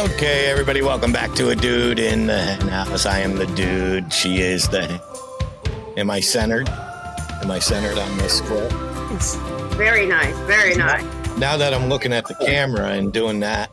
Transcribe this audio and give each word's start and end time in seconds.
Okay, 0.00 0.46
everybody, 0.46 0.80
welcome 0.80 1.12
back 1.12 1.34
to 1.34 1.50
a 1.50 1.54
dude 1.54 1.98
in 1.98 2.26
the 2.26 2.54
house. 2.70 3.04
I 3.04 3.18
am 3.18 3.36
the 3.36 3.44
dude. 3.48 4.10
She 4.10 4.40
is 4.40 4.66
the. 4.66 4.98
Am 5.98 6.10
I 6.10 6.20
centered? 6.20 6.70
Am 6.70 7.50
I 7.50 7.58
centered 7.58 7.98
on 7.98 8.16
this 8.16 8.38
square? 8.38 8.70
It's 9.12 9.34
very 9.76 10.06
nice, 10.06 10.34
very 10.46 10.74
nice. 10.74 11.02
Now 11.36 11.58
that 11.58 11.74
I'm 11.74 11.90
looking 11.90 12.14
at 12.14 12.26
the 12.26 12.34
camera 12.36 12.92
and 12.92 13.12
doing 13.12 13.40
that, 13.40 13.70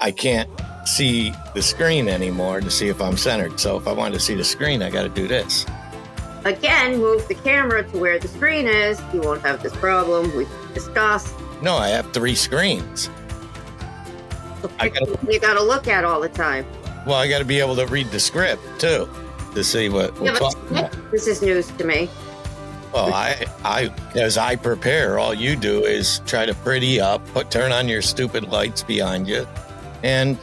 I 0.00 0.10
can't 0.10 0.50
see 0.84 1.32
the 1.54 1.62
screen 1.62 2.08
anymore 2.08 2.60
to 2.60 2.72
see 2.72 2.88
if 2.88 3.00
I'm 3.00 3.16
centered. 3.16 3.60
So 3.60 3.76
if 3.78 3.86
I 3.86 3.92
want 3.92 4.14
to 4.14 4.20
see 4.20 4.34
the 4.34 4.42
screen, 4.42 4.82
I 4.82 4.90
got 4.90 5.04
to 5.04 5.08
do 5.08 5.28
this. 5.28 5.64
Again, 6.44 6.98
move 6.98 7.28
the 7.28 7.36
camera 7.36 7.88
to 7.88 7.98
where 7.98 8.18
the 8.18 8.26
screen 8.26 8.66
is. 8.66 9.00
You 9.14 9.20
won't 9.20 9.42
have 9.42 9.62
this 9.62 9.76
problem. 9.76 10.36
We've 10.36 10.50
discussed. 10.74 11.32
No, 11.62 11.76
I 11.76 11.90
have 11.90 12.12
three 12.12 12.34
screens. 12.34 13.10
I 14.78 14.88
gotta- 14.88 15.18
You 15.28 15.38
got 15.40 15.54
to 15.54 15.62
look 15.62 15.88
at 15.88 16.04
all 16.04 16.20
the 16.20 16.28
time. 16.28 16.66
Well, 17.06 17.16
I 17.16 17.28
got 17.28 17.38
to 17.38 17.44
be 17.44 17.60
able 17.60 17.76
to 17.76 17.86
read 17.86 18.10
the 18.10 18.20
script 18.20 18.62
too 18.80 19.08
to 19.54 19.64
see 19.64 19.88
what 19.88 20.18
we're 20.20 20.26
Yeah, 20.32 20.38
talking 20.38 20.60
but 20.70 20.92
about. 20.92 21.10
this 21.10 21.26
is 21.26 21.40
news 21.42 21.68
to 21.78 21.84
me. 21.84 22.08
Well, 22.92 23.12
I, 23.12 23.44
I, 23.64 23.90
as 24.14 24.38
I 24.38 24.56
prepare, 24.56 25.18
all 25.18 25.34
you 25.34 25.56
do 25.56 25.84
is 25.84 26.20
try 26.26 26.46
to 26.46 26.54
pretty 26.54 27.00
up, 27.00 27.26
put 27.34 27.50
turn 27.50 27.70
on 27.72 27.86
your 27.88 28.00
stupid 28.02 28.44
lights 28.44 28.82
behind 28.82 29.28
you, 29.28 29.46
and 30.02 30.38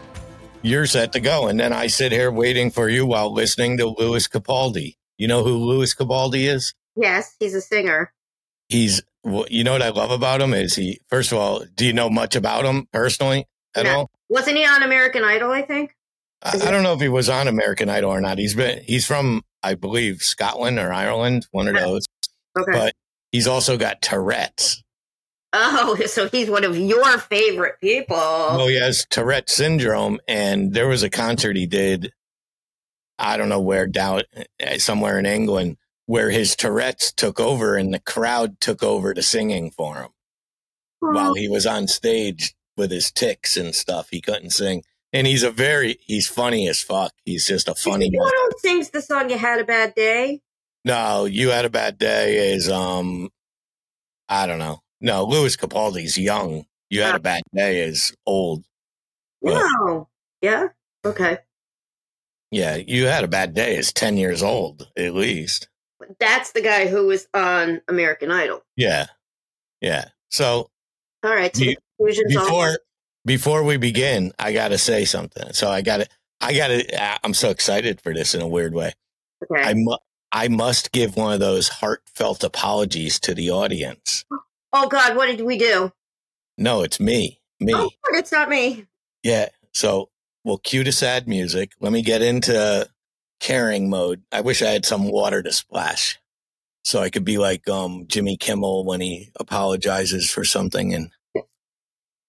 you're 0.62 0.86
set 0.86 1.12
to 1.14 1.20
go. 1.20 1.48
And 1.48 1.60
then 1.60 1.74
I 1.74 1.88
sit 1.88 2.12
here 2.12 2.32
waiting 2.32 2.70
for 2.72 2.88
you 2.90 3.06
while 3.06 3.34
listening 3.34 3.78
to 3.78 3.88
Lewis 3.88 4.28
Capaldi. 4.28 4.96
You 5.18 5.28
know 5.28 5.44
who 5.44 5.56
Lewis 5.58 5.94
Capaldi 5.96 6.48
is? 6.48 6.74
Yes, 6.96 7.36
he's 7.40 7.56
a 7.56 7.62
singer. 7.62 8.14
He's, 8.70 9.02
well, 9.24 9.46
you 9.50 9.64
know 9.64 9.72
what 9.74 9.82
I 9.82 9.90
love 9.90 10.12
about 10.12 10.42
him 10.42 10.54
is 10.54 10.76
he. 10.76 11.00
First 11.08 11.32
of 11.32 11.38
all, 11.40 11.64
do 11.76 11.86
you 11.86 11.94
know 11.94 12.10
much 12.10 12.36
about 12.36 12.66
him 12.66 12.88
personally 12.92 13.48
at 13.76 13.84
No. 13.86 13.96
all? 13.96 14.12
Wasn't 14.30 14.58
he 14.58 14.66
on 14.66 14.84
American 14.84 15.24
Idol? 15.24 15.52
I 15.52 15.62
think. 15.62 15.96
I, 16.44 16.58
I 16.68 16.72
don't 16.72 16.84
know 16.84 16.94
if 16.94 17.02
he 17.02 17.10
was 17.10 17.30
on 17.30 17.48
American 17.48 17.90
Idol 17.90 18.12
or 18.12 18.22
not. 18.22 18.38
He's 18.38 18.54
been, 18.56 18.84
he's 18.84 19.06
from, 19.06 19.44
I 19.64 19.76
believe, 19.76 20.22
Scotland 20.22 20.80
or 20.80 20.92
Ireland, 20.94 21.48
one 21.52 21.68
of 21.68 21.76
Yeah. 21.76 21.82
those. 21.82 22.06
Okay. 22.58 22.72
But 22.72 22.94
he's 23.32 23.48
also 23.48 23.78
got 23.78 24.02
Tourette's. 24.02 24.84
oh, 25.54 25.96
so 26.08 26.28
he's 26.30 26.50
one 26.50 26.64
of 26.64 26.78
your 26.78 27.18
favorite 27.20 27.76
people. 27.82 28.16
Well, 28.18 28.68
he 28.68 28.76
has 28.80 29.06
Tourette 29.10 29.50
syndrome, 29.50 30.20
and 30.28 30.74
there 30.74 30.88
was 30.88 31.04
a 31.04 31.10
concert 31.10 31.56
he 31.56 31.66
did. 31.68 32.12
I 33.18 33.38
don't 33.38 33.50
know 33.50 33.62
where 33.62 33.88
down 33.88 34.24
eh, 34.60 34.78
somewhere 34.78 35.18
in 35.18 35.26
England 35.26 35.78
where 36.08 36.30
his 36.30 36.56
Tourette's 36.56 37.12
took 37.14 37.40
over, 37.40 37.76
and 37.78 37.92
the 37.94 38.00
crowd 38.00 38.60
took 38.60 38.84
over 38.84 39.14
to 39.14 39.22
singing 39.24 39.72
for 39.72 39.96
him 39.96 40.10
while 41.00 41.34
he 41.34 41.48
was 41.48 41.66
on 41.66 41.88
stage 41.88 42.54
with 42.78 42.92
his 42.92 43.12
ticks 43.12 43.58
and 43.58 43.74
stuff. 43.74 44.10
He 44.12 44.22
couldn't 44.22 44.52
sing, 44.52 44.84
and 45.14 45.28
he's 45.28 45.44
a 45.44 45.52
very 45.52 45.98
he's 46.02 46.28
funny 46.28 46.68
as 46.68 46.82
fuck. 46.82 47.14
He's 47.24 47.46
just 47.46 47.68
a 47.68 47.76
funny. 47.76 48.06
Is 48.06 48.12
he 48.12 48.18
the 48.18 48.24
one 48.24 48.32
who 48.34 48.52
sings 48.60 48.90
the 48.90 49.02
song 49.02 49.30
"You 49.30 49.38
Had 49.38 49.60
a 49.60 49.64
Bad 49.64 49.96
Day"? 49.96 50.42
No, 50.84 51.26
you 51.26 51.50
had 51.50 51.66
a 51.66 51.70
bad 51.70 51.98
day. 51.98 52.54
Is 52.54 52.70
um, 52.70 53.30
I 54.30 54.48
don't 54.48 54.60
know. 54.60 54.82
No, 55.02 55.26
Lewis 55.26 55.58
Capaldi's 55.58 56.18
young. 56.18 56.66
You 56.90 57.02
had 57.02 57.16
a 57.16 57.20
bad 57.20 57.44
day. 57.54 57.82
Is 57.82 58.16
old. 58.26 58.64
No. 59.42 60.08
Yeah. 60.42 60.68
Okay. 61.04 61.40
Yeah, 62.52 62.76
you 62.76 63.08
had 63.08 63.24
a 63.24 63.28
bad 63.28 63.54
day. 63.54 63.76
Is 63.76 63.92
ten 63.92 64.18
years 64.18 64.44
old 64.44 64.88
at 64.98 65.14
least. 65.14 65.68
That's 66.20 66.52
the 66.52 66.62
guy 66.62 66.88
who 66.88 67.08
was 67.08 67.28
on 67.34 67.82
American 67.88 68.32
Idol. 68.32 68.64
Yeah, 68.76 69.08
yeah. 69.82 70.10
So 70.30 70.70
All 71.26 71.34
right. 71.36 71.56
So 71.56 71.64
You- 71.64 71.72
the 71.76 71.78
conclusion's 71.98 72.36
all- 72.36 72.44
before 72.46 72.80
before 73.26 73.64
we 73.64 73.78
begin, 73.78 74.32
I 74.38 74.54
got 74.54 74.68
to 74.70 74.78
say 74.78 75.04
something. 75.06 75.52
So 75.54 75.70
I 75.70 75.82
got 75.82 75.98
to 75.98 76.08
I 76.42 76.54
got 76.54 76.68
to. 76.68 77.02
Uh, 77.04 77.18
I'm 77.24 77.34
so 77.34 77.50
excited 77.50 78.02
for 78.02 78.14
this 78.14 78.36
in 78.36 78.42
a 78.42 78.48
weird 78.48 78.74
way. 78.74 78.94
Okay. 79.50 79.62
I 79.64 79.74
mu- 79.76 79.98
I 80.32 80.48
must 80.50 80.92
give 80.92 81.16
one 81.16 81.34
of 81.34 81.40
those 81.40 81.68
heartfelt 81.70 82.44
apologies 82.44 83.20
to 83.22 83.34
the 83.34 83.50
audience. 83.52 84.26
oh 84.74 84.88
God, 84.88 85.16
what 85.16 85.28
did 85.28 85.42
we 85.42 85.58
do? 85.58 85.92
No, 86.58 86.84
it's 86.84 87.00
me, 87.00 87.40
me. 87.60 87.74
Oh, 87.74 87.90
it's 88.12 88.32
not 88.32 88.50
me. 88.50 88.86
Yeah. 89.24 89.50
So 89.74 90.10
we'll 90.44 90.58
cue 90.58 90.84
the 90.84 90.92
sad 90.92 91.28
music. 91.28 91.72
Let 91.80 91.92
me 91.94 92.02
get 92.02 92.22
into 92.22 92.88
caring 93.40 93.90
mode. 93.90 94.24
I 94.32 94.42
wish 94.42 94.62
I 94.62 94.70
had 94.72 94.86
some 94.86 95.10
water 95.10 95.42
to 95.42 95.52
splash 95.52 96.20
so 96.86 97.02
I 97.02 97.10
could 97.10 97.26
be 97.26 97.40
like 97.40 97.68
um, 97.68 98.06
Jimmy 98.08 98.38
Kimmel 98.38 98.86
when 98.86 99.02
he 99.02 99.32
apologizes 99.40 100.30
for 100.30 100.46
something 100.46 100.94
and 100.94 101.10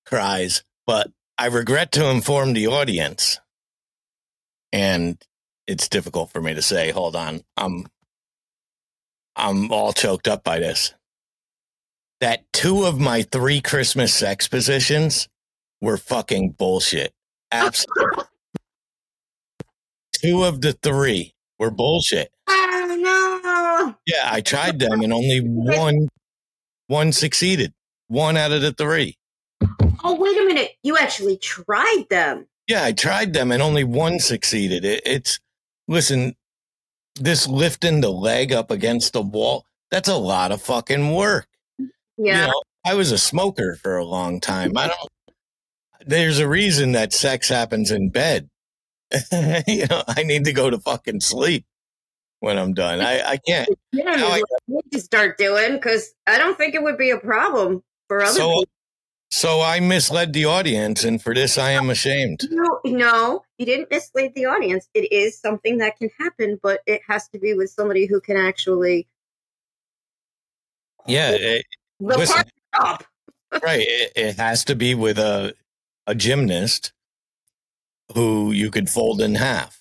cries. 0.07 0.65
But 0.87 1.11
I 1.37 1.47
regret 1.47 1.93
to 1.93 2.09
inform 2.09 2.55
the 2.55 2.67
audience, 2.67 3.39
and 4.73 5.23
it's 5.67 5.89
difficult 5.89 6.31
for 6.33 6.41
me 6.41 6.55
to 6.55 6.63
say. 6.63 6.91
Hold 6.91 7.15
on, 7.15 7.43
I'm 7.57 7.87
I'm 9.37 9.71
all 9.71 9.93
choked 9.93 10.27
up 10.27 10.43
by 10.43 10.59
this. 10.59 10.95
That 12.21 12.45
two 12.55 12.85
of 12.85 12.99
my 12.99 13.23
three 13.23 13.61
Christmas 13.61 14.15
sex 14.15 14.49
positions 14.49 15.29
were 15.83 15.99
fucking 15.99 16.53
bullshit. 16.53 17.13
Absolutely. 17.53 18.25
Two 20.15 20.45
of 20.45 20.63
the 20.63 20.73
three 20.73 21.35
were 21.59 21.71
bullshit. 21.71 22.31
Oh 22.49 22.97
no. 22.99 23.36
Yeah, 24.07 24.29
I 24.31 24.41
tried 24.41 24.79
them 24.79 25.01
and 25.01 25.13
only 25.13 25.41
one 25.41 26.09
one 26.87 27.13
succeeded. 27.13 27.73
One 28.09 28.37
out 28.37 28.53
of 28.53 28.63
the 28.63 28.73
three. 28.73 29.17
Oh 30.05 30.17
wait 30.19 30.37
a 30.37 30.45
minute. 30.45 30.73
You 30.83 30.97
actually 30.97 31.37
tried 31.37 32.05
them. 32.11 32.47
Yeah, 32.69 32.85
I 32.85 32.93
tried 32.93 33.33
them 33.33 33.51
and 33.53 33.63
only 33.63 33.85
one 33.85 34.19
succeeded. 34.21 34.85
It, 34.85 35.03
it's 35.05 35.41
listen, 35.89 36.35
this 37.17 37.47
lifting 37.47 38.01
the 38.01 38.11
leg 38.11 38.53
up 38.53 38.71
against 38.71 39.13
the 39.13 39.23
wall, 39.23 39.65
that's 39.91 40.09
a 40.09 40.17
lot 40.17 40.53
of 40.53 40.63
fucking 40.63 41.13
work. 41.13 41.49
Yeah. 42.17 42.41
You 42.41 42.47
know, 42.47 42.63
I 42.85 42.95
was 42.95 43.13
a 43.13 43.19
smoker 43.19 43.77
for 43.83 43.97
a 43.97 44.05
long 44.05 44.41
time. 44.41 44.77
I 44.77 44.89
don't 44.89 45.11
there's 46.07 46.39
a 46.39 46.49
reason 46.49 46.93
that 46.93 47.13
sex 47.13 47.49
happens 47.49 47.91
in 47.91 48.11
bed. 48.11 48.49
you 49.67 49.87
know, 49.87 50.03
I 50.09 50.23
need 50.23 50.45
to 50.45 50.53
go 50.53 50.71
to 50.71 50.79
fucking 50.79 51.21
sleep 51.21 51.65
when 52.41 52.59
I'm 52.59 52.75
done. 52.75 53.01
I, 53.01 53.31
I 53.33 53.37
can't. 53.39 53.69
Yeah, 53.93 54.05
I- 54.17 54.37
you 54.39 54.45
need 54.69 54.93
to 54.93 55.01
start 55.01 55.39
doing 55.39 55.73
because 55.75 56.13
I 56.27 56.39
don't 56.39 56.57
think 56.59 56.75
it 56.75 56.83
would 56.83 56.99
be 56.99 57.11
a 57.11 57.19
problem 57.19 57.83
for 58.09 58.23
other 58.23 58.33
So, 58.39 58.49
people. 58.49 58.65
so 59.31 59.61
I 59.63 59.81
misled 59.81 60.33
the 60.33 60.45
audience, 60.45 61.03
and 61.05 61.21
for 61.23 61.35
this 61.35 61.59
I 61.59 61.71
am 61.73 61.91
ashamed. 61.91 62.41
No, 62.51 62.81
no, 62.85 63.43
you 63.59 63.67
didn't 63.67 63.91
mislead 63.91 64.35
the 64.35 64.45
audience. 64.47 64.89
It 64.95 65.11
is 65.13 65.39
something 65.39 65.79
that 65.79 65.97
can 65.99 66.11
happen, 66.19 66.59
but 66.63 66.81
it 66.87 67.01
has 67.09 67.29
to 67.29 67.39
be 67.39 67.55
with 67.55 67.71
somebody 67.71 68.07
who 68.07 68.21
can 68.21 68.37
actually 68.37 69.09
Yeah, 71.07 71.31
it, 71.31 71.67
the 72.01 72.19
Listen. 72.19 72.45
up. 72.75 73.05
right. 73.63 73.81
It, 73.89 74.13
it 74.17 74.37
has 74.37 74.65
to 74.67 74.75
be 74.75 74.95
with 74.95 75.19
a 75.19 75.55
a 76.07 76.15
gymnast 76.15 76.93
who 78.15 78.53
you 78.53 78.71
could 78.71 78.89
fold 78.91 79.21
in 79.21 79.35
half. 79.37 79.81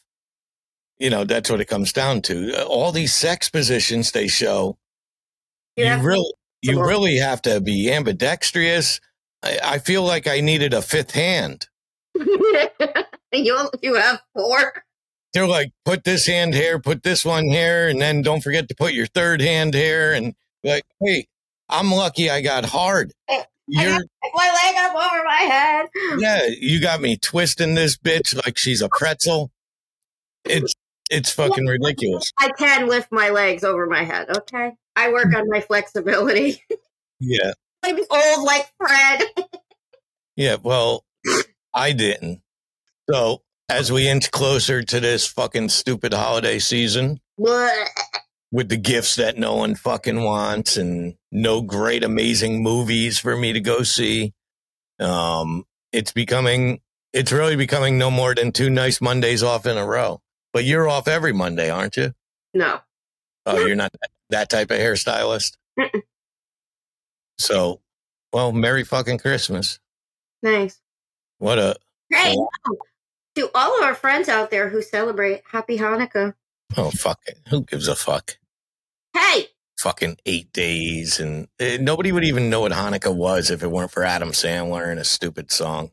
You 1.00 1.10
know, 1.10 1.24
that's 1.26 1.50
what 1.50 1.62
it 1.62 1.66
comes 1.66 1.92
down 1.92 2.22
to. 2.24 2.66
All 2.66 2.92
these 2.92 3.14
sex 3.14 3.50
positions 3.50 4.12
they 4.12 4.28
show, 4.28 4.78
you, 5.76 5.94
really, 5.98 6.34
you 6.62 6.82
really 6.82 7.18
have 7.18 7.42
to 7.44 7.60
be 7.60 7.92
ambidextrous. 7.92 9.02
I, 9.44 9.60
I 9.64 9.80
feel 9.80 10.04
like 10.04 10.28
I 10.28 10.40
needed 10.40 10.74
a 10.74 10.82
fifth 10.82 11.12
hand. 11.12 11.68
you 12.16 13.70
you 13.82 13.96
have 13.96 14.22
four. 14.34 14.84
They're 15.34 15.48
like, 15.48 15.72
put 15.84 16.06
this 16.06 16.28
hand 16.28 16.54
here, 16.54 16.80
put 16.80 17.04
this 17.04 17.26
one 17.26 17.44
here, 17.44 17.90
and 17.90 18.02
then 18.02 18.22
don't 18.22 18.42
forget 18.42 18.70
to 18.70 18.76
put 18.76 18.94
your 18.94 19.08
third 19.08 19.42
hand 19.42 19.74
here. 19.74 20.14
And 20.14 20.34
like, 20.64 20.86
wait, 21.02 21.28
I'm 21.68 21.92
lucky 21.92 22.30
I 22.30 22.40
got 22.42 22.64
hard. 22.64 23.12
You're 23.68 24.00
My 24.34 24.72
leg 24.74 24.76
up 24.78 24.96
over 24.96 25.24
my 25.26 25.34
head. 25.34 25.88
yeah, 26.20 26.48
you 26.60 26.80
got 26.80 27.02
me 27.02 27.18
twisting 27.18 27.74
this 27.74 27.98
bitch 27.98 28.36
like 28.46 28.58
she's 28.58 28.82
a 28.82 28.90
pretzel. 28.90 29.52
It's 30.46 30.75
it's 31.10 31.32
fucking 31.32 31.66
ridiculous. 31.66 32.32
I 32.38 32.52
can 32.58 32.88
lift 32.88 33.12
my 33.12 33.30
legs 33.30 33.64
over 33.64 33.86
my 33.88 34.04
head. 34.04 34.36
Okay, 34.38 34.74
I 34.96 35.12
work 35.12 35.34
on 35.36 35.50
my 35.50 35.62
flexibility. 35.62 36.64
Yeah. 37.20 37.52
I'm 37.84 37.98
old 37.98 38.46
like 38.46 38.68
Fredd. 38.82 39.24
Yeah, 40.36 40.58
well, 40.62 41.06
I 41.74 41.92
didn't. 41.92 42.42
So 43.10 43.44
as 43.70 43.92
we 43.92 44.08
inch 44.08 44.32
closer 44.32 44.84
to 44.84 45.00
this 45.00 45.28
fucking 45.28 45.70
stupid 45.70 46.14
holiday 46.14 46.60
season 46.60 47.20
Blech. 47.40 47.88
with 48.52 48.70
the 48.70 48.78
gifts 48.78 49.16
that 49.16 49.38
no 49.38 49.56
one 49.56 49.76
fucking 49.76 50.24
wants 50.24 50.78
and 50.78 51.16
no 51.32 51.62
great 51.62 52.04
amazing 52.04 52.64
movies 52.64 53.20
for 53.20 53.36
me 53.38 53.54
to 53.54 53.60
go 53.60 53.84
see, 53.84 54.34
um, 55.00 55.66
it's 55.92 56.12
becoming 56.12 56.82
it's 57.14 57.32
really 57.32 57.56
becoming 57.56 57.98
no 57.98 58.12
more 58.12 58.36
than 58.36 58.52
two 58.52 58.70
nice 58.70 59.00
Mondays 59.00 59.42
off 59.42 59.66
in 59.66 59.78
a 59.78 59.86
row. 59.86 60.22
But 60.56 60.64
you're 60.64 60.88
off 60.88 61.10
every 61.10 61.34
Monday, 61.34 61.70
aren't 61.70 61.98
you? 61.98 62.14
no. 62.54 62.80
Oh, 63.46 63.66
you're 63.66 63.76
not 63.76 63.92
that, 63.92 64.10
that 64.30 64.50
type 64.50 64.72
of 64.72 64.78
hairstylist. 64.80 65.58
Mm-mm. 65.78 66.02
So, 67.38 67.82
well, 68.32 68.54
Merry 68.54 68.86
fucking 68.86 69.18
Christmas. 69.18 69.80
Thanks. 70.42 70.80
What 71.40 71.60
a 71.60 71.76
Hey, 72.10 72.34
Oh. 72.38 72.48
To 73.36 73.52
all 73.54 73.78
of 73.78 73.84
our 73.84 73.96
friends 73.96 74.30
out 74.30 74.50
there 74.50 74.70
who 74.70 74.82
celebrate, 74.82 75.42
happy 75.52 75.78
Hanukkah. 75.78 76.36
Oh 76.78 76.90
fuck 76.90 77.20
it. 77.26 77.38
Who 77.50 77.64
gives 77.64 77.90
a 77.90 77.96
fuck? 77.96 78.38
Hey, 79.14 79.48
Fucking 79.78 80.20
eight 80.26 80.54
days, 80.54 81.20
and 81.20 81.50
uh, 81.60 81.80
nobody 81.82 82.14
would 82.14 82.24
even 82.24 82.50
know 82.50 82.62
what 82.62 82.72
Hanukkah 82.72 83.14
was 83.14 83.52
if 83.52 83.62
it 83.62 83.70
weren't 83.70 83.92
for 83.92 84.06
Adam 84.06 84.30
Sandler 84.32 84.90
and 84.90 85.02
a 85.02 85.04
stupid 85.04 85.52
song. 85.52 85.92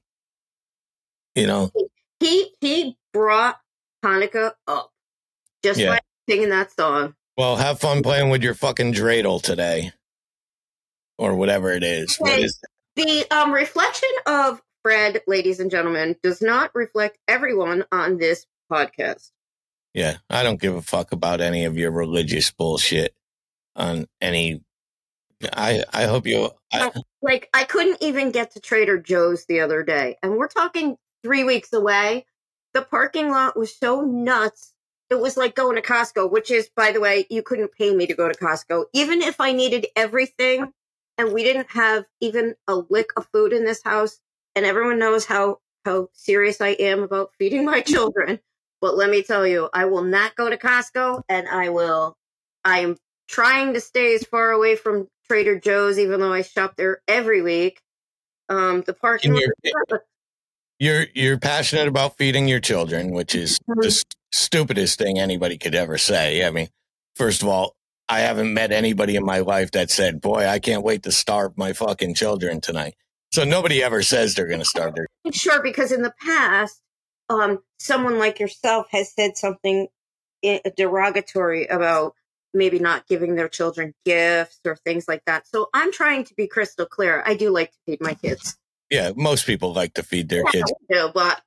You 1.35 1.49
know, 1.49 1.73
he 2.21 2.55
he 2.61 2.97
brought 3.13 3.59
Hanukkah 4.05 4.53
up 4.67 4.91
just 5.63 5.81
Yeah. 5.81 5.91
by 5.91 6.01
singing 6.29 6.49
that 6.51 6.73
song. 6.73 7.15
well, 7.37 7.57
have 7.57 7.81
fun 7.81 8.03
playing 8.03 8.31
with 8.31 8.43
your 8.43 8.55
fucking 8.55 8.93
dreidel 8.93 9.41
today, 9.43 9.93
or 11.19 11.35
whatever 11.35 11.71
it 11.73 11.83
is. 11.83 12.19
Okay. 12.21 12.43
is 12.43 12.61
The 12.97 13.25
um, 13.31 13.53
reflection 13.53 14.11
of 14.27 14.61
Fredd, 14.85 15.21
ladies 15.27 15.61
and 15.61 15.71
gentlemen, 15.71 16.17
does 16.23 16.43
not 16.43 16.71
reflect 16.75 17.19
everyone 17.29 17.85
on 17.93 18.19
this 18.19 18.47
podcast. 18.71 19.31
Yeah, 19.95 20.17
I 20.29 20.43
don't 20.43 20.61
give 20.61 20.75
a 20.75 20.83
fuck 20.83 21.13
about 21.13 21.41
any 21.41 21.65
of 21.65 21.77
your 21.77 21.91
religious 21.91 22.51
bullshit 22.51 23.15
on 23.77 24.07
any. 24.21 24.63
I 25.53 25.85
I 25.93 26.05
hope 26.05 26.27
you. 26.27 26.51
I, 26.73 26.91
Like, 27.21 27.49
I 27.55 27.65
couldn't 27.65 27.99
even 28.03 28.31
get 28.31 28.53
to 28.53 28.61
Trader 28.61 28.99
Joe's 28.99 29.45
the 29.47 29.61
other 29.61 29.83
day, 29.83 30.17
and 30.23 30.37
we're 30.37 30.49
talking 30.49 30.97
three 31.23 31.45
weeks 31.45 31.73
away. 31.73 32.27
The 32.75 32.83
parking 32.83 33.31
lot 33.31 33.57
was 33.57 33.77
so 33.77 34.01
nuts. 34.01 34.73
It 35.11 35.21
was 35.21 35.37
like 35.37 35.55
going 35.55 35.77
to 35.77 35.83
Costco, 35.83 36.31
which 36.31 36.51
is, 36.51 36.71
by 36.75 36.93
the 36.93 37.01
way, 37.01 37.27
you 37.29 37.43
couldn't 37.43 37.73
pay 37.73 37.95
me 37.95 38.07
to 38.07 38.15
go 38.15 38.29
to 38.29 38.39
Costco. 38.39 38.87
Even 38.95 39.21
if 39.21 39.41
I 39.41 39.53
needed 39.53 39.87
everything 39.95 40.73
and 41.19 41.33
we 41.33 41.45
didn't 41.45 41.71
have 41.71 42.05
even 42.21 42.55
a 42.67 42.77
lick 42.77 43.11
of 43.17 43.29
food 43.33 43.53
in 43.53 43.65
this 43.65 43.83
house, 43.83 44.19
and 44.55 44.65
everyone 44.65 44.99
knows 44.99 45.25
how, 45.25 45.59
how 45.85 46.09
serious 46.15 46.61
I 46.61 46.69
am 46.69 47.03
about 47.03 47.33
feeding 47.39 47.65
my 47.65 47.81
children. 47.87 48.41
But 48.81 48.97
let 48.97 49.11
me 49.11 49.23
tell 49.23 49.47
you, 49.47 49.69
I 49.73 49.85
will 49.85 50.03
not 50.03 50.35
go 50.35 50.49
to 50.49 50.57
Costco 50.57 51.23
and 51.29 51.49
I 51.49 51.69
will, 51.69 52.17
I'm 52.65 52.97
trying 53.29 53.75
to 53.75 53.81
stay 53.81 54.15
as 54.15 54.25
far 54.25 54.51
away 54.51 54.77
from 54.77 55.09
Trader 55.29 55.59
Joe's, 55.59 55.99
even 55.99 56.21
though 56.21 56.33
I 56.33 56.43
shop 56.43 56.75
there 56.77 57.01
every 57.07 57.43
week. 57.43 57.81
Um, 58.49 58.83
the 58.83 58.93
parking 58.93 59.35
lot. 59.35 60.01
You're- 60.79 61.11
you're 61.15 61.39
passionate 61.39 61.89
about 61.89 62.17
feeding 62.17 62.49
your 62.49 62.61
children, 62.61 63.13
which 63.13 63.35
is 63.35 63.59
the 63.69 63.91
st- 63.91 64.15
stupidest 64.33 64.99
thing 64.99 65.19
anybody 65.19 65.59
could 65.59 65.75
ever 65.75 65.99
say. 65.99 66.45
I 66.45 66.51
mean, 66.51 66.69
first 67.17 67.43
of 67.43 67.49
all, 67.49 67.77
I 68.09 68.21
haven't 68.21 68.53
met 68.53 68.73
anybody 68.73 69.17
in 69.17 69.25
my 69.25 69.39
life 69.39 69.71
that 69.73 69.91
said, 69.91 70.21
"Boy, 70.21 70.47
I 70.47 70.59
can't 70.59 70.83
wait 70.83 71.03
to 71.05 71.13
starve 71.13 71.57
my 71.57 71.73
fucking 71.73 72.15
children 72.15 72.61
tonight." 72.61 72.95
So 73.33 73.45
nobody 73.45 73.83
ever 73.83 74.03
says 74.03 74.35
they're 74.35 74.47
going 74.49 74.59
to 74.61 74.65
starve 74.67 74.95
their. 74.95 75.07
Sure, 75.33 75.63
because 75.63 75.93
in 75.93 76.03
the 76.03 76.13
past, 76.21 76.81
um, 77.31 77.63
someone 77.79 78.19
like 78.19 78.39
yourself 78.41 78.87
has 78.91 79.13
said 79.15 79.37
something 79.37 79.89
derogatory 80.77 81.67
about 81.67 82.15
maybe 82.55 82.79
not 82.79 83.07
giving 83.07 83.37
their 83.37 83.49
children 83.49 83.95
gifts 84.05 84.61
or 84.67 84.77
things 84.77 85.07
like 85.09 85.23
that. 85.27 85.47
So 85.47 85.69
I'm 85.73 85.93
trying 85.93 86.25
to 86.25 86.35
be 86.35 86.47
crystal 86.47 86.85
clear. 86.85 87.23
I 87.25 87.35
do 87.35 87.51
like 87.51 87.71
to 87.71 87.79
feed 87.87 88.01
my 88.03 88.15
kids. 88.15 88.59
Yeah, 88.93 89.13
most 89.17 89.47
people 89.47 89.73
like 89.73 89.95
to 89.95 90.03
feed 90.03 90.29
their 90.29 90.45
kids. 90.45 90.71
But 91.15 91.41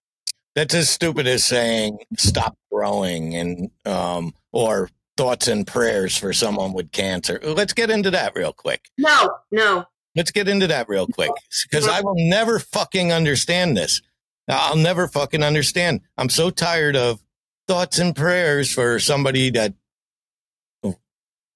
That's 0.56 0.74
as 0.74 0.90
stupid 0.90 1.28
as 1.28 1.46
saying 1.46 2.00
"stop 2.18 2.58
growing" 2.72 3.36
and 3.36 3.70
um 3.86 4.34
or 4.52 4.90
thoughts 5.16 5.48
and 5.48 5.66
prayers 5.68 6.18
for 6.18 6.34
someone 6.34 6.74
with 6.74 6.92
cancer. 6.92 7.40
Let's 7.44 7.74
get 7.74 7.92
into 7.92 8.10
that 8.12 8.36
real 8.36 8.52
quick. 8.52 8.90
no, 8.98 9.30
no. 9.52 9.86
Let's 10.16 10.32
get 10.32 10.48
into 10.48 10.66
that 10.68 10.90
real 10.90 11.06
quick 11.08 11.30
because 11.70 11.88
I 11.88 12.02
will 12.02 12.16
never 12.16 12.58
fucking 12.58 13.12
understand 13.14 13.78
this. 13.78 14.02
I'll 14.48 14.76
never 14.78 15.08
fucking 15.08 15.44
understand. 15.44 16.02
I'm 16.18 16.30
so 16.30 16.50
tired 16.50 16.96
of 16.96 17.22
thoughts 17.68 18.00
and 18.00 18.16
prayers 18.16 18.72
for 18.72 18.98
somebody 19.00 19.50
that, 19.52 19.74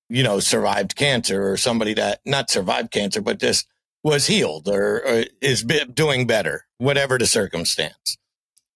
you 0.10 0.24
know, 0.24 0.40
survived 0.40 0.96
cancer 0.98 1.50
or 1.50 1.56
somebody 1.56 1.94
that 1.96 2.20
not 2.26 2.50
survived 2.50 2.92
cancer, 2.92 3.22
but 3.22 3.40
just 3.40 3.66
was 4.04 4.28
healed 4.28 4.68
or, 4.68 5.06
or 5.06 5.26
is 5.42 5.64
be- 5.64 5.86
doing 5.86 6.28
better, 6.28 6.66
whatever 6.78 7.18
the 7.18 7.28
circumstance. 7.28 8.18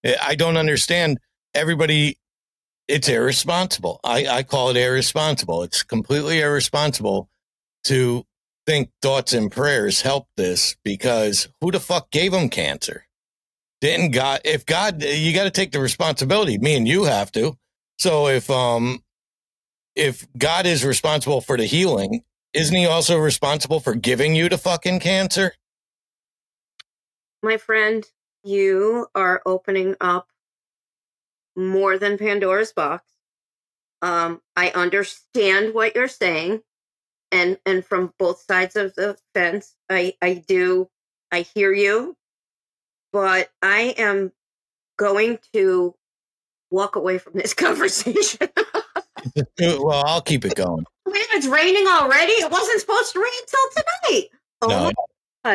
I 0.04 0.16
I 0.20 0.34
don't 0.34 0.56
understand. 0.56 1.18
Everybody, 1.54 2.18
it's 2.88 3.08
irresponsible. 3.08 4.00
I, 4.02 4.26
I 4.26 4.42
call 4.42 4.70
it 4.70 4.76
irresponsible. 4.76 5.62
It's 5.62 5.82
completely 5.82 6.40
irresponsible 6.40 7.28
to 7.84 8.24
think 8.66 8.90
thoughts 9.02 9.32
and 9.32 9.52
prayers 9.52 10.02
help 10.02 10.26
this 10.36 10.76
because 10.84 11.48
who 11.60 11.70
the 11.70 11.80
fuck 11.80 12.10
gave 12.10 12.32
him 12.32 12.48
cancer? 12.48 13.06
Didn't 13.80 14.12
God? 14.12 14.40
If 14.44 14.66
God, 14.66 15.02
you 15.02 15.34
got 15.34 15.44
to 15.44 15.50
take 15.50 15.72
the 15.72 15.80
responsibility. 15.80 16.58
Me 16.58 16.74
and 16.74 16.88
you 16.88 17.04
have 17.04 17.30
to. 17.32 17.56
So 17.98 18.28
if 18.28 18.50
um, 18.50 19.02
if 19.94 20.26
God 20.36 20.66
is 20.66 20.84
responsible 20.84 21.40
for 21.40 21.56
the 21.56 21.66
healing, 21.66 22.22
isn't 22.54 22.76
He 22.76 22.86
also 22.86 23.18
responsible 23.18 23.80
for 23.80 23.94
giving 23.94 24.34
you 24.34 24.48
the 24.48 24.58
fucking 24.58 25.00
cancer? 25.00 25.54
My 27.42 27.56
friend, 27.56 28.06
you 28.44 29.06
are 29.14 29.42
opening 29.44 29.96
up 30.00 30.28
more 31.56 31.98
than 31.98 32.18
Pandora's 32.18 32.72
box. 32.72 33.04
Um, 34.02 34.40
I 34.56 34.70
understand 34.70 35.74
what 35.74 35.94
you're 35.94 36.08
saying, 36.08 36.62
and 37.32 37.58
and 37.64 37.84
from 37.84 38.12
both 38.18 38.44
sides 38.48 38.76
of 38.76 38.94
the 38.94 39.16
fence, 39.34 39.74
I 39.90 40.14
I 40.20 40.34
do 40.46 40.88
I 41.32 41.40
hear 41.40 41.72
you, 41.72 42.16
but 43.12 43.50
I 43.62 43.94
am 43.96 44.32
going 44.98 45.38
to 45.52 45.94
walk 46.70 46.96
away 46.96 47.18
from 47.18 47.34
this 47.34 47.54
conversation. 47.54 48.48
Well, 49.58 50.02
I'll 50.04 50.20
keep 50.20 50.44
it 50.44 50.54
going. 50.54 50.84
Man, 51.06 51.22
it's 51.32 51.46
raining 51.46 51.86
already. 51.86 52.32
It 52.32 52.50
wasn't 52.50 52.80
supposed 52.80 53.12
to 53.12 53.18
rain 53.20 53.32
until 53.40 53.82
tonight. 54.10 54.28
Oh 54.62 54.68
No, 54.68 54.84
my 54.84 54.88
it's 54.90 54.96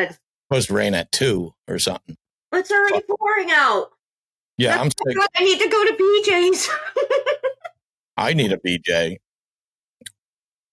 god, 0.08 0.18
supposed 0.48 0.68
to 0.68 0.74
rain 0.74 0.94
at 0.94 1.10
two 1.12 1.54
or 1.68 1.78
something. 1.78 2.16
it's 2.52 2.70
already 2.70 3.00
pouring 3.08 3.50
out. 3.50 3.90
Yeah, 4.58 4.76
I'm 4.80 4.88
That's 4.88 4.94
sick. 5.06 5.28
I 5.36 5.44
need 5.44 5.58
to 5.60 5.68
go 5.68 5.84
to 5.84 5.92
BJ's. 5.92 6.68
I 8.16 8.32
need 8.34 8.52
a 8.52 8.58
BJ. 8.58 9.16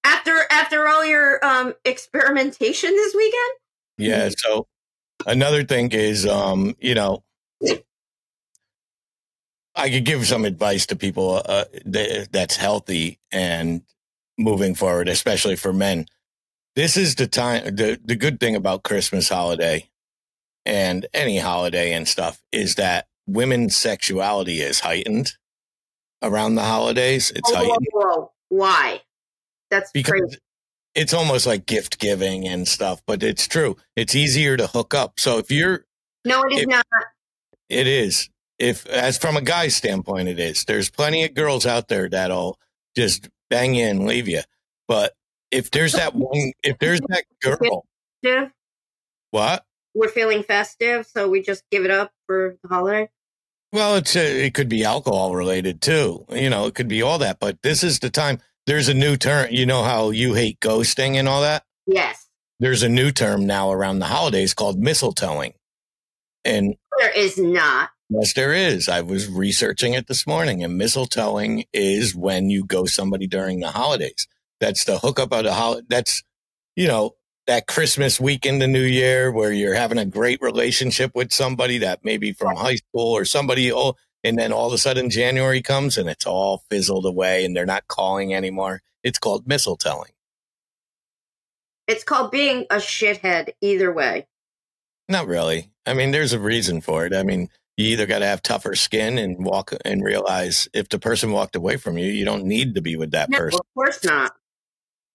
after 0.03 0.33
after 0.51 0.87
all 0.87 1.05
your 1.05 1.43
um 1.45 1.73
experimentation 1.85 2.91
this 2.91 3.15
weekend 3.15 3.51
Yeah. 3.97 4.29
So 4.37 4.67
another 5.25 5.63
thing 5.63 5.91
is, 5.93 6.25
um, 6.27 6.75
you 6.79 6.93
know, 6.95 7.23
I 9.75 9.89
could 9.89 10.05
give 10.05 10.25
some 10.27 10.43
advice 10.45 10.85
to 10.87 10.95
people 10.95 11.41
uh, 11.45 11.65
that, 11.85 12.29
that's 12.31 12.57
healthy 12.57 13.19
and 13.31 13.81
moving 14.37 14.75
forward, 14.75 15.09
especially 15.09 15.55
for 15.55 15.73
men. 15.73 16.05
This 16.75 16.95
is 16.97 17.15
the 17.15 17.27
time. 17.27 17.75
The 17.75 17.99
the 18.03 18.15
good 18.15 18.39
thing 18.39 18.55
about 18.55 18.83
Christmas 18.83 19.29
holiday 19.29 19.89
and 20.65 21.07
any 21.13 21.39
holiday 21.39 21.93
and 21.93 22.07
stuff 22.07 22.41
is 22.51 22.75
that 22.75 23.07
women's 23.25 23.75
sexuality 23.75 24.59
is 24.61 24.81
heightened 24.81 25.33
around 26.21 26.55
the 26.55 26.63
holidays. 26.63 27.31
It's 27.35 27.49
oh, 27.51 27.53
whoa, 27.53 27.59
heightened 27.59 27.87
whoa, 27.93 28.01
whoa. 28.03 28.31
why 28.49 29.01
that's 29.69 29.91
because 29.91 30.19
crazy 30.21 30.37
it's 30.97 31.13
almost 31.13 31.45
like 31.45 31.67
gift 31.67 31.99
giving 31.99 32.47
and 32.47 32.67
stuff, 32.67 33.03
but 33.05 33.21
it's 33.21 33.47
true. 33.47 33.77
It's 33.95 34.15
easier 34.15 34.57
to 34.57 34.65
hook 34.65 34.95
up. 34.95 35.19
So 35.19 35.37
if 35.37 35.51
you're 35.51 35.85
no 36.25 36.41
it 36.43 36.53
is 36.53 36.61
if- 36.61 36.67
not 36.67 36.85
It 37.69 37.87
is. 37.87 38.29
If 38.59 38.87
as 38.87 39.19
from 39.19 39.37
a 39.37 39.41
guy's 39.41 39.75
standpoint, 39.75 40.27
it 40.29 40.39
is. 40.39 40.65
There's 40.65 40.89
plenty 40.89 41.23
of 41.23 41.35
girls 41.35 41.67
out 41.67 41.89
there 41.89 42.09
that'll 42.09 42.59
just 42.95 43.29
bang 43.49 43.75
you 43.75 43.85
and 43.87 44.05
leave 44.05 44.27
you. 44.27 44.41
But 44.87 45.13
if 45.51 45.71
there's 45.71 45.93
that 45.93 46.15
one, 46.15 46.51
if 46.63 46.77
there's 46.79 47.01
that 47.09 47.23
girl, 47.41 47.85
festive 48.23 48.51
what? 49.31 49.63
we're 49.97 50.07
feeling 50.07 50.43
festive 50.43 51.05
so 51.05 51.27
we 51.27 51.41
just 51.41 51.63
give 51.71 51.83
it 51.83 51.91
up 51.91 52.11
for 52.27 52.55
the 52.61 52.69
holiday 52.69 53.09
Well, 53.73 53.95
it's 53.95 54.15
uh 54.15 54.19
it 54.19 54.53
could 54.53 54.69
be 54.69 54.83
alcohol 54.83 55.35
related 55.35 55.81
too. 55.81 56.25
You 56.29 56.49
know, 56.49 56.67
it 56.67 56.75
could 56.75 56.87
be 56.87 57.01
all 57.01 57.17
that. 57.19 57.39
But 57.39 57.61
this 57.63 57.83
is 57.83 57.99
the 57.99 58.09
time. 58.09 58.39
There's 58.65 58.87
a 58.87 58.93
new 58.93 59.17
term. 59.17 59.47
You 59.51 59.65
know 59.65 59.83
how 59.83 60.11
you 60.11 60.35
hate 60.35 60.59
ghosting 60.59 61.15
and 61.15 61.27
all 61.27 61.41
that. 61.41 61.63
yes 61.85 62.27
There's 62.59 62.83
a 62.83 62.89
new 62.89 63.11
term 63.11 63.45
now 63.45 63.71
around 63.71 63.99
the 63.99 64.05
holidays 64.05 64.53
called 64.53 64.81
mistletoeing. 64.81 65.53
And 66.45 66.75
there 66.99 67.11
is 67.11 67.37
not 67.37 67.89
Yes, 68.09 68.33
there 68.33 68.53
is. 68.53 68.89
I 68.89 69.01
was 69.01 69.27
researching 69.29 69.93
it 69.93 70.07
this 70.07 70.27
morning, 70.27 70.63
and 70.63 70.79
mistletoeing 70.79 71.67
is 71.73 72.15
when 72.15 72.49
you 72.49 72.65
go 72.65 72.85
somebody 72.85 73.27
during 73.27 73.59
the 73.59 73.71
holidays. 73.71 74.27
That's 74.59 74.85
the 74.85 74.99
hookup 74.99 75.33
of 75.33 75.43
the 75.43 75.53
holiday. 75.53 75.85
That's, 75.89 76.23
you 76.75 76.87
know, 76.87 77.15
that 77.47 77.67
Christmas 77.67 78.19
week 78.19 78.45
in 78.45 78.59
the 78.59 78.67
new 78.67 78.83
year 78.83 79.31
where 79.31 79.51
you're 79.51 79.75
having 79.75 79.97
a 79.97 80.05
great 80.05 80.41
relationship 80.41 81.11
with 81.15 81.33
somebody 81.33 81.79
that 81.79 82.03
maybe 82.05 82.33
from 82.33 82.55
high 82.55 82.75
school 82.75 83.11
or 83.15 83.25
somebody. 83.25 83.71
Oh, 83.73 83.95
and 84.23 84.37
then 84.37 84.51
all 84.53 84.67
of 84.67 84.73
a 84.73 84.77
sudden 84.77 85.09
January 85.09 85.61
comes 85.61 85.97
and 85.97 86.09
it's 86.09 86.25
all 86.25 86.63
fizzled 86.69 87.05
away 87.05 87.45
and 87.45 87.55
they're 87.55 87.65
not 87.65 87.87
calling 87.87 88.33
anymore. 88.33 88.81
It's 89.03 89.19
called 89.19 89.47
mistletoeing. 89.47 90.11
it's 91.87 92.03
called 92.03 92.31
being 92.31 92.65
a 92.69 92.77
shithead 92.77 93.51
either 93.61 93.93
way 93.93 94.27
Not 95.09 95.27
really. 95.27 95.71
I 95.85 95.93
mean, 95.93 96.11
there's 96.11 96.33
a 96.33 96.39
reason 96.39 96.81
for 96.81 97.05
it. 97.05 97.13
I 97.13 97.23
mean, 97.23 97.49
You 97.77 97.85
either 97.89 98.07
got 98.07 98.19
to 98.19 98.25
have 98.25 98.41
tougher 98.41 98.73
skin 98.75 99.17
and 99.19 99.45
walk 99.45 99.71
and 99.85 100.03
realize 100.03 100.67
if 100.73 100.89
the 100.89 100.97
person 100.99 101.31
walked 101.31 101.55
away 101.55 101.77
from 101.77 101.97
you, 101.97 102.07
you 102.11 102.25
don't 102.25 102.45
need 102.45 102.73
to 102.75 102.81
be 102.81 102.95
with 102.95 103.11
that 103.11 103.29
No, 103.29 103.37
person. 103.37 103.59
of 103.59 103.65
course 103.75 104.03
not. 104.03 104.33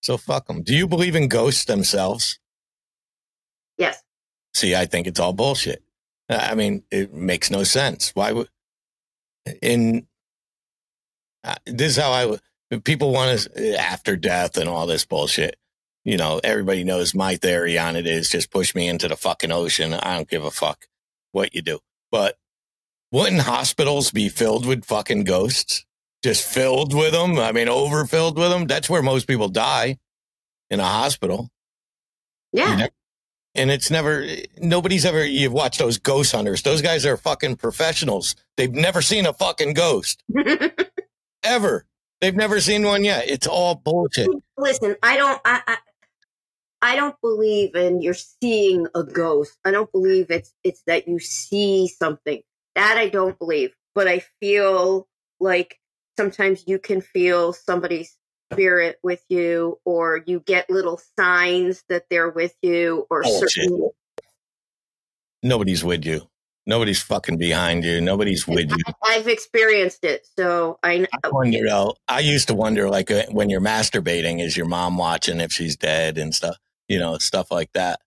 So 0.00 0.16
fuck 0.16 0.46
them. 0.46 0.62
Do 0.62 0.74
you 0.74 0.86
believe 0.86 1.16
in 1.16 1.28
ghosts 1.28 1.64
themselves? 1.64 2.38
Yes. 3.78 4.00
See, 4.54 4.74
I 4.76 4.86
think 4.86 5.06
it's 5.06 5.18
all 5.20 5.32
bullshit. 5.32 5.82
I 6.28 6.54
mean, 6.54 6.84
it 6.90 7.12
makes 7.12 7.50
no 7.50 7.64
sense. 7.64 8.10
Why 8.14 8.32
would 8.32 8.48
in 9.60 10.06
uh, 11.44 11.56
this 11.66 11.96
is 11.96 12.02
how 12.02 12.12
I 12.12 12.26
would 12.26 12.40
people 12.84 13.12
want 13.12 13.40
to 13.40 13.76
after 13.78 14.16
death 14.16 14.56
and 14.56 14.68
all 14.68 14.86
this 14.86 15.04
bullshit. 15.04 15.56
You 16.04 16.16
know, 16.16 16.40
everybody 16.42 16.84
knows 16.84 17.14
my 17.14 17.36
theory 17.36 17.78
on 17.78 17.96
it 17.96 18.06
is 18.06 18.28
just 18.28 18.50
push 18.50 18.74
me 18.74 18.88
into 18.88 19.08
the 19.08 19.16
fucking 19.16 19.52
ocean. 19.52 19.94
I 19.94 20.16
don't 20.16 20.28
give 20.28 20.44
a 20.44 20.50
fuck 20.50 20.86
what 21.32 21.54
you 21.54 21.62
do. 21.62 21.80
But 22.10 22.36
wouldn't 23.12 23.42
hospitals 23.42 24.10
be 24.10 24.28
filled 24.28 24.66
with 24.66 24.84
fucking 24.84 25.24
ghosts? 25.24 25.84
Just 26.24 26.46
filled 26.46 26.94
with 26.94 27.12
them? 27.12 27.38
I 27.38 27.52
mean, 27.52 27.68
overfilled 27.68 28.38
with 28.38 28.50
them? 28.50 28.66
That's 28.66 28.88
where 28.88 29.02
most 29.02 29.26
people 29.26 29.48
die 29.48 29.98
in 30.70 30.80
a 30.80 30.84
hospital. 30.84 31.50
Yeah. 32.52 32.70
You 32.70 32.76
know? 32.78 32.88
And 33.54 33.70
it's 33.70 33.90
never, 33.90 34.26
nobody's 34.58 35.04
ever, 35.04 35.24
you've 35.24 35.52
watched 35.52 35.78
those 35.78 35.98
ghost 35.98 36.32
hunters. 36.32 36.62
Those 36.62 36.80
guys 36.80 37.04
are 37.04 37.18
fucking 37.18 37.56
professionals. 37.56 38.34
They've 38.56 38.72
never 38.72 39.02
seen 39.02 39.26
a 39.26 39.34
fucking 39.34 39.74
ghost 39.74 40.22
ever. 41.42 41.86
They've 42.22 42.34
never 42.34 42.60
seen 42.60 42.84
one 42.84 43.04
yet. 43.04 43.28
It's 43.28 43.46
all 43.46 43.74
bullshit. 43.74 44.28
Listen, 44.56 44.96
I 45.02 45.16
don't. 45.16 45.40
I, 45.44 45.60
I 45.66 45.76
I 46.80 46.96
don't 46.96 47.20
believe 47.20 47.74
in 47.74 48.00
you're 48.00 48.14
seeing 48.14 48.86
a 48.94 49.02
ghost. 49.02 49.58
I 49.64 49.70
don't 49.70 49.90
believe 49.90 50.30
it's 50.30 50.54
it's 50.64 50.82
that 50.86 51.08
you 51.08 51.18
see 51.18 51.88
something. 51.88 52.42
That 52.74 52.96
I 52.98 53.08
don't 53.08 53.38
believe. 53.38 53.72
But 53.94 54.08
I 54.08 54.22
feel 54.40 55.06
like 55.40 55.78
sometimes 56.16 56.64
you 56.66 56.78
can 56.78 57.00
feel 57.00 57.52
somebody's 57.52 58.16
spirit 58.52 58.98
with 59.02 59.22
you, 59.28 59.78
or 59.84 60.22
you 60.26 60.40
get 60.40 60.68
little 60.68 61.00
signs 61.18 61.84
that 61.88 62.04
they're 62.10 62.30
with 62.30 62.54
you, 62.62 63.06
or 63.10 63.22
Bullshit. 63.22 63.50
certain. 63.50 63.90
Nobody's 65.42 65.82
with 65.82 66.04
you. 66.04 66.28
Nobody's 66.64 67.02
fucking 67.02 67.38
behind 67.38 67.84
you. 67.84 68.00
Nobody's 68.00 68.46
with 68.46 68.70
you. 68.70 68.92
I've 69.02 69.26
experienced 69.26 70.04
it, 70.04 70.26
so 70.38 70.78
I 70.82 71.08
I 71.24 71.28
wonder, 71.28 71.58
though, 71.66 71.96
I 72.06 72.20
used 72.20 72.48
to 72.48 72.54
wonder, 72.54 72.88
like, 72.88 73.10
uh, 73.10 73.24
when 73.30 73.50
you're 73.50 73.60
masturbating, 73.60 74.40
is 74.40 74.56
your 74.56 74.66
mom 74.66 74.96
watching 74.96 75.40
if 75.40 75.50
she's 75.52 75.76
dead 75.76 76.18
and 76.18 76.32
stuff, 76.34 76.56
you 76.88 76.98
know, 76.98 77.18
stuff 77.18 77.50
like 77.50 77.72
that. 77.72 78.00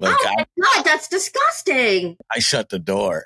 Like, 0.00 0.16
oh 0.18 0.26
I, 0.26 0.46
my 0.56 0.72
god, 0.74 0.84
that's 0.84 1.06
disgusting. 1.06 2.16
I 2.34 2.40
shut 2.40 2.70
the 2.70 2.80
door. 2.80 3.24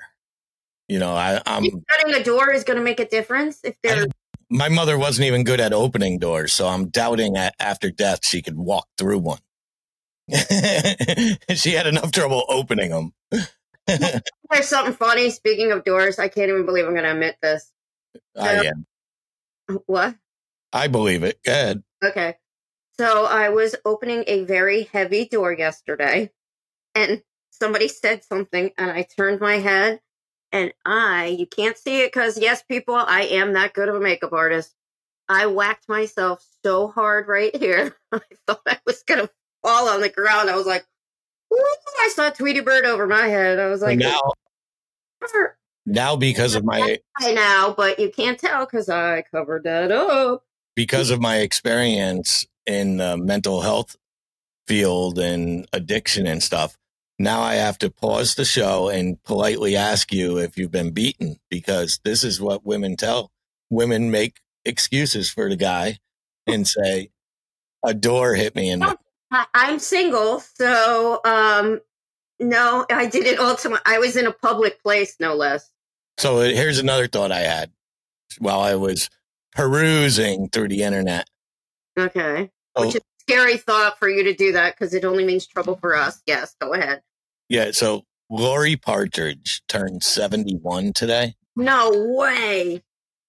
You 0.87 0.99
know, 0.99 1.13
I, 1.13 1.41
I'm, 1.45 1.63
Shutting 1.63 2.13
a 2.13 2.23
door 2.23 2.51
is 2.51 2.63
going 2.63 2.77
to 2.77 2.83
make 2.83 2.99
a 2.99 3.07
difference 3.07 3.59
if 3.63 3.75
they're. 3.81 4.05
my 4.49 4.69
mother 4.69 4.97
wasn't 4.97 5.27
even 5.27 5.43
good 5.43 5.59
at 5.59 5.73
opening 5.73 6.17
doors, 6.17 6.53
so 6.53 6.67
I'm 6.67 6.87
doubting 6.87 7.33
that 7.33 7.55
after 7.59 7.91
death 7.91 8.25
she 8.25 8.41
could 8.41 8.57
walk 8.57 8.87
through 8.97 9.19
one. 9.19 9.39
she 10.29 11.73
had 11.73 11.87
enough 11.87 12.11
trouble 12.11 12.43
opening 12.47 12.91
them. 12.91 13.13
There's 13.87 14.67
something 14.67 14.93
funny. 14.93 15.29
Speaking 15.29 15.71
of 15.71 15.83
doors, 15.83 16.19
I 16.19 16.27
can't 16.27 16.49
even 16.49 16.65
believe 16.65 16.85
I'm 16.85 16.91
going 16.91 17.03
to 17.03 17.11
admit 17.11 17.37
this. 17.41 17.71
I 18.37 18.65
am. 18.65 18.85
What? 19.85 20.15
I 20.73 20.87
believe 20.87 21.23
it. 21.23 21.39
Go 21.43 21.51
ahead. 21.51 21.83
Okay. 22.03 22.35
So 22.99 23.25
I 23.25 23.49
was 23.49 23.75
opening 23.85 24.23
a 24.27 24.43
very 24.43 24.83
heavy 24.83 25.25
door 25.25 25.53
yesterday 25.53 26.31
and 26.95 27.21
somebody 27.51 27.87
said 27.87 28.23
something 28.23 28.71
and 28.77 28.91
I 28.91 29.03
turned 29.03 29.39
my 29.39 29.55
head 29.55 30.01
and 30.57 30.73
I, 30.85 31.27
you 31.27 31.45
can't 31.45 31.77
see 31.77 32.01
it 32.01 32.11
because 32.11 32.37
yes, 32.37 32.63
people, 32.63 32.95
I 32.95 33.21
am 33.23 33.53
that 33.53 33.73
good 33.73 33.89
of 33.89 33.95
a 33.95 33.99
makeup 33.99 34.33
artist. 34.33 34.73
I 35.29 35.45
whacked 35.45 35.87
myself 35.87 36.45
so 36.63 36.87
hard 36.87 37.27
right 37.27 37.55
here. 37.55 37.95
I 38.11 38.21
thought 38.47 38.61
I 38.65 38.79
was 38.85 39.03
going 39.03 39.21
to 39.21 39.29
fall 39.63 39.87
on 39.89 40.01
the 40.01 40.09
ground. 40.09 40.49
I 40.49 40.55
was 40.55 40.65
like, 40.65 40.85
Ooh, 41.53 41.75
I 41.99 42.11
saw 42.13 42.29
Tweety 42.29 42.61
Bird 42.61 42.85
over 42.85 43.07
my 43.07 43.27
head. 43.27 43.59
I 43.59 43.67
was 43.67 43.81
like, 43.81 43.99
now, 43.99 44.19
now 45.85 46.15
because 46.15 46.55
of 46.55 46.65
my 46.65 46.99
I 47.21 47.33
know, 47.33 47.73
but 47.77 47.99
you 47.99 48.09
can't 48.09 48.39
tell 48.39 48.65
because 48.65 48.89
I 48.89 49.23
covered 49.31 49.63
that 49.63 49.91
up. 49.91 50.43
because 50.75 51.09
of 51.09 51.21
my 51.21 51.37
experience 51.37 52.45
in 52.65 52.97
the 52.97 53.15
mental 53.15 53.61
health 53.61 53.95
field 54.67 55.19
and 55.19 55.67
addiction 55.71 56.27
and 56.27 56.43
stuff, 56.43 56.77
now 57.19 57.41
I 57.41 57.55
have 57.55 57.77
to 57.79 57.89
pause 57.89 58.35
the 58.35 58.45
show 58.45 58.89
and 58.89 59.21
politely 59.23 59.75
ask 59.75 60.13
you 60.13 60.37
if 60.37 60.57
you've 60.57 60.71
been 60.71 60.91
beaten 60.91 61.37
because 61.49 61.99
this 62.03 62.23
is 62.23 62.39
what 62.39 62.65
women 62.65 62.95
tell. 62.95 63.31
Women 63.69 64.11
make 64.11 64.39
excuses 64.65 65.29
for 65.29 65.49
the 65.49 65.55
guy 65.55 65.97
and 66.45 66.67
say, 66.67 67.09
a 67.83 67.93
door 67.93 68.35
hit 68.35 68.55
me 68.55 68.69
in 68.69 68.79
the 68.79 68.97
I'm 69.53 69.79
single, 69.79 70.39
so 70.39 71.19
um, 71.25 71.81
no, 72.39 72.85
I 72.89 73.07
did 73.07 73.25
it 73.25 73.39
ultimately. 73.39 73.81
I 73.85 73.99
was 73.99 74.15
in 74.15 74.25
a 74.25 74.31
public 74.31 74.81
place, 74.81 75.17
no 75.19 75.35
less. 75.35 75.69
So 76.17 76.39
here's 76.39 76.79
another 76.79 77.07
thought 77.07 77.31
I 77.31 77.41
had 77.41 77.71
while 78.39 78.61
I 78.61 78.75
was 78.75 79.09
perusing 79.53 80.49
through 80.49 80.69
the 80.69 80.83
internet. 80.83 81.27
Okay, 81.97 82.51
Oh, 82.75 82.85
which 82.85 82.95
is 82.95 83.01
scary 83.29 83.57
thought 83.57 83.99
for 83.99 84.09
you 84.09 84.23
to 84.23 84.33
do 84.33 84.51
that 84.53 84.75
because 84.75 84.93
it 84.93 85.03
only 85.05 85.25
means 85.25 85.45
trouble 85.45 85.75
for 85.77 85.95
us. 85.95 86.21
Yes, 86.25 86.55
go 86.61 86.73
ahead. 86.73 87.01
yeah. 87.49 87.71
So 87.71 88.03
Laurie 88.29 88.75
Partridge 88.77 89.61
turned 89.67 90.03
71 90.03 90.93
today. 90.93 91.35
No 91.55 91.91
way. 91.93 92.83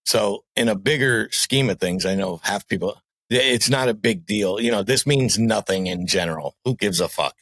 So 0.07 0.45
in 0.57 0.69
a 0.69 0.75
bigger 0.75 1.29
scheme 1.33 1.69
of 1.71 1.79
things, 1.81 2.07
I 2.07 2.15
know 2.15 2.41
half 2.43 2.67
people, 2.69 3.01
it's 3.31 3.69
not 3.69 3.89
a 3.89 3.95
big 3.95 4.25
deal. 4.27 4.61
You 4.61 4.71
know, 4.71 4.83
this 4.83 5.07
means 5.07 5.39
nothing 5.39 5.87
in 5.87 6.07
general. 6.07 6.57
Who 6.65 6.75
gives 6.77 7.01
a 7.01 7.09
fuck? 7.09 7.35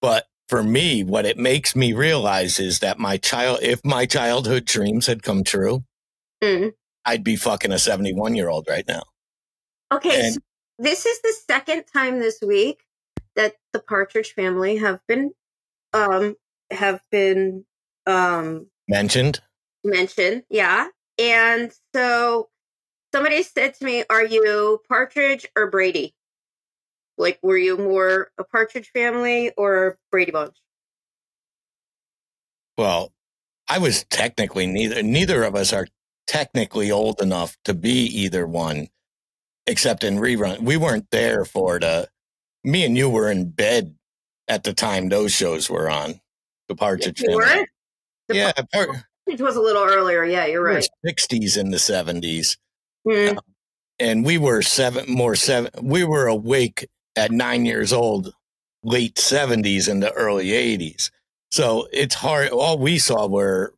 But 0.00 0.26
for 0.48 0.62
me, 0.62 1.02
what 1.04 1.26
it 1.26 1.38
makes 1.38 1.74
me 1.74 1.92
realize 1.92 2.58
is 2.60 2.80
that 2.80 2.98
my 2.98 3.16
child, 3.16 3.60
if 3.62 3.84
my 3.84 4.06
childhood 4.06 4.64
dreams 4.64 5.06
had 5.06 5.22
come 5.22 5.42
true, 5.44 5.84
Mm. 6.42 6.72
I'd 7.04 7.22
be 7.22 7.36
fucking 7.36 7.70
a 7.70 7.78
71 7.78 8.34
year 8.34 8.48
old 8.48 8.66
right 8.68 8.86
now. 8.88 9.04
Okay, 9.92 10.26
And- 10.26 10.34
so 10.34 10.40
this 10.78 11.06
is 11.06 11.20
the 11.20 11.34
second 11.46 11.84
time 11.92 12.18
this 12.18 12.40
week 12.40 12.82
that 13.36 13.54
the 13.72 13.80
Partridge 13.80 14.32
family 14.32 14.76
have 14.76 15.00
been 15.06 15.32
um 15.92 16.36
have 16.70 17.00
been 17.10 17.64
um 18.06 18.66
Mentioned. 18.88 19.40
mentioned. 19.84 20.42
Yeah. 20.50 20.88
And 21.18 21.72
so 21.94 22.48
somebody 23.14 23.42
said 23.42 23.74
to 23.74 23.84
me, 23.84 24.04
Are 24.10 24.24
you 24.24 24.80
Partridge 24.88 25.46
or 25.56 25.70
Brady? 25.70 26.14
Like, 27.18 27.38
were 27.42 27.56
you 27.56 27.76
more 27.76 28.30
a 28.38 28.44
Partridge 28.44 28.90
family 28.92 29.52
or 29.56 29.98
Brady 30.10 30.32
Bunch? 30.32 30.56
Well, 32.76 33.12
I 33.68 33.78
was 33.78 34.04
technically 34.04 34.66
neither, 34.66 35.02
neither 35.02 35.44
of 35.44 35.54
us 35.54 35.72
are 35.72 35.86
technically 36.26 36.90
old 36.90 37.20
enough 37.20 37.56
to 37.64 37.74
be 37.74 38.04
either 38.06 38.46
one, 38.46 38.88
except 39.66 40.04
in 40.04 40.16
rerun. 40.16 40.60
We 40.60 40.76
weren't 40.76 41.10
there 41.10 41.44
for 41.44 41.78
the, 41.78 42.08
me 42.64 42.84
and 42.84 42.96
you 42.96 43.08
were 43.08 43.30
in 43.30 43.50
bed 43.50 43.94
at 44.48 44.64
the 44.64 44.72
time 44.72 45.08
those 45.08 45.32
shows 45.32 45.70
were 45.70 45.90
on. 45.90 46.20
The 46.68 46.74
Partridge 46.74 47.20
You? 47.20 47.40
The 48.28 48.34
Yeah, 48.36 48.52
Par- 48.72 49.04
Partridge 49.26 49.40
was 49.40 49.56
a 49.56 49.60
little 49.60 49.84
earlier. 49.84 50.24
Yeah, 50.24 50.46
you're 50.46 50.64
right. 50.64 50.86
60s 51.06 51.56
in 51.56 51.70
the 51.70 51.76
70s. 51.76 52.56
Hmm. 53.08 53.38
And 53.98 54.24
we 54.24 54.38
were 54.38 54.62
seven, 54.62 55.04
more 55.12 55.34
seven, 55.36 55.70
we 55.82 56.04
were 56.04 56.26
awake 56.26 56.88
at 57.14 57.30
nine 57.30 57.66
years 57.66 57.92
old, 57.92 58.32
late 58.82 59.16
70s 59.16 59.88
and 59.88 60.02
the 60.02 60.12
early 60.12 60.48
80s. 60.48 61.10
So 61.50 61.86
it's 61.92 62.14
hard. 62.14 62.48
All 62.48 62.78
we 62.78 62.98
saw 62.98 63.26
were 63.26 63.74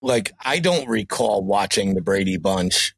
like, 0.00 0.32
I 0.40 0.58
don't 0.58 0.88
recall 0.88 1.44
watching 1.44 1.94
the 1.94 2.00
Brady 2.00 2.36
Bunch 2.36 2.94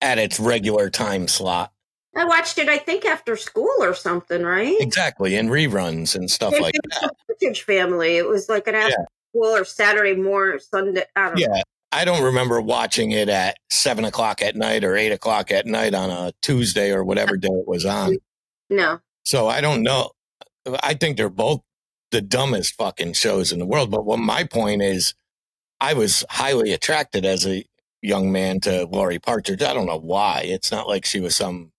at 0.00 0.18
its 0.18 0.38
regular 0.40 0.90
time 0.90 1.28
slot. 1.28 1.72
I 2.14 2.24
watched 2.24 2.56
it, 2.58 2.68
I 2.68 2.78
think, 2.78 3.04
after 3.04 3.36
school 3.36 3.74
or 3.80 3.94
something, 3.94 4.42
right? 4.42 4.74
Exactly. 4.80 5.36
And 5.36 5.50
reruns 5.50 6.14
and 6.14 6.30
stuff 6.30 6.54
It 6.54 6.62
like 6.62 6.74
that. 6.74 7.00
the 7.02 7.34
Partridge 7.34 7.62
family. 7.62 8.16
It 8.16 8.26
was 8.26 8.48
like 8.48 8.66
an 8.66 8.74
after 8.74 9.06
school 9.30 9.54
or 9.54 9.64
Saturday 9.64 10.14
morning, 10.14 10.58
Sunday. 10.58 11.04
I 11.14 11.26
don't 11.26 11.34
know. 11.40 11.54
Yeah. 11.54 11.62
I 11.92 12.04
don't 12.04 12.22
remember 12.24 12.60
watching 12.60 13.12
it 13.12 13.28
at 13.28 13.56
seven 13.70 14.04
o'clock 14.04 14.40
at 14.42 14.56
night 14.56 14.82
or 14.82 14.96
eight 14.96 15.12
o'clock 15.12 15.50
at 15.50 15.66
night 15.66 15.94
on 15.94 16.10
a 16.10 16.32
Tuesday 16.42 16.90
or 16.90 17.04
whatever 17.04 17.36
day 17.38 17.48
it 17.48 17.66
was 17.68 17.84
on. 17.84 18.16
No. 18.70 19.00
So 19.24 19.46
I 19.48 19.60
don't 19.60 19.82
know. 19.82 20.10
I 20.82 20.94
think 20.94 21.16
they're 21.16 21.28
both 21.28 21.60
the 22.10 22.20
dumbest 22.22 22.74
fucking 22.76 23.12
shows 23.12 23.52
in 23.52 23.58
the 23.58 23.66
world. 23.66 23.90
But 23.90 24.04
what 24.04 24.18
my 24.18 24.44
point 24.44 24.82
is, 24.82 25.14
I 25.80 25.92
was 25.94 26.24
highly 26.30 26.72
attracted 26.72 27.24
as 27.26 27.46
a 27.46 27.64
young 28.02 28.32
man 28.32 28.60
to 28.60 28.86
Laurie 28.86 29.18
Partridge. 29.18 29.62
I 29.62 29.74
don't 29.74 29.86
know 29.86 29.98
why. 29.98 30.42
It's 30.44 30.70
not 30.70 30.88
like 30.88 31.04
she 31.04 31.20
was 31.20 31.34
some 31.34 31.72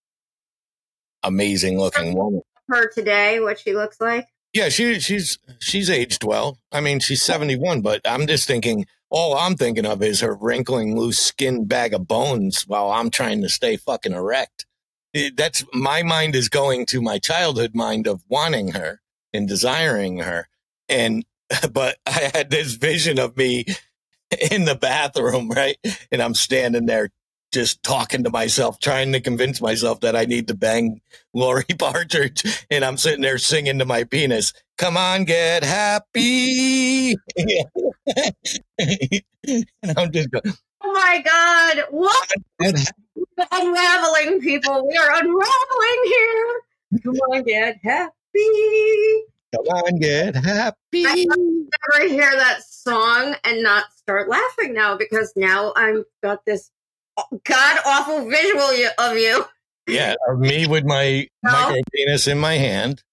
amazing 1.24 1.80
looking 1.80 2.16
woman. 2.16 2.42
Her 2.70 2.90
today, 2.90 3.40
what 3.40 3.60
she 3.60 3.74
looks 3.74 4.02
like. 4.02 4.28
Yeah, 4.54 4.70
she 4.70 5.00
she's 5.00 5.40
she's 5.60 5.90
aged 5.90 6.24
well. 6.24 6.58
I 6.72 6.82
mean, 6.82 7.00
she's 7.00 7.22
71, 7.22 7.82
but 7.82 8.02
I'm 8.06 8.28
just 8.28 8.48
thinking 8.48 8.86
all 9.10 9.38
I'm 9.38 9.56
thinking 9.56 9.86
of 9.86 10.02
is 10.02 10.22
her 10.22 10.36
wrinkling 10.36 10.98
loose 10.98 11.20
skin 11.20 11.66
bag 11.66 11.94
of 11.94 12.08
bones 12.08 12.64
while 12.64 12.92
I'm 12.92 13.10
trying 13.10 13.42
to 13.42 13.50
stay 13.50 13.78
fucking 13.78 14.14
erect. 14.14 14.66
That's 15.36 15.64
my 15.74 16.04
mind 16.04 16.36
is 16.36 16.50
going 16.50 16.86
to 16.88 17.02
my 17.02 17.18
childhood 17.20 17.74
mind 17.74 18.08
of 18.08 18.24
wanting 18.28 18.70
her 18.70 19.02
and 19.34 19.48
desiring 19.48 20.20
her. 20.20 20.48
And 20.90 21.26
but 21.72 21.98
I 22.06 22.32
had 22.34 22.50
this 22.50 22.74
vision 22.74 23.20
of 23.20 23.38
me 23.38 23.66
in 24.52 24.66
the 24.66 24.76
bathroom, 24.76 25.50
right? 25.50 25.78
And 26.12 26.22
I'm 26.22 26.34
standing 26.34 26.86
there 26.86 27.10
just 27.54 27.82
talking 27.82 28.24
to 28.26 28.30
myself, 28.30 28.80
trying 28.80 29.14
to 29.14 29.22
convince 29.22 29.62
myself 29.62 30.02
that 30.02 30.16
I 30.16 30.26
need 30.26 30.50
to 30.50 30.54
bang 30.54 31.02
Laurie 31.34 31.64
Partridge. 31.80 32.66
And 32.70 32.84
I'm 32.84 32.98
sitting 32.98 33.22
there 33.22 33.38
singing 33.38 33.80
to 33.80 33.86
my 33.86 34.04
penis, 34.04 34.54
come 34.78 34.98
on, 34.98 35.24
get 35.24 35.64
happy. 35.64 37.12
and 38.78 39.94
I'm 39.98 40.12
just 40.12 40.30
going, 40.32 40.54
Oh 40.84 40.94
my 40.94 41.22
God. 41.26 41.86
What? 41.90 42.32
Unraveling, 43.52 44.42
people. 44.42 44.88
We 44.88 44.98
are 44.98 45.12
unraveling 45.12 46.04
here. 46.06 46.62
Come 47.04 47.16
on, 47.16 47.44
get 47.44 47.78
happy. 47.84 48.12
come 49.54 49.66
on, 49.66 50.00
get 50.00 50.36
happy. 50.36 51.06
I 51.06 51.26
never 51.26 52.10
hear 52.10 52.32
that 52.32 52.64
song 52.64 53.36
and 53.44 53.64
not 53.64 53.86
start 54.08 54.30
laughing 54.30 54.74
now 54.74 54.96
because 54.96 55.34
now 55.36 55.74
I'm 55.76 56.06
got 56.24 56.46
this 56.46 56.72
god 57.44 57.80
awful 57.86 58.30
visual 58.30 58.70
of 59.00 59.18
you. 59.18 59.44
Yeah, 59.86 60.16
of 60.30 60.40
me 60.40 60.66
with 60.66 60.86
my 60.86 61.28
No. 61.44 61.52
micro 61.52 61.82
penis 61.94 62.26
in 62.26 62.40
my 62.40 62.54
hand. 62.54 63.04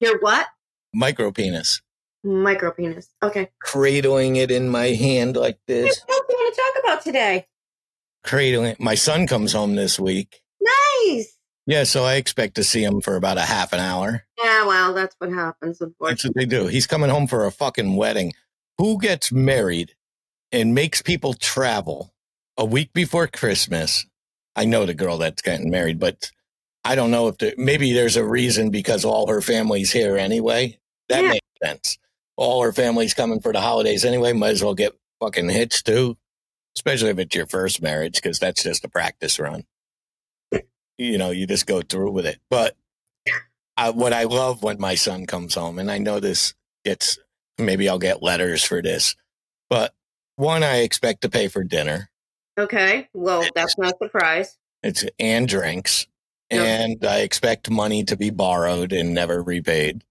Your 0.00 0.20
what? 0.20 0.46
Micro 0.92 1.32
penis. 1.32 1.80
Micro 2.22 2.72
penis. 2.72 3.08
Okay. 3.22 3.48
Cradling 3.62 4.36
it 4.36 4.50
in 4.50 4.68
my 4.68 4.88
hand 4.88 5.34
like 5.34 5.58
this. 5.66 5.98
What 6.06 6.28
do 6.28 6.36
you 6.36 6.42
want 6.42 6.54
to 6.54 6.60
talk 6.60 6.84
about 6.84 7.02
today? 7.02 7.46
Cradling 8.22 8.72
it. 8.72 8.80
My 8.80 8.96
son 8.96 9.26
comes 9.26 9.54
home 9.54 9.76
this 9.76 9.98
week. 9.98 10.42
Nice. 10.60 11.38
Yeah, 11.66 11.84
so 11.84 12.04
I 12.04 12.14
expect 12.16 12.56
to 12.56 12.64
see 12.64 12.84
him 12.84 13.00
for 13.00 13.16
about 13.16 13.38
a 13.38 13.42
half 13.42 13.72
an 13.72 13.80
hour. 13.80 14.26
Yeah, 14.42 14.66
well, 14.66 14.92
that's 14.92 15.14
what 15.18 15.32
happens, 15.32 15.78
That's 15.78 16.24
what 16.24 16.34
they 16.34 16.44
do. 16.44 16.66
He's 16.66 16.86
coming 16.86 17.08
home 17.08 17.26
for 17.26 17.46
a 17.46 17.50
fucking 17.50 17.96
wedding. 17.96 18.34
Who 18.80 18.98
gets 18.98 19.30
married 19.30 19.94
and 20.52 20.74
makes 20.74 21.02
people 21.02 21.34
travel 21.34 22.14
a 22.56 22.64
week 22.64 22.94
before 22.94 23.26
Christmas? 23.26 24.06
I 24.56 24.64
know 24.64 24.86
the 24.86 24.94
girl 24.94 25.18
that's 25.18 25.42
getting 25.42 25.68
married, 25.68 25.98
but 25.98 26.30
I 26.82 26.94
don't 26.94 27.10
know 27.10 27.28
if 27.28 27.36
there, 27.36 27.52
maybe 27.58 27.92
there's 27.92 28.16
a 28.16 28.24
reason 28.24 28.70
because 28.70 29.04
all 29.04 29.26
her 29.26 29.42
family's 29.42 29.92
here 29.92 30.16
anyway. 30.16 30.78
That 31.10 31.24
Yeah. 31.24 31.28
makes 31.28 31.46
sense. 31.62 31.98
All 32.38 32.62
her 32.62 32.72
family's 32.72 33.12
coming 33.12 33.42
for 33.42 33.52
the 33.52 33.60
holidays 33.60 34.02
anyway. 34.02 34.32
Might 34.32 34.52
as 34.52 34.64
well 34.64 34.72
get 34.72 34.96
fucking 35.20 35.50
hitched 35.50 35.84
too, 35.84 36.16
especially 36.74 37.10
if 37.10 37.18
it's 37.18 37.36
your 37.36 37.44
first 37.48 37.82
marriage, 37.82 38.14
because 38.14 38.38
that's 38.38 38.62
just 38.62 38.86
a 38.86 38.88
practice 38.88 39.38
run. 39.38 39.64
You 40.96 41.18
know, 41.18 41.32
you 41.32 41.46
just 41.46 41.66
go 41.66 41.82
through 41.82 42.12
with 42.12 42.24
it. 42.24 42.38
But 42.48 42.78
I, 43.76 43.90
what 43.90 44.14
I 44.14 44.24
love 44.24 44.62
when 44.62 44.80
my 44.80 44.94
son 44.94 45.26
comes 45.26 45.54
home, 45.54 45.78
and 45.78 45.90
I 45.90 45.98
know 45.98 46.18
this 46.18 46.54
gets 46.82 47.18
maybe 47.60 47.88
I'll 47.88 47.98
get 47.98 48.22
letters 48.22 48.64
for 48.64 48.82
this, 48.82 49.16
but 49.68 49.94
one, 50.36 50.62
I 50.62 50.78
expect 50.78 51.22
to 51.22 51.28
pay 51.28 51.48
for 51.48 51.62
dinner. 51.64 52.10
Okay. 52.58 53.08
Well, 53.14 53.44
that's 53.54 53.76
not 53.78 53.94
a 53.94 53.98
surprise. 54.04 54.56
It's 54.82 55.04
and 55.18 55.46
drinks, 55.46 56.06
and 56.50 57.04
I 57.04 57.18
expect 57.20 57.70
money 57.70 58.04
to 58.04 58.16
be 58.16 58.30
borrowed 58.30 58.92
and 58.92 59.12
never 59.14 59.42
repaid. 59.42 60.02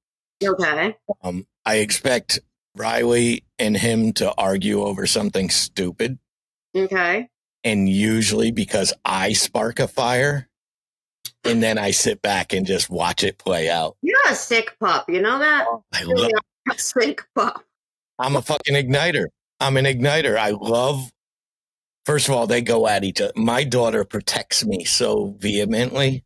Okay. 0.43 0.95
Um, 1.23 1.47
I 1.65 1.77
expect 1.77 2.39
Riley 2.75 3.43
and 3.57 3.75
him 3.75 4.13
to 4.13 4.33
argue 4.37 4.83
over 4.83 5.05
something 5.07 5.49
stupid, 5.49 6.19
Okay. 6.75 7.27
and 7.63 7.89
usually 7.89 8.51
because 8.51 8.93
I 9.03 9.33
spark 9.33 9.79
a 9.79 9.87
fire, 9.87 10.47
and 11.43 11.61
then 11.63 11.77
I 11.77 11.91
sit 11.91 12.21
back 12.21 12.53
and 12.53 12.65
just 12.65 12.89
watch 12.89 13.23
it 13.23 13.37
play 13.39 13.69
out. 13.69 13.97
You're 14.01 14.17
a 14.29 14.35
sick 14.35 14.77
pup. 14.79 15.09
You 15.09 15.21
know 15.21 15.39
that? 15.39 15.65
I 15.93 16.01
You 16.01 16.15
love 16.15 16.31
a. 16.71 17.53
I'm 18.19 18.35
a 18.35 18.41
fucking 18.41 18.75
igniter. 18.75 19.25
I'm 19.59 19.77
an 19.77 19.85
igniter. 19.85 20.37
I 20.37 20.51
love, 20.51 21.11
first 22.05 22.27
of 22.27 22.35
all, 22.35 22.47
they 22.47 22.61
go 22.61 22.87
at 22.87 23.03
each 23.03 23.21
other. 23.21 23.33
My 23.35 23.63
daughter 23.63 24.03
protects 24.05 24.65
me 24.65 24.83
so 24.85 25.35
vehemently, 25.39 26.23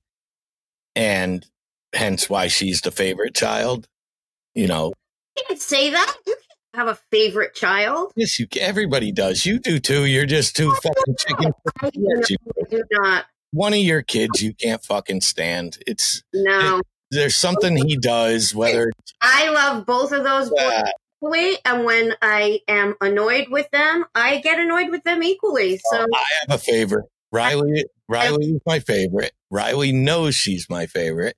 and 0.96 1.46
hence 1.94 2.30
why 2.30 2.48
she's 2.48 2.82
the 2.82 2.92
favorite 2.92 3.36
child. 3.36 3.88
You 4.56 4.68
know, 4.68 4.94
You 5.38 5.44
can't 5.48 5.62
say 5.62 5.90
that. 5.90 6.16
You 6.28 6.36
can't 6.36 6.88
have 6.88 6.88
a 6.88 7.00
favorite 7.12 7.56
child. 7.56 8.12
yes, 8.16 8.40
you, 8.40 8.48
everybody 8.60 9.12
does. 9.12 9.46
You 9.46 9.60
do 9.60 9.80
too. 9.80 10.06
You're 10.06 10.26
just 10.26 10.56
too 10.56 10.72
oh, 10.72 10.80
fucking 10.82 11.16
chicken. 11.18 11.54
I 11.82 11.90
do 12.70 12.84
not. 12.92 13.26
One 13.52 13.74
of 13.74 13.80
your 13.80 14.02
kids 14.02 14.42
you 14.42 14.54
can't 14.56 14.84
fucking 14.84 15.22
stand. 15.22 15.78
It's, 15.86 16.24
No. 16.34 16.82
There's 17.14 17.36
something 17.36 17.78
he 17.88 17.98
does, 17.98 18.54
whether 18.54 18.92
I 19.22 19.50
love 19.50 19.86
both 19.86 20.12
of 20.12 20.24
those 20.24 20.50
boys 20.50 20.60
uh, 20.60 20.90
equally, 21.22 21.58
and 21.66 21.86
when 21.86 22.16
I 22.22 22.60
am 22.68 22.96
annoyed 23.02 23.48
with 23.50 23.70
them, 23.72 24.06
I 24.16 24.38
get 24.40 24.60
annoyed 24.60 24.90
with 24.90 25.04
them 25.04 25.24
equally. 25.24 25.80
So 25.92 26.02
I 26.02 26.24
have 26.42 26.56
a 26.56 26.58
favorite. 26.58 27.06
Riley, 27.32 27.86
Riley 28.08 28.46
is 28.46 28.62
my 28.66 28.80
favorite. 28.80 29.32
Riley 29.50 29.92
knows 29.92 30.36
she's 30.36 30.70
my 30.70 30.86
favorite 30.86 31.36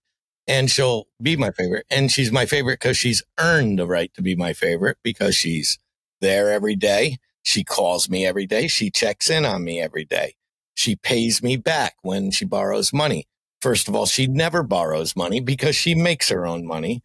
and 0.47 0.69
she'll 0.69 1.07
be 1.21 1.37
my 1.37 1.51
favorite. 1.51 1.85
And 1.89 2.11
she's 2.11 2.31
my 2.31 2.45
favorite 2.45 2.79
because 2.79 2.97
she's 2.97 3.23
earned 3.39 3.79
the 3.79 3.87
right 3.87 4.13
to 4.15 4.21
be 4.21 4.35
my 4.35 4.53
favorite 4.53 4.97
because 5.03 5.35
she's 5.35 5.79
there 6.21 6.51
every 6.51 6.75
day. 6.75 7.17
She 7.43 7.63
calls 7.63 8.09
me 8.09 8.25
every 8.25 8.45
day. 8.45 8.67
She 8.67 8.89
checks 8.89 9.29
in 9.29 9.45
on 9.45 9.63
me 9.63 9.79
every 9.79 10.05
day. 10.05 10.35
She 10.73 10.95
pays 10.95 11.41
me 11.41 11.55
back 11.55 11.95
when 12.01 12.31
she 12.31 12.43
borrows 12.43 12.91
money. 12.91 13.27
First 13.65 13.87
of 13.87 13.95
all, 13.95 14.05
she 14.05 14.27
never 14.27 14.61
borrows 14.61 15.15
money 15.15 15.39
because 15.39 15.75
she 15.75 15.95
makes 15.95 16.29
her 16.29 16.45
own 16.45 16.67
money. 16.67 17.01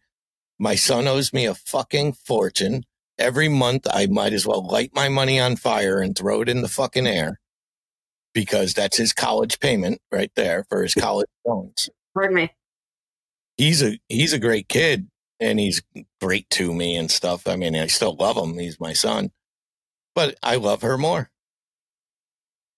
My 0.59 0.75
son 0.75 1.07
owes 1.07 1.33
me 1.33 1.47
a 1.47 1.55
fucking 1.55 2.13
fortune. 2.13 2.83
Every 3.17 3.49
month, 3.49 3.87
I 3.91 4.05
might 4.05 4.31
as 4.31 4.45
well 4.45 4.63
light 4.63 4.91
my 4.93 5.09
money 5.09 5.39
on 5.39 5.55
fire 5.55 5.99
and 6.01 6.15
throw 6.15 6.41
it 6.41 6.49
in 6.49 6.61
the 6.61 6.67
fucking 6.67 7.07
air 7.07 7.39
because 8.35 8.75
that's 8.75 8.97
his 8.97 9.11
college 9.11 9.59
payment 9.59 10.01
right 10.11 10.31
there 10.35 10.63
for 10.69 10.83
his 10.83 10.93
college 10.99 11.29
loans. 11.47 11.89
pardon 12.13 12.35
me. 12.35 12.51
He's 13.57 13.81
a 13.81 13.97
he's 14.07 14.31
a 14.31 14.37
great 14.37 14.69
kid 14.69 15.07
and 15.39 15.59
he's 15.59 15.81
great 16.21 16.47
to 16.51 16.75
me 16.75 16.95
and 16.95 17.09
stuff. 17.09 17.47
I 17.47 17.55
mean, 17.55 17.75
I 17.75 17.87
still 17.87 18.13
love 18.13 18.37
him. 18.37 18.59
He's 18.59 18.79
my 18.79 18.93
son, 18.93 19.31
but 20.13 20.37
I 20.43 20.57
love 20.57 20.83
her 20.83 20.95
more. 20.95 21.31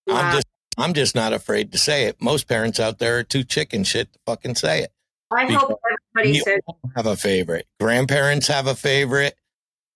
I'm 0.08 0.36
just 0.36 0.48
I'm 0.77 0.93
just 0.93 1.15
not 1.15 1.33
afraid 1.33 1.71
to 1.71 1.77
say 1.77 2.05
it. 2.05 2.21
Most 2.21 2.47
parents 2.47 2.79
out 2.79 2.99
there 2.99 3.19
are 3.19 3.23
too 3.23 3.43
chicken 3.43 3.83
shit 3.83 4.12
to 4.13 4.19
fucking 4.25 4.55
say 4.55 4.81
it. 4.83 4.91
I 5.31 5.51
hope 5.51 5.79
everybody 6.15 6.38
You 6.38 6.43
says 6.43 6.59
have 6.95 7.05
a 7.07 7.15
favorite. 7.15 7.67
Grandparents 7.79 8.47
have 8.47 8.67
a 8.67 8.75
favorite. 8.75 9.36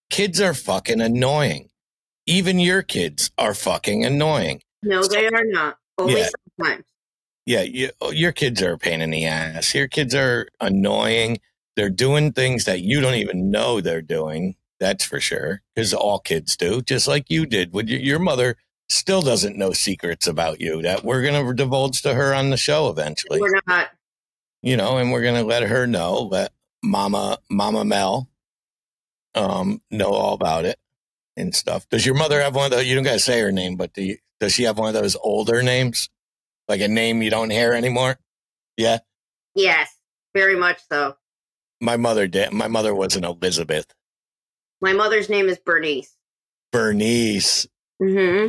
Kids 0.10 0.40
are 0.42 0.54
fucking 0.54 1.02
annoying. 1.02 1.70
Even 2.26 2.60
your 2.60 2.82
kids 2.82 3.32
are 3.38 3.54
fucking 3.54 4.04
annoying. 4.06 4.62
no, 4.84 5.04
they 5.04 5.28
are 5.28 5.46
not. 5.46 5.78
Only 5.98 6.22
Yeah. 6.22 6.30
sometimes. 6.58 6.84
Yeah, 7.46 7.62
you, 7.62 7.92
oh, 8.02 8.12
your 8.12 8.32
kids 8.34 8.62
are 8.62 8.74
a 8.74 8.78
pain 8.78 9.00
in 9.02 9.10
the 9.12 9.26
ass. 9.26 9.74
Your 9.74 9.88
kids 9.88 10.14
are 10.14 10.48
annoying. 10.60 11.40
They're 11.76 11.90
doing 11.90 12.34
things 12.34 12.66
that 12.66 12.82
you 12.82 13.00
don't 13.00 13.16
even 13.16 13.50
know 13.52 13.80
they're 13.80 14.02
doing. 14.02 14.56
That's 14.80 15.06
for 15.06 15.20
sure. 15.20 15.62
Because 15.76 15.94
all 15.94 16.20
kids 16.20 16.58
do, 16.58 16.82
just 16.82 17.08
like 17.08 17.30
you 17.30 17.46
did. 17.46 17.74
Would 17.74 17.90
you, 17.90 17.98
your 17.98 18.20
mother 18.20 18.58
still 18.90 19.22
doesn't 19.22 19.58
know 19.58 19.74
secrets 19.74 20.28
about 20.28 20.62
you 20.62 20.82
that 20.82 21.04
we're 21.04 21.22
going 21.22 21.46
to 21.46 21.54
divulge 21.54 22.02
to 22.02 22.14
her 22.14 22.34
on 22.34 22.50
the 22.50 22.58
show 22.58 22.90
eventually. 22.90 23.40
We're 23.42 23.60
not. 23.68 23.90
You 24.62 24.78
know, 24.78 24.98
and 24.98 25.12
we're 25.12 25.22
going 25.22 25.36
to 25.36 25.44
let 25.44 25.64
her 25.64 25.86
know, 25.88 26.24
let 26.24 26.52
Mama 26.84 27.40
Mama 27.50 27.86
Mel 27.86 28.30
um 29.36 29.82
know 29.92 30.10
all 30.10 30.34
about 30.34 30.66
it 30.66 30.80
and 31.36 31.56
stuff. 31.56 31.88
Does 31.90 32.06
your 32.06 32.16
mother 32.16 32.42
have 32.42 32.56
one 32.56 32.66
of 32.66 32.72
those? 32.72 32.86
You 32.86 32.96
don't 32.96 33.04
got 33.04 33.14
to 33.14 33.20
say 33.20 33.40
her 33.42 33.52
name, 33.52 33.76
but 33.76 33.94
do 33.94 34.04
you, 34.04 34.18
does 34.40 34.54
she 34.54 34.64
have 34.64 34.78
one 34.78 34.94
of 34.94 35.02
those 35.02 35.16
older 35.16 35.62
names, 35.62 36.10
like 36.68 36.82
a 36.82 36.88
name 36.88 37.22
you 37.22 37.30
don't 37.30 37.50
hear 37.52 37.74
anymore? 37.74 38.18
Yeah. 38.76 39.00
Yes, 39.56 39.96
very 40.34 40.56
much 40.56 40.80
so. 40.90 41.18
My 41.80 41.98
mother 41.98 42.28
did. 42.28 42.52
My 42.52 42.68
mother 42.68 42.94
was 42.94 43.16
an 43.16 43.24
Elizabeth. 43.24 43.94
My 44.82 44.94
mother's 44.94 45.30
name 45.30 45.50
is 45.50 45.58
Bernice. 45.58 46.16
Bernice. 46.72 47.68
Hmm 48.00 48.48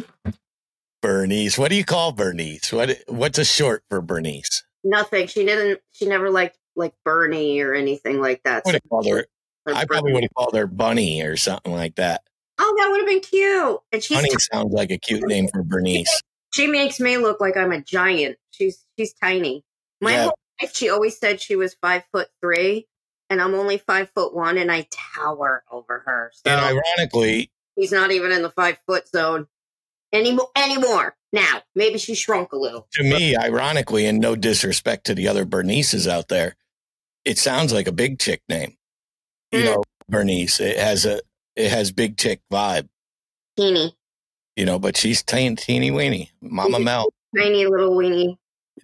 Bernice. 1.01 1.57
What 1.57 1.71
do 1.71 1.77
you 1.77 1.85
call 1.85 2.13
Bernice? 2.13 2.73
What 2.73 2.99
what's 3.07 3.39
a 3.39 3.45
short 3.45 3.85
for 3.89 4.01
Bernice? 4.01 4.65
Nothing. 4.83 5.27
She 5.29 5.45
didn't. 5.45 5.81
She 5.93 6.07
never 6.07 6.31
liked 6.31 6.59
like 6.75 6.95
Bernie 7.05 7.61
or 7.61 7.75
anything 7.75 8.21
like 8.21 8.43
that. 8.45 8.65
I 8.67 8.73
have 8.73 9.07
her. 9.07 9.27
I 9.67 9.85
probably 9.85 10.13
would 10.13 10.23
have 10.25 10.35
called 10.35 10.55
her 10.57 10.67
Bunny 10.67 11.23
or 11.23 11.37
something 11.37 11.73
like 11.73 11.97
that. 11.97 12.23
Oh, 12.59 12.75
that 12.79 12.89
would 12.91 13.01
have 13.01 13.07
been 13.09 13.21
cute. 13.21 13.79
And 13.93 14.03
she's 14.03 14.17
Bunny 14.17 14.31
sounds 14.53 14.73
like 14.73 14.91
a 14.91 14.99
cute 14.99 15.27
name 15.27 15.49
for 15.49 15.63
Bernice. 15.63 16.23
she 16.53 16.67
makes 16.67 16.99
me 16.99 17.17
look 17.17 17.41
like 17.41 17.57
I'm 17.57 17.73
a 17.73 17.81
giant. 17.81 18.37
She's 18.51 18.85
she's 18.99 19.13
tiny. 19.15 19.65
My 20.01 20.13
Yeah. 20.13 20.23
whole 20.25 20.39
life, 20.61 20.75
she 20.75 20.89
always 20.89 21.19
said 21.19 21.41
she 21.41 21.55
was 21.57 21.75
five 21.75 22.05
foot 22.13 22.29
three, 22.41 22.89
and 23.31 23.41
I'm 23.41 23.55
only 23.55 23.79
five 23.79 24.11
foot 24.15 24.35
one, 24.35 24.59
and 24.59 24.73
I 24.73 24.89
tower 24.91 25.63
over 25.71 26.01
her. 26.07 26.33
So 26.35 26.51
And 26.51 26.61
ironically, 26.61 27.51
he's 27.79 27.93
not 27.93 28.11
even 28.11 28.33
in 28.33 28.43
the 28.43 28.51
five 28.51 28.77
foot 28.87 29.09
zone 29.09 29.47
anymore. 30.13 30.49
Anymore 30.57 31.17
now. 31.33 31.63
Maybe 31.75 31.99
she 31.99 32.15
shrunk 32.15 32.53
a 32.53 32.57
little. 32.57 32.87
to 32.93 33.03
me, 33.05 33.37
ironically, 33.37 34.07
and 34.07 34.19
no 34.21 34.35
disrespect 34.37 35.07
to 35.07 35.15
the 35.15 35.29
other 35.29 35.45
Bernices 35.45 36.07
out 36.09 36.29
there, 36.29 36.57
it 37.25 37.39
sounds 37.39 37.73
like 37.73 37.87
a 37.87 37.93
big 37.93 38.19
chick 38.19 38.43
name. 38.49 38.77
You 39.53 39.61
Mm. 39.61 39.65
know, 39.65 39.85
Bernice. 40.09 40.61
It 40.61 40.79
has 40.79 41.05
a 41.07 41.21
it 41.57 41.71
has 41.71 41.91
big 41.93 42.17
chick 42.17 42.41
vibe. 42.53 42.89
Teeny, 43.57 43.97
You 44.57 44.65
know, 44.65 44.79
but 44.79 44.97
she's 44.97 45.23
teeny, 45.23 45.57
teeny 45.57 45.91
weeny. 45.91 46.31
Mama 46.41 46.79
Mel. 46.79 47.13
tiny 47.37 47.67
little 47.67 47.95
weeny. 47.97 48.39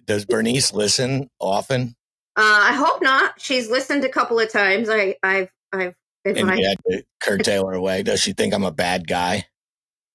Does 0.05 0.25
Bernice 0.25 0.73
listen 0.73 1.29
often? 1.39 1.95
Uh, 2.35 2.41
I 2.43 2.73
hope 2.73 3.01
not. 3.01 3.39
She's 3.39 3.69
listened 3.69 4.03
a 4.03 4.09
couple 4.09 4.39
of 4.39 4.51
times. 4.51 4.89
I, 4.89 5.15
I've, 5.23 5.49
I've. 5.71 5.95
And 6.25 6.37
advised- 6.37 6.59
you 6.59 6.67
had 6.67 6.77
to 6.89 7.05
curtail 7.21 7.67
her 7.67 7.73
away. 7.73 8.03
Does 8.03 8.19
she 8.19 8.33
think 8.33 8.53
I'm 8.53 8.63
a 8.63 8.71
bad 8.71 9.07
guy? 9.07 9.47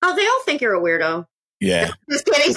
Oh, 0.03 0.17
they 0.17 0.27
all 0.27 0.43
think 0.45 0.61
you're 0.61 0.75
a 0.75 0.81
weirdo. 0.81 1.27
Yeah. 1.61 1.91
Just 2.11 2.27
kidding. 2.27 2.55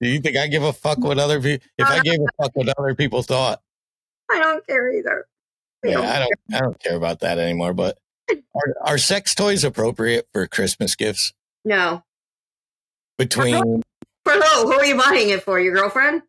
Do 0.00 0.08
you 0.08 0.20
think 0.20 0.36
I 0.36 0.46
give 0.46 0.62
a 0.62 0.72
fuck 0.72 0.98
what 0.98 1.18
other 1.18 1.40
people? 1.40 1.66
If 1.76 1.86
I 1.86 2.00
gave 2.00 2.20
a 2.20 2.26
fuck 2.42 2.52
what 2.54 2.68
other 2.78 2.94
people 2.94 3.22
thought, 3.22 3.60
I 4.30 4.38
don't 4.38 4.66
care 4.66 4.92
either. 4.92 5.26
We 5.82 5.90
yeah, 5.90 5.96
don't 5.96 6.06
I 6.06 6.18
don't. 6.20 6.32
I 6.54 6.58
don't 6.60 6.80
care 6.80 6.96
about 6.96 7.20
that 7.20 7.38
anymore. 7.38 7.74
But 7.74 7.98
are, 8.30 8.74
are 8.82 8.98
sex 8.98 9.34
toys 9.34 9.64
appropriate 9.64 10.28
for 10.32 10.46
Christmas 10.46 10.94
gifts? 10.94 11.34
No. 11.64 12.02
Between 13.18 13.82
For 14.24 14.32
who? 14.32 14.40
Who 14.40 14.72
are 14.72 14.84
you 14.84 14.96
buying 14.96 15.30
it 15.30 15.42
for? 15.42 15.60
Your 15.60 15.74
girlfriend? 15.74 16.22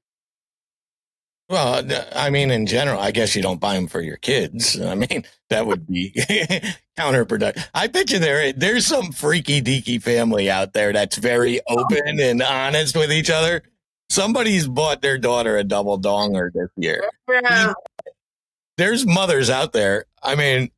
Well, 1.52 1.84
I 2.16 2.30
mean, 2.30 2.50
in 2.50 2.66
general, 2.66 3.00
I 3.00 3.12
guess 3.12 3.36
you 3.36 3.42
don't 3.42 3.60
buy 3.60 3.76
them 3.76 3.88
for 3.88 4.02
your 4.02 4.18
kids. 4.18 4.80
I 4.82 4.96
mean, 4.96 5.26
that 5.50 5.68
would 5.68 5.86
be 5.86 6.12
counterproductive. 6.98 7.68
I 7.74 7.88
bet 7.88 8.12
you 8.12 8.20
there 8.20 8.54
there's 8.54 8.86
some 8.86 9.12
freaky 9.12 9.62
deaky 9.62 10.02
family 10.02 10.50
out 10.50 10.74
there 10.74 10.94
that's 10.94 11.18
very 11.18 11.60
open 11.68 12.20
and 12.20 12.42
honest 12.42 12.96
with 12.96 13.12
each 13.12 13.30
other. 13.30 13.64
Somebody's 14.10 14.68
bought 14.68 15.02
their 15.02 15.18
daughter 15.18 15.58
a 15.58 15.64
double 15.64 16.00
donger 16.00 16.52
this 16.54 16.70
year. 16.76 17.04
Yeah. 17.30 17.74
there's 18.78 19.06
mothers 19.06 19.50
out 19.50 19.72
there. 19.74 20.06
I 20.24 20.36
mean, 20.36 20.70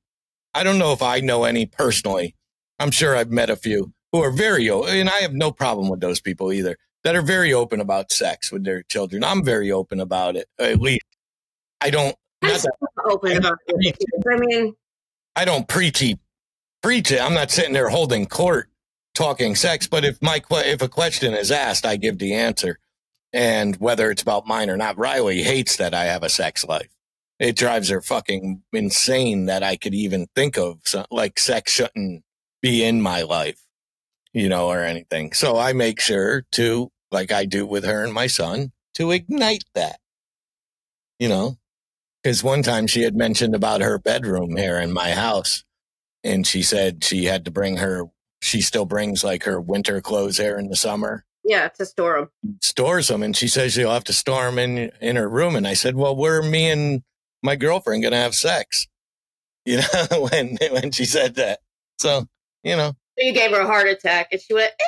I 0.53 0.63
don't 0.63 0.77
know 0.77 0.91
if 0.91 1.01
I 1.01 1.19
know 1.19 1.43
any 1.43 1.65
personally. 1.65 2.35
I'm 2.79 2.91
sure 2.91 3.15
I've 3.15 3.31
met 3.31 3.49
a 3.49 3.55
few 3.55 3.93
who 4.11 4.21
are 4.21 4.31
very, 4.31 4.67
and 4.67 5.09
I 5.09 5.17
have 5.17 5.33
no 5.33 5.51
problem 5.51 5.89
with 5.89 5.99
those 5.99 6.21
people 6.21 6.51
either, 6.51 6.77
that 7.03 7.15
are 7.15 7.21
very 7.21 7.53
open 7.53 7.79
about 7.79 8.11
sex 8.11 8.51
with 8.51 8.63
their 8.63 8.83
children. 8.83 9.23
I'm 9.23 9.43
very 9.43 9.71
open 9.71 9.99
about 9.99 10.35
it. 10.35 10.47
At 10.59 10.79
least 10.79 11.05
I 11.81 11.89
don't, 11.89 12.15
I'm 12.41 12.49
not 12.49 12.61
that 12.61 12.75
so 12.81 13.11
open 13.11 13.37
about 13.37 13.57
it. 13.67 13.97
I 14.27 14.37
mean, 14.37 14.73
I 15.35 15.45
don't 15.45 15.67
preachy 15.67 16.19
preach 16.83 17.11
it. 17.11 17.19
I'm 17.19 17.33
not 17.33 17.49
sitting 17.49 17.73
there 17.73 17.89
holding 17.89 18.27
court 18.27 18.69
talking 19.15 19.55
sex, 19.55 19.87
but 19.87 20.05
if 20.05 20.21
my 20.21 20.41
if 20.51 20.81
a 20.83 20.89
question 20.89 21.33
is 21.33 21.51
asked, 21.51 21.85
I 21.85 21.95
give 21.95 22.19
the 22.19 22.35
answer. 22.35 22.77
And 23.31 23.75
whether 23.77 24.11
it's 24.11 24.21
about 24.21 24.45
mine 24.45 24.69
or 24.69 24.77
not, 24.77 24.97
Riley 24.99 25.41
hates 25.41 25.77
that 25.77 25.95
I 25.95 26.03
have 26.03 26.21
a 26.21 26.29
sex 26.29 26.63
life. 26.63 26.89
It 27.39 27.55
drives 27.55 27.89
her 27.89 28.01
fucking 28.01 28.61
insane 28.71 29.47
that 29.47 29.63
I 29.63 29.75
could 29.75 29.95
even 29.95 30.27
think 30.35 30.55
of 30.55 30.81
like 31.09 31.39
sex 31.39 31.71
shouldn't 31.71 32.23
be 32.61 32.83
in 32.83 33.01
my 33.01 33.23
life, 33.23 33.59
you 34.33 34.49
know, 34.49 34.67
or 34.67 34.81
anything. 34.81 35.33
So 35.33 35.57
I 35.57 35.73
make 35.73 35.99
sure 35.99 36.45
to, 36.53 36.91
like 37.11 37.31
I 37.31 37.45
do 37.45 37.65
with 37.65 37.85
her 37.85 38.03
and 38.03 38.13
my 38.13 38.27
son, 38.27 38.71
to 38.95 39.11
ignite 39.11 39.63
that, 39.75 39.99
you 41.19 41.29
know, 41.29 41.57
because 42.23 42.43
one 42.43 42.63
time 42.63 42.87
she 42.87 43.03
had 43.03 43.15
mentioned 43.15 43.55
about 43.55 43.81
her 43.81 43.99
bedroom 43.99 44.55
here 44.55 44.79
in 44.79 44.91
my 44.91 45.11
house 45.11 45.63
and 46.23 46.47
she 46.47 46.63
said 46.63 47.03
she 47.03 47.25
had 47.25 47.45
to 47.45 47.51
bring 47.51 47.77
her 47.77 48.05
she 48.41 48.61
still 48.61 48.85
brings 48.85 49.23
like 49.23 49.43
her 49.43 49.59
winter 49.59 50.01
clothes 50.01 50.37
here 50.37 50.57
in 50.57 50.69
the 50.69 50.75
summer 50.75 51.25
yeah, 51.45 51.67
to 51.67 51.85
store 51.85 52.29
them. 52.43 52.57
stores 52.61 53.09
them 53.09 53.21
and 53.21 53.35
she 53.35 53.49
says 53.49 53.73
she'll 53.73 53.91
have 53.91 54.05
to 54.05 54.13
store 54.13 54.45
them 54.45 54.57
in 54.57 54.91
in 55.01 55.15
her 55.17 55.29
room 55.29 55.55
and 55.55 55.67
i 55.67 55.73
said 55.73 55.95
well 55.95 56.15
where 56.15 56.39
are 56.39 56.43
me 56.43 56.69
and 56.69 57.03
my 57.41 57.55
girlfriend 57.55 58.03
gonna 58.03 58.15
have 58.15 58.35
sex 58.35 58.87
you 59.65 59.77
know 59.77 60.27
when 60.31 60.57
when 60.71 60.91
she 60.91 61.05
said 61.05 61.35
that 61.35 61.59
so 61.99 62.25
you 62.63 62.75
know 62.75 62.93
you 63.17 63.33
gave 63.33 63.51
her 63.51 63.61
a 63.61 63.65
heart 63.65 63.87
attack, 63.87 64.29
and 64.31 64.41
she 64.41 64.53
went. 64.53 64.71
"Eh." 64.79 64.83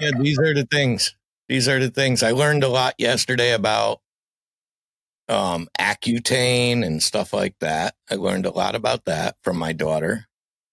yeah 0.00 0.10
these 0.20 0.38
are 0.40 0.52
the 0.52 0.66
things 0.66 1.14
these 1.48 1.68
are 1.68 1.78
the 1.78 1.88
things 1.88 2.24
i 2.24 2.32
learned 2.32 2.64
a 2.64 2.68
lot 2.68 2.94
yesterday 2.98 3.52
about 3.52 4.00
um 5.28 5.68
accutane 5.80 6.84
and 6.84 7.00
stuff 7.00 7.32
like 7.32 7.54
that 7.60 7.94
i 8.10 8.16
learned 8.16 8.44
a 8.44 8.50
lot 8.50 8.74
about 8.74 9.04
that 9.04 9.36
from 9.44 9.56
my 9.56 9.72
daughter 9.72 10.26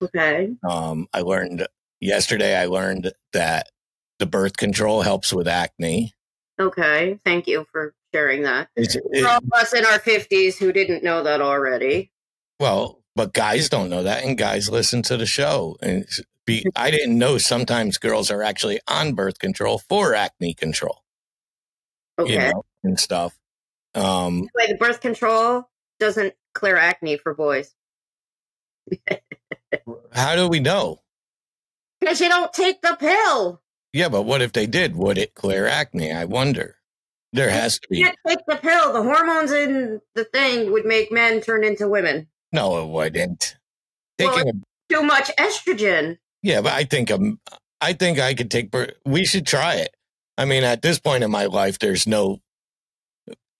Okay. 0.04 0.54
Um, 0.68 1.08
I 1.14 1.22
learned 1.22 1.68
yesterday. 2.00 2.58
I 2.58 2.66
learned 2.66 3.12
that 3.34 3.68
the 4.20 4.26
birth 4.26 4.58
control 4.58 5.02
helps 5.04 5.32
with 5.32 5.48
acne. 5.48 6.14
Okay. 6.60 7.20
Thank 7.24 7.48
you 7.48 7.66
for 7.72 7.94
sharing 8.14 8.44
that. 8.44 8.70
It's, 8.76 8.96
For 8.96 9.02
it, 9.12 9.26
all 9.26 9.38
of 9.38 9.44
us 9.54 9.74
in 9.74 9.86
our 9.86 10.00
fifties 10.00 10.58
who 10.58 10.72
didn't 10.72 11.04
know 11.04 11.24
that 11.24 11.42
already. 11.42 12.12
well, 12.60 13.01
but 13.22 13.34
guys 13.34 13.70
don't 13.70 13.92
know 13.92 14.02
that, 14.02 14.24
and 14.24 14.36
guys 14.36 14.68
listen 14.68 15.04
to 15.04 15.16
the 15.16 15.28
show. 15.28 15.78
And 15.80 16.08
be, 16.48 16.66
I 16.76 16.90
didn't 16.90 17.20
know 17.20 17.38
sometimes 17.38 18.00
girls 18.00 18.32
are 18.32 18.42
actually 18.42 18.80
on 18.88 19.14
birth 19.14 19.38
control 19.38 19.78
for 19.78 20.16
acne 20.16 20.56
control, 20.56 21.04
Okay. 22.18 22.34
you 22.34 22.40
know, 22.40 22.64
and 22.84 23.00
stuff. 23.00 23.38
Um, 23.94 24.48
By 24.56 24.66
the 24.70 24.76
birth 24.80 25.02
control 25.02 25.70
doesn't 26.00 26.34
clear 26.56 26.78
acne 26.78 27.18
for 27.18 27.36
boys 27.36 27.76
how 30.12 30.36
do 30.36 30.48
we 30.48 30.60
know? 30.60 31.00
because 32.00 32.20
you 32.20 32.28
don't 32.28 32.52
take 32.52 32.82
the 32.82 32.98
pill. 33.00 33.62
Yeah, 33.94 34.10
but 34.10 34.24
what 34.24 34.42
if 34.42 34.52
they 34.54 34.66
did? 34.66 34.96
Would 34.96 35.20
it 35.20 35.36
clear 35.36 35.68
acne? 35.68 36.12
I 36.12 36.26
wonder. 36.26 36.78
There 37.34 37.50
has 37.52 37.78
to 37.80 37.88
You 37.92 37.98
be. 37.98 38.04
can't 38.04 38.18
take 38.28 38.46
the 38.48 38.56
pill. 38.56 38.92
The 38.94 39.04
hormones 39.04 39.52
in 39.52 40.02
the 40.16 40.24
thing 40.26 40.72
would 40.72 40.86
make 40.86 41.12
men 41.12 41.40
turn 41.42 41.64
into 41.64 41.88
women. 41.88 42.28
No, 42.52 42.82
it 42.82 42.88
wouldn't. 42.88 43.58
Well, 44.20 44.36
Taking 44.36 44.50
a 44.50 44.94
Too 44.94 45.04
much 45.04 45.30
estrogen. 45.38 46.18
Yeah, 46.44 46.62
but 46.62 46.74
I 46.74 46.84
think 46.84 47.12
um, 47.12 47.40
I 47.80 47.94
think 47.94 48.20
I 48.20 48.34
could 48.34 48.52
take. 48.52 48.74
We 49.06 49.26
should 49.26 49.46
try 49.46 49.76
it. 49.76 49.96
I 50.38 50.46
mean, 50.46 50.64
at 50.64 50.82
this 50.82 51.00
point 51.00 51.24
in 51.24 51.32
my 51.32 51.46
life, 51.46 51.80
there's 51.80 52.08
no 52.08 52.42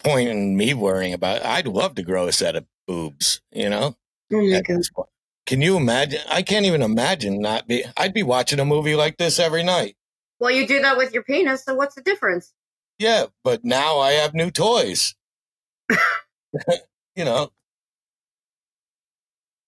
point 0.04 0.30
in 0.30 0.58
me 0.58 0.74
worrying 0.74 1.14
about. 1.14 1.38
It. 1.38 1.46
I'd 1.46 1.68
love 1.68 1.96
to 1.96 2.04
grow 2.04 2.28
a 2.28 2.32
set 2.32 2.56
of 2.56 2.66
boobs. 2.88 3.42
You 3.52 3.70
know, 3.70 3.96
Oh 4.34 4.42
my 4.42 4.62
point. 4.66 5.10
Can 5.46 5.62
you 5.62 5.76
imagine? 5.78 6.22
I 6.30 6.42
can't 6.44 6.66
even 6.66 6.82
imagine 6.82 7.42
not 7.42 7.68
be. 7.68 7.84
I'd 7.98 8.14
be 8.14 8.24
watching 8.24 8.60
a 8.60 8.66
movie 8.66 8.96
like 8.96 9.18
this 9.18 9.40
every 9.40 9.64
night. 9.64 9.96
Well, 10.40 10.52
you 10.52 10.66
do 10.66 10.82
that 10.82 10.98
with 10.98 11.14
your 11.14 11.24
penis, 11.24 11.64
so 11.64 11.76
what's 11.76 11.96
the 11.96 12.02
difference? 12.02 12.54
Yeah, 12.98 13.26
but 13.44 13.64
now 13.64 14.00
I 14.00 14.12
have 14.14 14.34
new 14.34 14.50
toys. 14.50 15.16
you 17.16 17.26
know, 17.26 17.52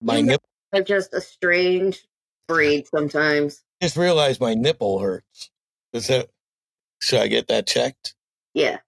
my 0.04 0.18
You 0.18 0.24
know- 0.24 0.32
nip. 0.34 0.42
They're 0.72 0.84
just 0.84 1.14
a 1.14 1.22
strange 1.22 2.04
breed 2.48 2.88
sometimes. 2.88 3.64
Just 3.82 3.96
realized 3.96 4.42
my 4.42 4.54
nipple 4.56 5.00
hurts. 5.00 5.52
Is 5.94 6.08
that? 6.08 6.30
Should 7.00 7.20
I 7.20 7.28
get 7.28 7.48
that 7.50 7.68
checked? 7.68 8.16
Yeah, 8.56 8.80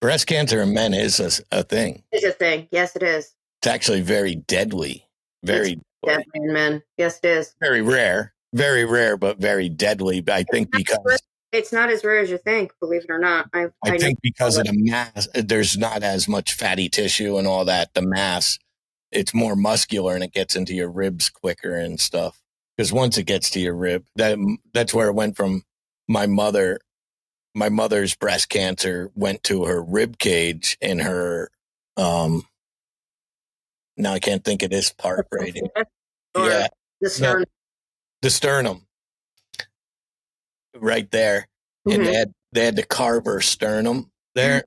Breast 0.00 0.26
cancer 0.26 0.62
in 0.62 0.72
men 0.72 0.94
is 0.94 1.20
a, 1.20 1.58
a 1.60 1.62
thing. 1.62 2.02
it's 2.10 2.24
a 2.24 2.32
thing. 2.32 2.68
Yes, 2.70 2.96
it 2.96 3.02
is. 3.02 3.34
It's 3.60 3.66
actually 3.66 4.00
very 4.00 4.34
deadly. 4.34 5.06
Very, 5.44 5.78
Definitely 6.04 6.30
in 6.34 6.52
men. 6.52 6.82
Yes, 6.96 7.20
it 7.22 7.28
is. 7.28 7.54
very 7.60 7.82
rare. 7.82 8.32
Very 8.54 8.84
rare, 8.86 9.16
but 9.18 9.38
very 9.38 9.68
deadly. 9.68 10.24
I 10.28 10.42
think 10.44 10.70
because 10.72 11.20
It's 11.52 11.72
not 11.72 11.90
as 11.90 12.02
rare 12.04 12.18
as 12.20 12.30
you 12.30 12.38
think, 12.38 12.72
believe 12.80 13.04
it 13.04 13.10
or 13.10 13.18
not. 13.18 13.48
I, 13.52 13.66
I 13.84 13.90
know- 13.90 13.98
think 13.98 14.18
because 14.22 14.56
of 14.56 14.64
the 14.64 14.72
mass, 14.74 15.28
there's 15.34 15.76
not 15.76 16.02
as 16.02 16.26
much 16.26 16.54
fatty 16.54 16.88
tissue 16.88 17.36
and 17.36 17.46
all 17.46 17.66
that. 17.66 17.92
The 17.94 18.02
mass, 18.02 18.58
it's 19.12 19.34
more 19.34 19.56
muscular 19.56 20.14
and 20.14 20.24
it 20.24 20.32
gets 20.32 20.54
into 20.56 20.74
your 20.74 20.90
ribs 20.90 21.28
quicker 21.30 21.74
and 21.74 21.98
stuff. 22.00 22.40
Because 22.76 22.92
once 22.92 23.18
it 23.18 23.24
gets 23.24 23.50
to 23.50 23.60
your 23.60 23.74
rib, 23.74 24.04
that 24.16 24.38
that's 24.72 24.94
where 24.94 25.08
it 25.08 25.14
went 25.14 25.36
from. 25.36 25.64
My 26.08 26.26
mother, 26.26 26.80
my 27.54 27.68
mother's 27.68 28.14
breast 28.14 28.48
cancer 28.48 29.10
went 29.14 29.42
to 29.44 29.64
her 29.64 29.82
rib 29.82 30.18
cage 30.18 30.78
and 30.80 31.00
her. 31.02 31.50
um 31.96 32.44
Now 33.96 34.12
I 34.14 34.18
can't 34.20 34.44
think 34.44 34.62
of 34.62 34.70
this 34.70 34.92
part 34.92 35.26
right. 35.32 35.52
here. 35.54 35.84
Yeah, 36.36 36.68
the 37.00 37.10
sternum. 37.10 37.44
the 38.22 38.30
sternum, 38.30 38.86
right 40.76 41.10
there, 41.10 41.48
and 41.84 42.02
Mhm. 42.02 42.04
they 42.06 42.14
had 42.14 42.34
they 42.52 42.64
had 42.64 42.76
to 42.76 42.86
carve 42.86 43.26
her 43.26 43.40
sternum 43.40 44.10
there 44.34 44.64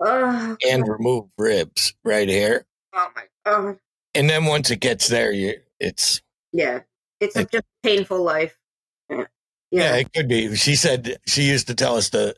Oh, 0.00 0.56
and 0.66 0.86
remove 0.88 1.28
ribs 1.38 1.94
right 2.04 2.28
here. 2.28 2.66
Oh 2.94 3.08
my 3.14 3.22
god. 3.44 3.78
And 4.14 4.28
then 4.28 4.44
once 4.44 4.70
it 4.70 4.80
gets 4.80 5.08
there, 5.08 5.32
you 5.32 5.54
it's 5.80 6.20
Yeah. 6.52 6.80
It's 7.20 7.36
a 7.36 7.40
It- 7.40 7.50
just 7.52 7.64
painful 7.82 8.22
life. 8.22 8.58
Yeah. 9.10 9.24
yeah. 9.70 9.96
it 9.96 10.12
could 10.12 10.28
be. 10.28 10.54
She 10.56 10.74
said 10.76 11.18
she 11.26 11.42
used 11.42 11.66
to 11.68 11.74
tell 11.74 11.96
us 11.96 12.10
the 12.10 12.34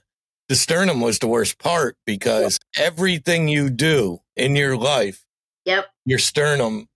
the 0.48 0.54
sternum 0.54 1.00
was 1.00 1.18
the 1.18 1.26
worst 1.26 1.58
part 1.58 1.96
because 2.04 2.58
everything 2.76 3.48
you 3.48 3.70
do 3.70 4.20
in 4.36 4.54
your 4.56 4.76
life, 4.76 5.24
Yep. 5.64 5.86
your 6.04 6.18
sternum 6.18 6.88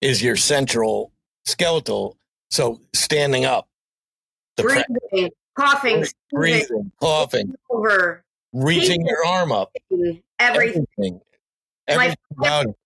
is 0.00 0.20
your 0.22 0.34
central 0.36 1.12
skeletal. 1.46 2.16
So 2.50 2.80
standing 2.94 3.44
up, 3.44 3.68
the 4.56 4.64
pre- 4.64 4.84
Breathing, 5.10 5.30
coughing, 5.54 6.04
sneezing, 6.04 6.14
breathing, 6.32 6.92
coughing, 7.00 7.54
over, 7.70 8.24
reaching 8.52 9.06
your 9.06 9.24
arm 9.24 9.52
up, 9.52 9.70
everything. 9.90 10.86
everything, 10.98 11.20
everything. 11.88 12.16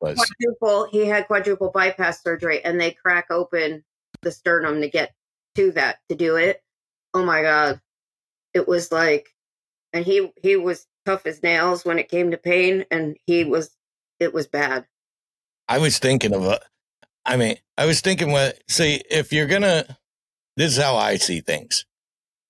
Quadruple, 0.01 0.88
he 0.91 1.07
had 1.07 1.27
quadruple 1.27 1.71
bypass 1.71 2.23
surgery 2.23 2.65
and 2.65 2.81
they 2.81 2.93
crack 2.93 3.27
open 3.31 3.85
the 4.23 4.31
sternum 4.31 4.81
to 4.81 4.88
get 4.88 5.15
to 5.57 5.73
that, 5.73 5.99
to 6.09 6.15
do 6.15 6.37
it. 6.37 6.62
Oh 7.12 7.25
my 7.25 7.43
God. 7.43 7.81
It 8.55 8.69
was 8.69 8.93
like, 8.93 9.35
and 9.93 10.05
he, 10.05 10.33
he 10.43 10.57
was 10.57 10.87
tough 11.05 11.27
as 11.27 11.43
nails 11.43 11.85
when 11.85 11.99
it 11.99 12.09
came 12.09 12.31
to 12.31 12.38
pain 12.38 12.85
and 12.91 13.17
he 13.27 13.45
was, 13.45 13.77
it 14.21 14.33
was 14.33 14.47
bad. 14.47 14.87
I 15.69 15.79
was 15.79 15.99
thinking 15.99 16.35
of 16.35 16.45
a, 16.45 16.61
I 17.25 17.37
mean, 17.37 17.57
I 17.77 17.87
was 17.87 18.01
thinking 18.01 18.31
what, 18.33 18.59
see, 18.69 19.03
if 19.11 19.33
you're 19.33 19.47
gonna, 19.47 19.99
this 20.57 20.77
is 20.77 20.83
how 20.83 20.97
I 20.97 21.17
see 21.17 21.41
things. 21.41 21.85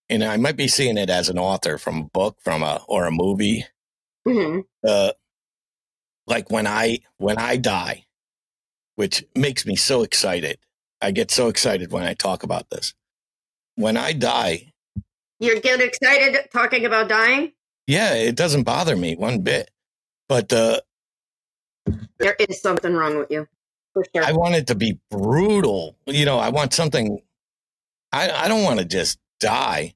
And 0.08 0.24
I 0.24 0.36
might 0.36 0.56
be 0.56 0.68
seeing 0.68 0.98
it 0.98 1.08
as 1.08 1.28
an 1.28 1.38
author 1.38 1.78
from 1.78 1.98
a 1.98 2.04
book, 2.04 2.38
from 2.42 2.62
a, 2.62 2.84
or 2.88 3.06
a 3.06 3.10
movie. 3.10 3.64
hmm 4.26 4.60
Uh, 4.86 5.12
like 6.26 6.50
when 6.50 6.66
I, 6.66 6.98
when 7.18 7.38
I 7.38 7.56
die, 7.56 8.04
which 8.96 9.24
makes 9.34 9.66
me 9.66 9.76
so 9.76 10.02
excited. 10.02 10.58
I 11.00 11.10
get 11.10 11.30
so 11.30 11.48
excited 11.48 11.90
when 11.92 12.04
I 12.04 12.14
talk 12.14 12.42
about 12.42 12.70
this. 12.70 12.94
When 13.76 13.96
I 13.96 14.12
die, 14.12 14.72
You 15.40 15.60
get 15.60 15.80
excited 15.80 16.48
talking 16.52 16.84
about 16.84 17.08
dying? 17.08 17.52
yeah, 17.86 18.14
it 18.14 18.36
doesn't 18.36 18.62
bother 18.62 18.96
me 18.96 19.16
one 19.16 19.40
bit. 19.40 19.70
But, 20.28 20.52
uh, 20.52 20.80
There 22.18 22.36
is 22.38 22.60
something 22.60 22.94
wrong 22.94 23.18
with 23.18 23.30
you. 23.30 23.48
For 23.92 24.04
sure. 24.14 24.24
I 24.24 24.32
want 24.32 24.54
it 24.54 24.68
to 24.68 24.74
be 24.74 24.98
brutal. 25.10 25.96
You 26.06 26.24
know, 26.24 26.38
I 26.38 26.48
want 26.50 26.72
something. 26.72 27.18
I 28.12 28.30
I 28.30 28.48
don't 28.48 28.62
want 28.62 28.78
to 28.78 28.86
just 28.86 29.18
die 29.40 29.94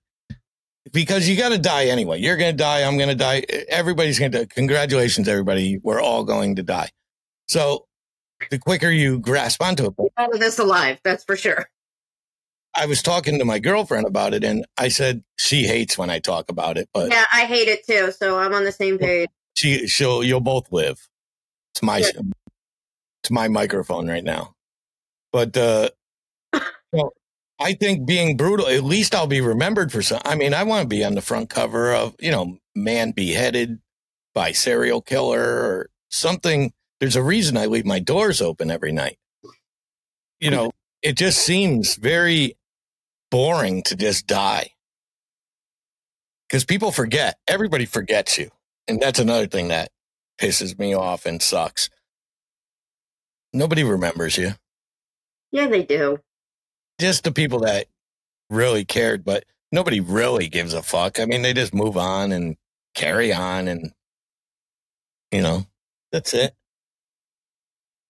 because 0.97 1.29
you 1.29 1.37
got 1.37 1.51
to 1.51 1.59
die 1.59 1.85
anyway. 1.85 2.19
You're 2.19 2.39
going 2.39 2.53
to 2.53 2.57
die. 2.57 2.83
I'm 2.83 2.97
going 2.97 3.11
to 3.11 3.15
die. 3.15 3.45
Everybody's 3.69 4.19
going 4.19 4.33
to. 4.33 4.47
Congratulations, 4.47 5.29
everybody. 5.29 5.77
We're 5.83 6.01
all 6.01 6.25
going 6.25 6.57
to 6.57 6.63
die. 6.63 6.89
So 7.49 7.87
the 8.51 8.59
quicker 8.59 8.91
you 8.91 9.19
grasp 9.19 9.63
onto 9.63 9.85
it. 9.89 9.95
Out 10.17 10.33
of 10.33 10.41
this 10.41 10.59
alive, 10.59 10.99
that's 11.05 11.23
for 11.23 11.37
sure. 11.37 11.67
I 12.75 12.87
was 12.87 13.03
talking 13.03 13.39
to 13.39 13.45
my 13.45 13.59
girlfriend 13.59 14.07
about 14.07 14.33
it, 14.33 14.43
and 14.43 14.65
I 14.79 14.89
said 14.89 15.23
she 15.39 15.65
hates 15.65 15.99
when 15.99 16.09
I 16.09 16.19
talk 16.19 16.51
about 16.51 16.79
it, 16.79 16.89
but 16.95 17.11
Yeah, 17.11 17.27
I 17.31 17.45
hate 17.45 17.69
it 17.69 17.87
too. 17.87 18.11
So 18.13 18.39
I'm 18.39 18.55
on 18.55 18.65
the 18.65 18.73
same 18.73 18.97
page. 18.97 19.29
she 19.53 19.87
she'll 19.87 20.25
you'll 20.25 20.41
both 20.41 20.73
live. 20.73 21.07
It's 21.75 21.83
my 21.83 21.99
it's 21.99 23.31
my 23.31 23.49
microphone 23.49 24.09
right 24.09 24.25
now. 24.25 24.55
But 25.31 25.57
uh 25.59 25.91
well, 26.93 27.13
I 27.59 27.73
think 27.73 28.07
being 28.07 28.37
brutal, 28.37 28.67
at 28.67 28.85
least 28.85 29.15
I'll 29.15 29.27
be 29.27 29.41
remembered 29.41 29.91
for 29.91 30.03
some 30.03 30.21
I 30.25 30.35
mean, 30.35 30.55
I 30.55 30.63
want 30.65 30.83
to 30.83 30.89
be 30.89 31.05
on 31.05 31.15
the 31.15 31.23
front 31.23 31.49
cover 31.49 31.95
of, 31.95 32.15
you 32.19 32.31
know, 32.31 32.59
man 32.75 33.13
beheaded 33.13 33.79
by 34.35 34.53
serial 34.53 35.01
killer 35.01 35.41
or 35.41 35.91
something. 36.11 36.73
There's 37.01 37.17
a 37.17 37.23
reason 37.23 37.57
I 37.57 37.67
leave 37.67 37.87
my 37.87 37.99
doors 37.99 38.43
open 38.43 38.71
every 38.71 38.93
night. 38.93 39.19
You 40.41 40.51
know, 40.51 40.73
it 41.03 41.17
just 41.17 41.39
seems 41.39 41.97
very 41.97 42.57
boring 43.31 43.83
to 43.85 43.97
just 43.97 44.27
die. 44.27 44.71
Because 46.49 46.65
people 46.65 46.93
forget. 46.93 47.39
Everybody 47.49 47.87
forgets 47.87 48.39
you. 48.39 48.51
And 48.87 49.01
that's 49.01 49.19
another 49.19 49.47
thing 49.47 49.69
that 49.69 49.91
pisses 50.39 50.79
me 50.79 50.95
off 50.95 51.27
and 51.27 51.43
sucks. 51.43 51.91
Nobody 53.53 53.83
remembers 53.83 54.37
you. 54.37 54.53
Yeah, 55.51 55.67
they 55.69 55.83
do. 55.83 56.19
Just 56.99 57.25
the 57.25 57.33
people 57.33 57.61
that 57.61 57.87
really 58.51 58.85
cared, 58.85 59.25
but 59.25 59.45
nobody 59.73 60.01
really 60.01 60.49
gives 60.49 60.75
a 60.75 60.83
fuck. 60.83 61.21
I 61.21 61.27
mean, 61.27 61.43
they 61.43 61.53
just 61.53 61.75
move 61.75 61.97
on 61.97 62.33
and 62.33 62.57
carry 62.95 63.33
on 63.33 63.69
and, 63.69 63.93
you 65.31 65.43
know, 65.43 65.67
that's 66.13 66.33
it. 66.35 66.55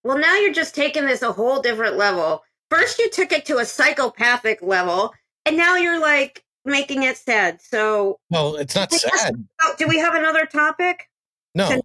Well, 0.05 0.19
now 0.19 0.37
you're 0.37 0.53
just 0.53 0.75
taking 0.75 1.07
this 1.07 1.23
a 1.23 1.33
whole 1.33 1.61
different 1.61 1.97
level. 1.97 2.45
First, 2.71 2.99
you 2.99 3.11
took 3.11 3.33
it 3.33 3.45
to 3.47 3.59
a 3.59 3.65
psychopathic 3.65 4.63
level, 4.63 5.13
and 5.45 5.57
now 5.57 5.77
you're 5.77 6.01
like 6.01 6.45
making 6.65 7.03
it 7.03 7.17
sad. 7.17 7.61
So, 7.61 8.19
Well, 8.31 8.57
it's 8.57 8.75
not 8.75 8.93
sad. 8.93 9.35
do 9.79 9.89
we 9.89 9.99
have 9.99 10.15
another 10.15 10.47
topic? 10.47 11.09
No, 11.55 11.81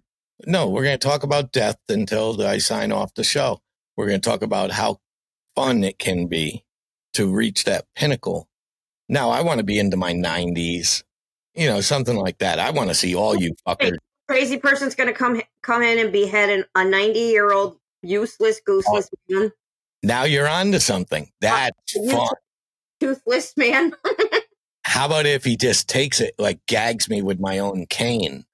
no, 0.46 0.68
we're 0.68 0.84
going 0.84 0.98
to 0.98 1.08
talk 1.08 1.22
about 1.22 1.52
death 1.52 1.78
until 1.88 2.40
I 2.42 2.58
sign 2.58 2.92
off 2.92 3.14
the 3.14 3.24
show. 3.24 3.60
We're 3.96 4.08
going 4.08 4.20
to 4.20 4.28
talk 4.28 4.42
about 4.42 4.70
how 4.70 5.00
fun 5.56 5.82
it 5.82 5.98
can 5.98 6.26
be 6.26 6.64
to 7.14 7.32
reach 7.32 7.64
that 7.64 7.84
pinnacle. 7.94 8.48
Now, 9.08 9.30
I 9.30 9.42
want 9.42 9.58
to 9.58 9.64
be 9.64 9.78
into 9.78 9.96
my 9.96 10.12
90s, 10.12 11.02
you 11.54 11.66
know, 11.66 11.80
something 11.80 12.16
like 12.16 12.38
that. 12.38 12.58
I 12.58 12.70
want 12.70 12.88
to 12.88 12.94
see 12.94 13.14
all 13.14 13.36
you 13.36 13.54
fuckers. 13.66 13.96
Crazy 14.28 14.56
person's 14.56 14.94
going 14.94 15.08
to 15.08 15.12
come 15.14 15.42
come 15.62 15.82
in 15.82 15.98
and 15.98 16.12
behead 16.12 16.48
an, 16.48 16.64
a 16.74 16.84
90 16.84 17.18
year 17.18 17.52
old 17.52 17.76
useless, 18.02 18.60
gooseless 18.66 19.08
man, 19.28 19.52
Now 20.02 20.24
you're 20.24 20.48
on 20.48 20.72
to 20.72 20.80
something. 20.80 21.24
Uh, 21.24 21.28
That's 21.40 21.94
you- 21.94 22.10
fun. 22.10 22.28
toothless 23.00 23.54
man. 23.56 23.92
How 24.84 25.06
about 25.06 25.26
if 25.26 25.44
he 25.44 25.56
just 25.56 25.88
takes 25.88 26.20
it, 26.20 26.34
like 26.38 26.64
gags 26.66 27.08
me 27.08 27.22
with 27.22 27.38
my 27.40 27.58
own 27.58 27.86
cane? 27.86 28.44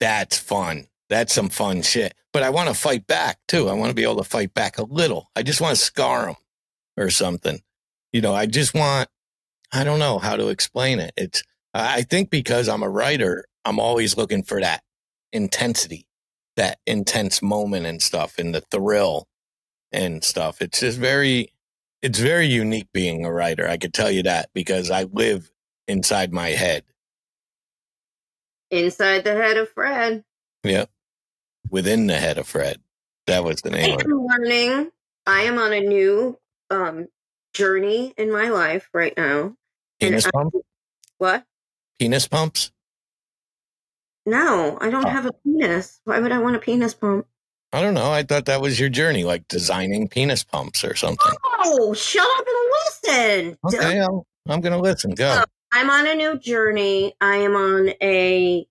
That's 0.00 0.38
fun. 0.38 0.88
That's 1.08 1.32
some 1.34 1.48
fun 1.48 1.82
shit. 1.82 2.14
But 2.32 2.42
I 2.42 2.50
want 2.50 2.68
to 2.68 2.74
fight 2.74 3.06
back 3.06 3.38
too. 3.48 3.68
I 3.68 3.72
want 3.72 3.90
to 3.90 3.94
be 3.94 4.04
able 4.04 4.22
to 4.22 4.24
fight 4.24 4.54
back 4.54 4.78
a 4.78 4.84
little. 4.84 5.30
I 5.34 5.42
just 5.42 5.60
want 5.60 5.76
to 5.76 5.82
scar 5.82 6.28
him 6.28 6.36
or 6.96 7.10
something. 7.10 7.60
You 8.12 8.20
know, 8.20 8.34
I 8.34 8.46
just 8.46 8.74
want, 8.74 9.08
I 9.72 9.84
don't 9.84 9.98
know 9.98 10.18
how 10.18 10.36
to 10.36 10.48
explain 10.48 11.00
it. 11.00 11.12
It's, 11.16 11.42
I 11.74 12.02
think 12.02 12.30
because 12.30 12.68
I'm 12.68 12.82
a 12.82 12.88
writer, 12.88 13.44
I'm 13.64 13.78
always 13.78 14.16
looking 14.16 14.42
for 14.42 14.60
that 14.60 14.82
intensity, 15.32 16.06
that 16.56 16.78
intense 16.86 17.42
moment 17.42 17.86
and 17.86 18.02
stuff 18.02 18.38
and 18.38 18.54
the 18.54 18.60
thrill 18.60 19.28
and 19.92 20.22
stuff. 20.22 20.60
It's 20.60 20.80
just 20.80 20.98
very, 20.98 21.52
it's 22.02 22.18
very 22.18 22.46
unique 22.46 22.88
being 22.92 23.24
a 23.24 23.32
writer. 23.32 23.68
I 23.68 23.76
could 23.76 23.94
tell 23.94 24.10
you 24.10 24.22
that 24.24 24.50
because 24.54 24.90
I 24.90 25.04
live 25.04 25.50
inside 25.86 26.32
my 26.32 26.50
head. 26.50 26.84
Inside 28.70 29.24
the 29.24 29.34
head 29.34 29.56
of 29.56 29.72
Fredd. 29.74 30.22
Yep. 30.64 30.90
Within 31.70 32.06
the 32.06 32.16
head 32.16 32.38
of 32.38 32.46
Fredd. 32.46 32.76
That 33.26 33.44
was 33.44 33.60
the 33.62 33.70
name 33.70 33.94
of 33.94 34.00
it. 34.00 34.06
am 34.06 34.26
learning. 34.26 34.90
I 35.26 35.42
am 35.42 35.58
on 35.58 35.72
a 35.72 35.80
new 35.80 36.38
um, 36.70 37.06
journey 37.54 38.12
in 38.16 38.32
my 38.32 38.48
life 38.48 38.88
right 38.92 39.14
now. 39.16 39.54
Penis 40.00 40.26
I- 40.26 40.30
pump? 40.32 40.54
What? 41.18 41.44
Penis 41.98 42.26
pumps? 42.26 42.72
No, 44.26 44.78
I 44.80 44.90
don't 44.90 45.06
Oh. 45.06 45.08
have 45.08 45.26
a 45.26 45.32
penis. 45.44 46.00
Why 46.04 46.18
would 46.20 46.32
I 46.32 46.38
want 46.38 46.56
a 46.56 46.58
penis 46.58 46.94
pump? 46.94 47.26
I 47.72 47.80
don't 47.82 47.94
know. 47.94 48.10
I 48.10 48.22
thought 48.22 48.46
that 48.46 48.60
was 48.60 48.80
your 48.80 48.88
journey, 48.88 49.22
like 49.24 49.46
designing 49.48 50.08
penis 50.08 50.42
pumps 50.42 50.82
or 50.82 50.96
something. 50.96 51.32
Oh, 51.64 51.94
shut 51.94 52.26
up 52.38 52.46
and 52.46 52.72
listen. 53.44 53.58
Okay, 53.66 54.00
I'll, 54.00 54.26
I'm 54.48 54.60
going 54.60 54.72
to 54.72 54.78
listen. 54.80 55.12
Go. 55.12 55.44
I'm 55.72 55.88
on 55.88 56.06
a 56.06 56.14
new 56.14 56.36
journey. 56.38 57.14
I 57.20 57.36
am 57.36 57.54
on 57.54 57.90
a 58.02 58.66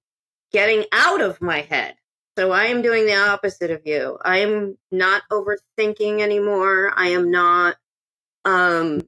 getting 0.51 0.85
out 0.91 1.21
of 1.21 1.41
my 1.41 1.61
head. 1.61 1.95
So 2.39 2.53
I 2.53 2.67
am 2.67 2.81
doing 2.81 3.05
the 3.05 3.17
opposite 3.17 3.69
of 3.69 3.81
you. 3.83 4.17
I 4.23 4.37
am 4.37 4.77
not 4.93 5.23
overthinking 5.29 6.21
anymore. 6.21 6.93
I 6.95 7.09
am 7.09 7.31
not 7.31 7.75
um 8.45 9.01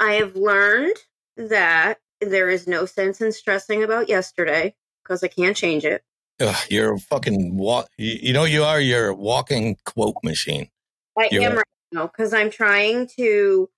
I 0.00 0.14
have 0.14 0.34
learned 0.34 0.96
that 1.36 2.00
there 2.20 2.48
is 2.48 2.66
no 2.66 2.86
sense 2.86 3.20
in 3.20 3.30
stressing 3.30 3.84
about 3.84 4.08
yesterday 4.08 4.74
because 5.04 5.22
I 5.22 5.28
can't 5.28 5.56
change 5.56 5.84
it. 5.84 6.02
Ugh, 6.40 6.56
you're 6.68 6.94
a 6.94 6.98
fucking 6.98 7.56
walk. 7.56 7.86
You, 7.96 8.18
you 8.20 8.32
know, 8.32 8.42
you 8.42 8.64
are. 8.64 8.80
You're 8.80 9.10
a 9.10 9.14
walking 9.14 9.76
quote 9.84 10.16
machine. 10.24 10.70
I 11.16 11.28
You're 11.30 11.44
am 11.44 11.50
right. 11.50 11.58
right 11.58 11.64
now 11.92 12.06
because 12.08 12.34
I'm 12.34 12.50
trying 12.50 13.08
to 13.16 13.70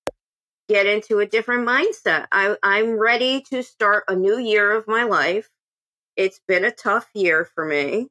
get 0.70 0.86
into 0.86 1.18
a 1.18 1.26
different 1.26 1.68
mindset. 1.68 2.26
I, 2.32 2.56
I'm 2.62 2.98
ready 2.98 3.42
to 3.50 3.62
start 3.62 4.04
a 4.08 4.16
new 4.16 4.38
year 4.38 4.72
of 4.72 4.88
my 4.88 5.02
life. 5.02 5.50
It's 6.16 6.40
been 6.48 6.64
a 6.64 6.70
tough 6.70 7.10
year 7.14 7.46
for 7.54 7.66
me, 7.66 8.08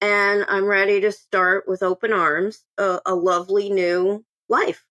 and 0.00 0.44
I'm 0.48 0.64
ready 0.64 1.00
to 1.00 1.12
start 1.12 1.68
with 1.68 1.82
open 1.82 2.12
arms 2.12 2.64
a, 2.76 3.00
a 3.06 3.14
lovely 3.14 3.70
new 3.70 4.24
life. 4.48 4.84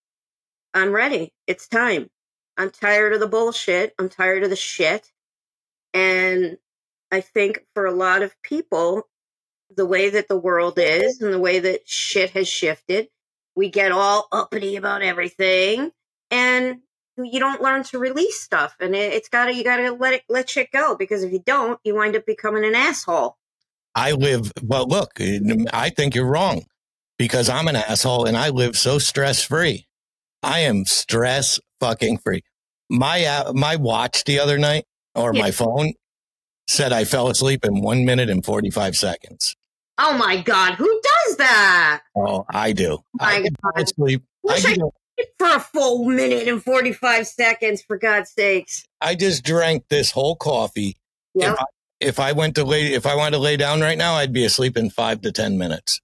I'm 0.73 0.91
ready. 0.91 1.33
It's 1.47 1.67
time. 1.67 2.09
I'm 2.57 2.71
tired 2.71 3.13
of 3.13 3.19
the 3.19 3.27
bullshit. 3.27 3.93
I'm 3.99 4.09
tired 4.09 4.43
of 4.43 4.49
the 4.49 4.55
shit. 4.55 5.11
And 5.93 6.57
I 7.11 7.21
think 7.21 7.65
for 7.73 7.85
a 7.85 7.91
lot 7.91 8.21
of 8.21 8.35
people, 8.41 9.07
the 9.75 9.85
way 9.85 10.09
that 10.09 10.27
the 10.27 10.37
world 10.37 10.77
is 10.77 11.21
and 11.21 11.33
the 11.33 11.39
way 11.39 11.59
that 11.59 11.87
shit 11.87 12.31
has 12.31 12.47
shifted, 12.47 13.07
we 13.55 13.69
get 13.69 13.91
all 13.91 14.27
uppity 14.31 14.75
about 14.75 15.01
everything 15.01 15.91
and 16.31 16.77
you 17.17 17.39
don't 17.39 17.61
learn 17.61 17.83
to 17.83 17.97
release 17.97 18.39
stuff 18.39 18.75
and 18.79 18.95
it, 18.95 19.13
it's 19.13 19.29
gotta 19.29 19.53
you 19.53 19.63
gotta 19.63 19.91
let 19.91 20.13
it 20.13 20.23
let 20.29 20.49
shit 20.49 20.71
go 20.71 20.95
because 20.95 21.23
if 21.23 21.31
you 21.33 21.41
don't 21.43 21.79
you 21.83 21.95
wind 21.95 22.15
up 22.15 22.25
becoming 22.27 22.63
an 22.63 22.75
asshole 22.75 23.35
I 23.97 24.11
live, 24.11 24.51
well, 24.61 24.85
look, 24.85 25.19
I 25.73 25.89
think 25.89 26.13
you're 26.13 26.29
wrong 26.29 26.65
because 27.17 27.49
I'm 27.49 27.67
an 27.67 27.75
asshole 27.75 28.25
and 28.25 28.37
I 28.37 28.49
live 28.49 28.77
so 28.77 28.99
stress 28.99 29.43
free. 29.43 29.87
I 30.43 30.59
am 30.59 30.85
stress 30.85 31.59
fucking 31.79 32.19
free. 32.19 32.43
My, 32.91 33.25
uh, 33.25 33.53
my 33.53 33.75
watch 33.75 34.23
the 34.25 34.39
other 34.39 34.59
night 34.59 34.85
or 35.15 35.33
yeah. 35.33 35.41
my 35.41 35.49
phone 35.49 35.93
said 36.67 36.93
I 36.93 37.05
fell 37.05 37.27
asleep 37.27 37.65
in 37.65 37.81
one 37.81 38.05
minute 38.05 38.29
and 38.29 38.45
45 38.45 38.95
seconds. 38.95 39.55
Oh 39.97 40.15
my 40.15 40.41
God. 40.43 40.75
Who 40.75 41.01
does 41.25 41.37
that? 41.37 42.03
Oh, 42.15 42.45
I 42.51 42.73
do. 42.73 42.99
My 43.15 43.25
I 43.25 43.45
God. 43.73 43.89
Sleep. 43.89 44.21
I, 44.47 44.53
I 44.53 45.23
for 45.39 45.55
a 45.55 45.59
full 45.59 46.05
minute 46.05 46.47
and 46.47 46.63
45 46.63 47.25
seconds, 47.25 47.81
for 47.81 47.97
God's 47.97 48.29
sakes. 48.29 48.85
I 49.01 49.15
just 49.15 49.43
drank 49.43 49.85
this 49.89 50.11
whole 50.11 50.35
coffee. 50.35 50.95
Yep. 51.33 51.53
If 51.53 51.59
I, 51.59 51.65
if 51.99 52.19
I 52.19 52.31
went 52.31 52.55
to 52.55 52.63
lay, 52.63 52.93
if 52.93 53.05
I 53.05 53.15
wanted 53.15 53.37
to 53.37 53.41
lay 53.41 53.57
down 53.57 53.81
right 53.81 53.97
now, 53.97 54.15
I'd 54.15 54.33
be 54.33 54.45
asleep 54.45 54.77
in 54.77 54.89
five 54.89 55.21
to 55.21 55.31
10 55.31 55.57
minutes 55.57 56.01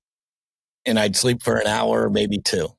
and 0.86 0.99
I'd 0.99 1.15
sleep 1.15 1.41
for 1.41 1.58
an 1.58 1.67
hour, 1.67 2.10
maybe 2.10 2.39
two. 2.39 2.69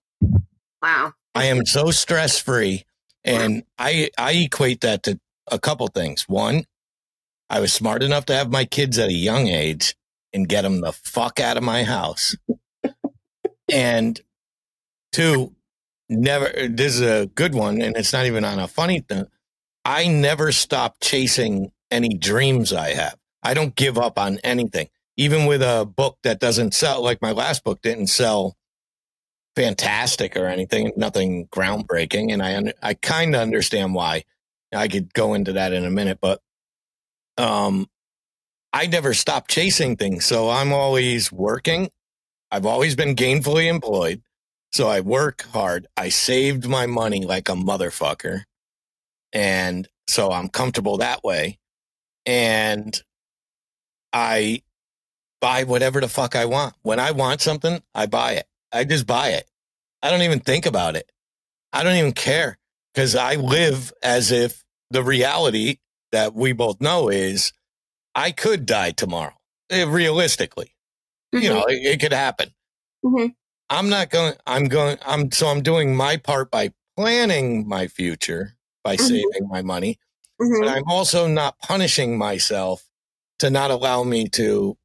Wow. 0.82 1.14
I 1.34 1.44
am 1.44 1.64
so 1.66 1.90
stress 1.90 2.38
free. 2.38 2.84
And 3.24 3.64
I, 3.78 4.10
I 4.18 4.32
equate 4.32 4.82
that 4.82 5.02
to 5.04 5.18
a 5.50 5.58
couple 5.58 5.86
things. 5.88 6.28
One, 6.28 6.64
I 7.48 7.60
was 7.60 7.72
smart 7.72 8.02
enough 8.02 8.26
to 8.26 8.34
have 8.34 8.50
my 8.50 8.64
kids 8.64 8.98
at 8.98 9.08
a 9.08 9.14
young 9.14 9.48
age 9.48 9.96
and 10.32 10.48
get 10.48 10.62
them 10.62 10.80
the 10.80 10.92
fuck 10.92 11.40
out 11.40 11.56
of 11.56 11.62
my 11.62 11.84
house. 11.84 12.36
and 13.72 14.20
two, 15.12 15.54
never, 16.10 16.50
this 16.68 16.96
is 16.96 17.00
a 17.00 17.26
good 17.34 17.54
one. 17.54 17.80
And 17.80 17.96
it's 17.96 18.12
not 18.12 18.26
even 18.26 18.44
on 18.44 18.58
a 18.58 18.68
funny 18.68 19.00
thing. 19.00 19.26
I 19.86 20.06
never 20.06 20.52
stop 20.52 20.96
chasing 21.00 21.72
any 21.94 22.08
dreams 22.08 22.72
I 22.72 22.90
have. 22.90 23.16
I 23.42 23.54
don't 23.54 23.76
give 23.76 23.96
up 23.96 24.18
on 24.18 24.38
anything. 24.42 24.88
Even 25.16 25.46
with 25.46 25.62
a 25.62 25.86
book 25.86 26.18
that 26.24 26.40
doesn't 26.40 26.74
sell, 26.74 27.02
like 27.02 27.22
my 27.22 27.30
last 27.30 27.62
book 27.62 27.80
didn't 27.82 28.08
sell 28.08 28.56
fantastic 29.54 30.36
or 30.36 30.46
anything, 30.46 30.92
nothing 30.96 31.46
groundbreaking. 31.48 32.32
And 32.32 32.42
I, 32.42 32.72
I 32.82 32.94
kind 32.94 33.34
of 33.36 33.40
understand 33.40 33.94
why. 33.94 34.24
I 34.74 34.88
could 34.88 35.14
go 35.14 35.34
into 35.34 35.52
that 35.52 35.72
in 35.72 35.84
a 35.84 35.90
minute, 35.90 36.18
but, 36.20 36.40
um, 37.38 37.86
I 38.72 38.88
never 38.88 39.14
stop 39.14 39.46
chasing 39.46 39.96
things. 39.96 40.24
So 40.24 40.50
I'm 40.50 40.72
always 40.72 41.30
working. 41.30 41.90
I've 42.50 42.66
always 42.66 42.96
been 42.96 43.14
gainfully 43.14 43.68
employed. 43.68 44.20
So 44.72 44.88
I 44.88 44.98
work 44.98 45.42
hard. 45.52 45.86
I 45.96 46.08
saved 46.08 46.66
my 46.66 46.86
money 46.86 47.24
like 47.24 47.48
a 47.48 47.52
motherfucker. 47.52 48.42
And 49.32 49.86
so 50.08 50.32
I'm 50.32 50.48
comfortable 50.48 50.96
that 50.96 51.22
way 51.22 51.58
and 52.26 53.00
I 54.12 54.62
buy 55.40 55.64
whatever 55.64 56.00
the 56.00 56.08
fuck 56.08 56.36
I 56.36 56.46
want. 56.46 56.74
When 56.82 56.98
I 56.98 57.10
want 57.10 57.40
something, 57.40 57.82
I 57.94 58.06
buy 58.06 58.32
it. 58.32 58.46
I 58.72 58.84
just 58.84 59.06
buy 59.06 59.30
it. 59.30 59.48
I 60.02 60.10
don't 60.10 60.22
even 60.22 60.40
think 60.40 60.66
about 60.66 60.96
it. 60.96 61.10
I 61.72 61.82
don't 61.82 61.96
even 61.96 62.12
care 62.12 62.58
because 62.92 63.14
I 63.16 63.34
live 63.34 63.92
as 64.02 64.30
if 64.30 64.64
the 64.90 65.02
reality 65.02 65.78
that 66.12 66.34
we 66.34 66.52
both 66.52 66.80
know 66.80 67.08
is 67.08 67.52
I 68.14 68.30
could 68.30 68.66
die 68.66 68.92
tomorrow. 68.92 69.34
Eh, 69.70 69.84
realistically, 69.84 70.74
mm-hmm. 71.34 71.42
you 71.42 71.50
know, 71.50 71.64
it, 71.64 71.94
it 71.94 72.00
could 72.00 72.12
happen. 72.12 72.50
Mm-hmm. 73.04 73.28
I'm 73.70 73.88
not 73.88 74.10
going, 74.10 74.34
I'm 74.46 74.66
going, 74.66 74.98
I'm, 75.04 75.32
so 75.32 75.48
I'm 75.48 75.62
doing 75.62 75.96
my 75.96 76.16
part 76.16 76.50
by 76.50 76.70
planning 76.96 77.66
my 77.66 77.88
future 77.88 78.54
by 78.84 78.96
mm-hmm. 78.96 79.06
saving 79.06 79.48
my 79.48 79.62
money 79.62 79.98
Mm-hmm. 80.40 80.60
But 80.60 80.68
I'm 80.68 80.88
also 80.88 81.26
not 81.26 81.58
punishing 81.58 82.18
myself 82.18 82.84
to 83.38 83.50
not 83.50 83.70
allow 83.70 84.04
me 84.04 84.28
to, 84.30 84.76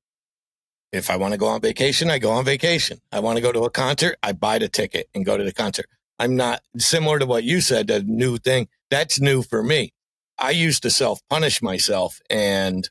if 0.91 1.09
I 1.09 1.17
want 1.17 1.33
to 1.33 1.37
go 1.37 1.47
on 1.47 1.61
vacation, 1.61 2.09
I 2.09 2.19
go 2.19 2.31
on 2.31 2.45
vacation. 2.45 2.99
I 3.11 3.19
want 3.19 3.37
to 3.37 3.41
go 3.41 3.51
to 3.51 3.63
a 3.63 3.69
concert, 3.69 4.17
I 4.23 4.33
buy 4.33 4.59
the 4.59 4.69
ticket 4.69 5.07
and 5.13 5.25
go 5.25 5.37
to 5.37 5.43
the 5.43 5.53
concert. 5.53 5.85
I'm 6.17 6.35
not 6.35 6.61
similar 6.77 7.19
to 7.19 7.25
what 7.25 7.43
you 7.43 7.61
said, 7.61 7.87
the 7.87 8.03
new 8.03 8.37
thing. 8.37 8.67
That's 8.89 9.21
new 9.21 9.41
for 9.41 9.63
me. 9.63 9.93
I 10.37 10.51
used 10.51 10.83
to 10.83 10.89
self 10.89 11.21
punish 11.29 11.61
myself 11.61 12.19
and 12.29 12.89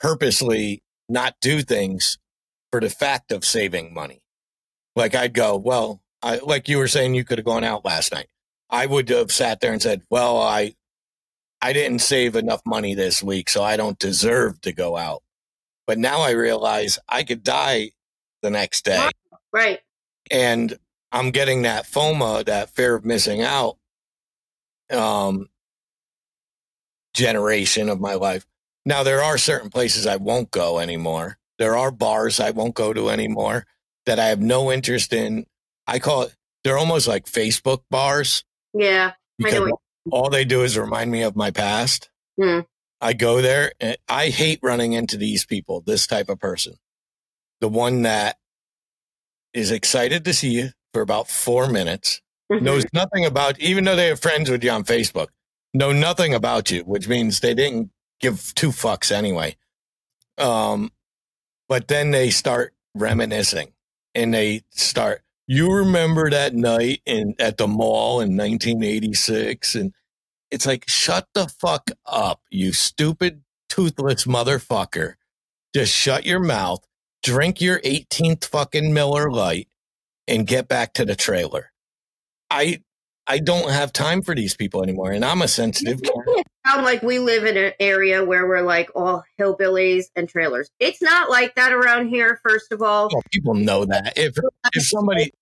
purposely 0.00 0.82
not 1.08 1.36
do 1.40 1.62
things 1.62 2.18
for 2.70 2.80
the 2.80 2.90
fact 2.90 3.30
of 3.32 3.44
saving 3.44 3.94
money. 3.94 4.22
Like 4.96 5.14
I'd 5.14 5.34
go, 5.34 5.56
well, 5.56 6.02
I, 6.22 6.38
like 6.38 6.68
you 6.68 6.78
were 6.78 6.88
saying, 6.88 7.14
you 7.14 7.24
could 7.24 7.38
have 7.38 7.44
gone 7.44 7.64
out 7.64 7.84
last 7.84 8.12
night. 8.12 8.28
I 8.70 8.86
would 8.86 9.08
have 9.10 9.30
sat 9.30 9.60
there 9.60 9.72
and 9.72 9.82
said, 9.82 10.02
well, 10.10 10.40
I, 10.40 10.74
I 11.64 11.72
didn't 11.72 12.00
save 12.00 12.36
enough 12.36 12.60
money 12.66 12.92
this 12.94 13.22
week, 13.22 13.48
so 13.48 13.64
I 13.64 13.78
don't 13.78 13.98
deserve 13.98 14.60
to 14.60 14.72
go 14.74 14.98
out. 14.98 15.22
But 15.86 15.96
now 15.96 16.20
I 16.20 16.32
realize 16.32 16.98
I 17.08 17.22
could 17.22 17.42
die 17.42 17.92
the 18.42 18.50
next 18.50 18.84
day. 18.84 19.08
Right. 19.50 19.80
And 20.30 20.78
I'm 21.10 21.30
getting 21.30 21.62
that 21.62 21.86
FOMA, 21.86 22.44
that 22.44 22.68
fear 22.68 22.94
of 22.94 23.06
missing 23.06 23.40
out 23.40 23.78
um, 24.92 25.48
generation 27.14 27.88
of 27.88 27.98
my 27.98 28.12
life. 28.12 28.44
Now, 28.84 29.02
there 29.02 29.22
are 29.22 29.38
certain 29.38 29.70
places 29.70 30.06
I 30.06 30.16
won't 30.16 30.50
go 30.50 30.78
anymore. 30.78 31.38
There 31.58 31.78
are 31.78 31.90
bars 31.90 32.40
I 32.40 32.50
won't 32.50 32.74
go 32.74 32.92
to 32.92 33.08
anymore 33.08 33.64
that 34.04 34.18
I 34.18 34.26
have 34.26 34.40
no 34.42 34.70
interest 34.70 35.14
in. 35.14 35.46
I 35.86 35.98
call 35.98 36.24
it, 36.24 36.36
they're 36.62 36.76
almost 36.76 37.08
like 37.08 37.24
Facebook 37.24 37.84
bars. 37.90 38.44
Yeah. 38.74 39.12
Because 39.38 39.72
all 40.10 40.30
they 40.30 40.44
do 40.44 40.62
is 40.62 40.78
remind 40.78 41.10
me 41.10 41.22
of 41.22 41.36
my 41.36 41.50
past. 41.50 42.10
Mm. 42.38 42.66
I 43.00 43.12
go 43.12 43.40
there 43.40 43.72
and 43.80 43.96
I 44.08 44.28
hate 44.28 44.60
running 44.62 44.92
into 44.92 45.16
these 45.16 45.44
people, 45.44 45.80
this 45.80 46.06
type 46.06 46.28
of 46.28 46.38
person. 46.38 46.74
The 47.60 47.68
one 47.68 48.02
that 48.02 48.38
is 49.52 49.70
excited 49.70 50.24
to 50.24 50.34
see 50.34 50.50
you 50.50 50.70
for 50.92 51.02
about 51.02 51.28
four 51.28 51.68
minutes, 51.68 52.20
mm-hmm. 52.50 52.64
knows 52.64 52.84
nothing 52.92 53.24
about, 53.24 53.58
even 53.60 53.84
though 53.84 53.96
they 53.96 54.08
have 54.08 54.20
friends 54.20 54.50
with 54.50 54.64
you 54.64 54.70
on 54.70 54.84
Facebook, 54.84 55.28
know 55.72 55.92
nothing 55.92 56.34
about 56.34 56.70
you, 56.70 56.82
which 56.82 57.08
means 57.08 57.40
they 57.40 57.54
didn't 57.54 57.90
give 58.20 58.54
two 58.54 58.70
fucks 58.70 59.12
anyway. 59.12 59.56
Um, 60.38 60.90
but 61.68 61.88
then 61.88 62.10
they 62.10 62.30
start 62.30 62.74
reminiscing 62.94 63.72
and 64.14 64.32
they 64.32 64.62
start, 64.70 65.22
you 65.46 65.70
remember 65.70 66.30
that 66.30 66.54
night 66.54 67.00
in 67.06 67.34
at 67.38 67.58
the 67.58 67.68
mall 67.68 68.20
in 68.20 68.36
1986 68.36 69.74
and 69.74 69.92
it's 70.50 70.66
like 70.66 70.84
shut 70.88 71.26
the 71.34 71.48
fuck 71.48 71.90
up 72.06 72.40
you 72.50 72.72
stupid 72.72 73.42
toothless 73.68 74.24
motherfucker. 74.24 75.14
Just 75.74 75.92
shut 75.92 76.24
your 76.24 76.40
mouth 76.40 76.84
drink 77.24 77.60
your 77.60 77.80
18th 77.80 78.44
fucking 78.44 78.92
Miller 78.92 79.30
Lite 79.30 79.68
and 80.28 80.46
get 80.46 80.68
back 80.68 80.92
to 80.92 81.04
the 81.04 81.16
trailer. 81.16 81.72
I 82.50 82.82
i 83.26 83.38
don't 83.38 83.70
have 83.70 83.90
time 83.90 84.20
for 84.20 84.34
these 84.34 84.54
people 84.54 84.82
anymore 84.82 85.10
and 85.10 85.24
i'm 85.24 85.40
a 85.40 85.48
sensitive 85.48 85.98
it 86.04 86.46
sound 86.66 86.84
like 86.84 87.02
we 87.02 87.18
live 87.18 87.44
in 87.44 87.56
an 87.56 87.72
area 87.80 88.24
where 88.24 88.46
we're 88.46 88.62
like 88.62 88.90
all 88.94 89.24
hillbillies 89.38 90.06
and 90.16 90.28
trailers. 90.28 90.70
It's 90.78 91.02
not 91.02 91.30
like 91.30 91.54
that 91.56 91.72
around 91.72 92.08
here 92.08 92.40
first 92.42 92.72
of 92.72 92.82
all. 92.82 93.08
Well, 93.12 93.22
people 93.30 93.54
know 93.54 93.84
that. 93.84 94.14
If 94.16 94.36
if 94.74 94.86
somebody 94.86 95.32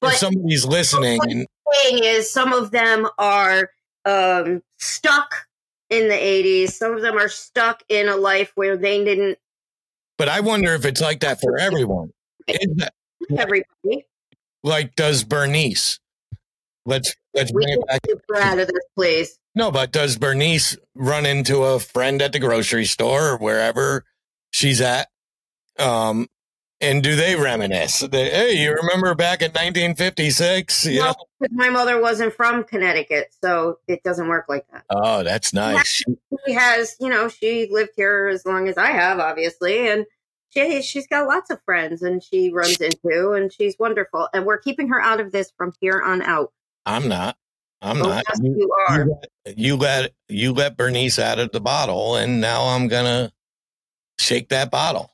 but 0.00 0.12
if 0.12 0.18
somebody's 0.18 0.64
listening 0.64 1.20
and 1.22 1.46
thing 1.82 2.04
is 2.04 2.30
some 2.30 2.52
of 2.52 2.70
them 2.70 3.08
are 3.18 3.70
um, 4.04 4.62
stuck 4.78 5.46
in 5.90 6.08
the 6.08 6.14
80s 6.14 6.70
some 6.70 6.94
of 6.94 7.02
them 7.02 7.16
are 7.16 7.28
stuck 7.28 7.82
in 7.88 8.08
a 8.08 8.16
life 8.16 8.52
where 8.54 8.76
they 8.76 9.04
didn't 9.04 9.38
but 10.18 10.28
i 10.28 10.40
wonder 10.40 10.74
if 10.74 10.84
it's 10.84 11.00
like 11.00 11.20
that 11.20 11.40
for 11.40 11.56
everyone. 11.60 12.12
That, 12.46 12.92
everybody. 13.36 14.06
Like 14.62 14.94
does 14.96 15.24
Bernice 15.24 16.00
let's 16.86 17.14
let's 17.34 17.52
bring 17.52 17.68
it 17.68 17.86
back 17.86 18.00
out 18.42 18.58
of 18.58 18.68
this 18.68 18.84
please 18.96 19.38
no 19.56 19.72
but 19.72 19.90
does 19.90 20.16
Bernice 20.16 20.76
run 20.94 21.26
into 21.26 21.64
a 21.64 21.80
friend 21.80 22.22
at 22.22 22.32
the 22.32 22.38
grocery 22.38 22.84
store 22.84 23.30
or 23.30 23.38
wherever 23.38 24.04
she's 24.50 24.80
at 24.80 25.08
um 25.78 26.28
and 26.80 27.02
do 27.02 27.16
they 27.16 27.36
reminisce? 27.36 28.00
They, 28.00 28.28
hey, 28.30 28.52
you 28.52 28.72
remember 28.72 29.14
back 29.14 29.40
in 29.40 29.48
1956? 29.48 30.86
Yeah. 30.86 31.14
No, 31.40 31.48
my 31.50 31.70
mother 31.70 32.00
wasn't 32.00 32.34
from 32.34 32.64
Connecticut, 32.64 33.28
so 33.42 33.78
it 33.88 34.02
doesn't 34.02 34.28
work 34.28 34.46
like 34.48 34.66
that. 34.72 34.84
Oh, 34.90 35.22
that's 35.22 35.54
nice. 35.54 35.86
She 35.86 36.52
has, 36.52 36.94
you 37.00 37.08
know, 37.08 37.28
she 37.28 37.68
lived 37.70 37.92
here 37.96 38.28
as 38.28 38.44
long 38.44 38.68
as 38.68 38.76
I 38.76 38.90
have, 38.90 39.18
obviously, 39.18 39.88
and 39.88 40.04
she 40.50 40.82
she's 40.82 41.06
got 41.06 41.26
lots 41.26 41.50
of 41.50 41.62
friends, 41.64 42.02
and 42.02 42.22
she 42.22 42.50
runs 42.50 42.80
into, 42.80 43.32
and 43.32 43.52
she's 43.52 43.76
wonderful. 43.78 44.28
And 44.34 44.44
we're 44.44 44.58
keeping 44.58 44.88
her 44.88 45.00
out 45.00 45.20
of 45.20 45.32
this 45.32 45.50
from 45.56 45.72
here 45.80 46.02
on 46.02 46.22
out. 46.22 46.52
I'm 46.84 47.08
not. 47.08 47.36
I'm 47.82 48.02
oh, 48.02 48.08
not. 48.08 48.24
Yes, 48.28 48.40
you, 48.42 48.56
you 48.56 48.74
are. 48.88 49.06
You 49.56 49.76
let, 49.76 50.12
you 50.28 50.52
let 50.52 50.76
Bernice 50.76 51.18
out 51.18 51.38
of 51.38 51.52
the 51.52 51.60
bottle, 51.60 52.16
and 52.16 52.40
now 52.40 52.64
I'm 52.64 52.88
gonna 52.88 53.32
shake 54.18 54.48
that 54.48 54.70
bottle 54.70 55.10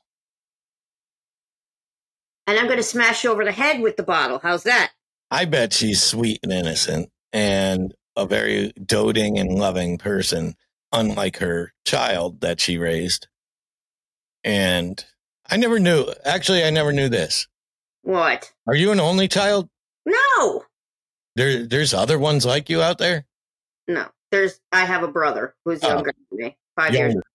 and 2.47 2.59
I'm 2.59 2.65
going 2.65 2.77
to 2.77 2.83
smash 2.83 3.23
you 3.23 3.31
over 3.31 3.45
the 3.45 3.51
head 3.51 3.81
with 3.81 3.97
the 3.97 4.03
bottle. 4.03 4.39
How's 4.41 4.63
that? 4.63 4.91
I 5.31 5.45
bet 5.45 5.73
she's 5.73 6.01
sweet 6.01 6.39
and 6.43 6.51
innocent 6.51 7.09
and 7.31 7.93
a 8.15 8.25
very 8.25 8.73
doting 8.85 9.39
and 9.39 9.57
loving 9.57 9.97
person, 9.97 10.55
unlike 10.91 11.37
her 11.37 11.73
child 11.85 12.41
that 12.41 12.59
she 12.59 12.77
raised. 12.77 13.27
And 14.43 15.03
I 15.49 15.57
never 15.57 15.79
knew. 15.79 16.05
Actually, 16.25 16.63
I 16.63 16.69
never 16.69 16.91
knew 16.91 17.09
this. 17.09 17.47
What? 18.03 18.51
Are 18.67 18.75
you 18.75 18.91
an 18.91 18.99
only 18.99 19.27
child? 19.27 19.69
No, 20.05 20.65
There, 21.35 21.65
there's 21.65 21.93
other 21.93 22.19
ones 22.19 22.45
like 22.45 22.69
you 22.69 22.81
out 22.81 22.97
there. 22.97 23.25
no. 23.87 24.07
There's. 24.31 24.59
I 24.71 24.85
have 24.85 25.03
a 25.03 25.07
brother 25.07 25.53
who's 25.63 25.83
Oh. 25.83 25.89
younger 25.89 26.11
than 26.31 26.39
me, 26.39 26.57
five 26.75 26.91
years 26.95 27.13
Younger, 27.13 27.27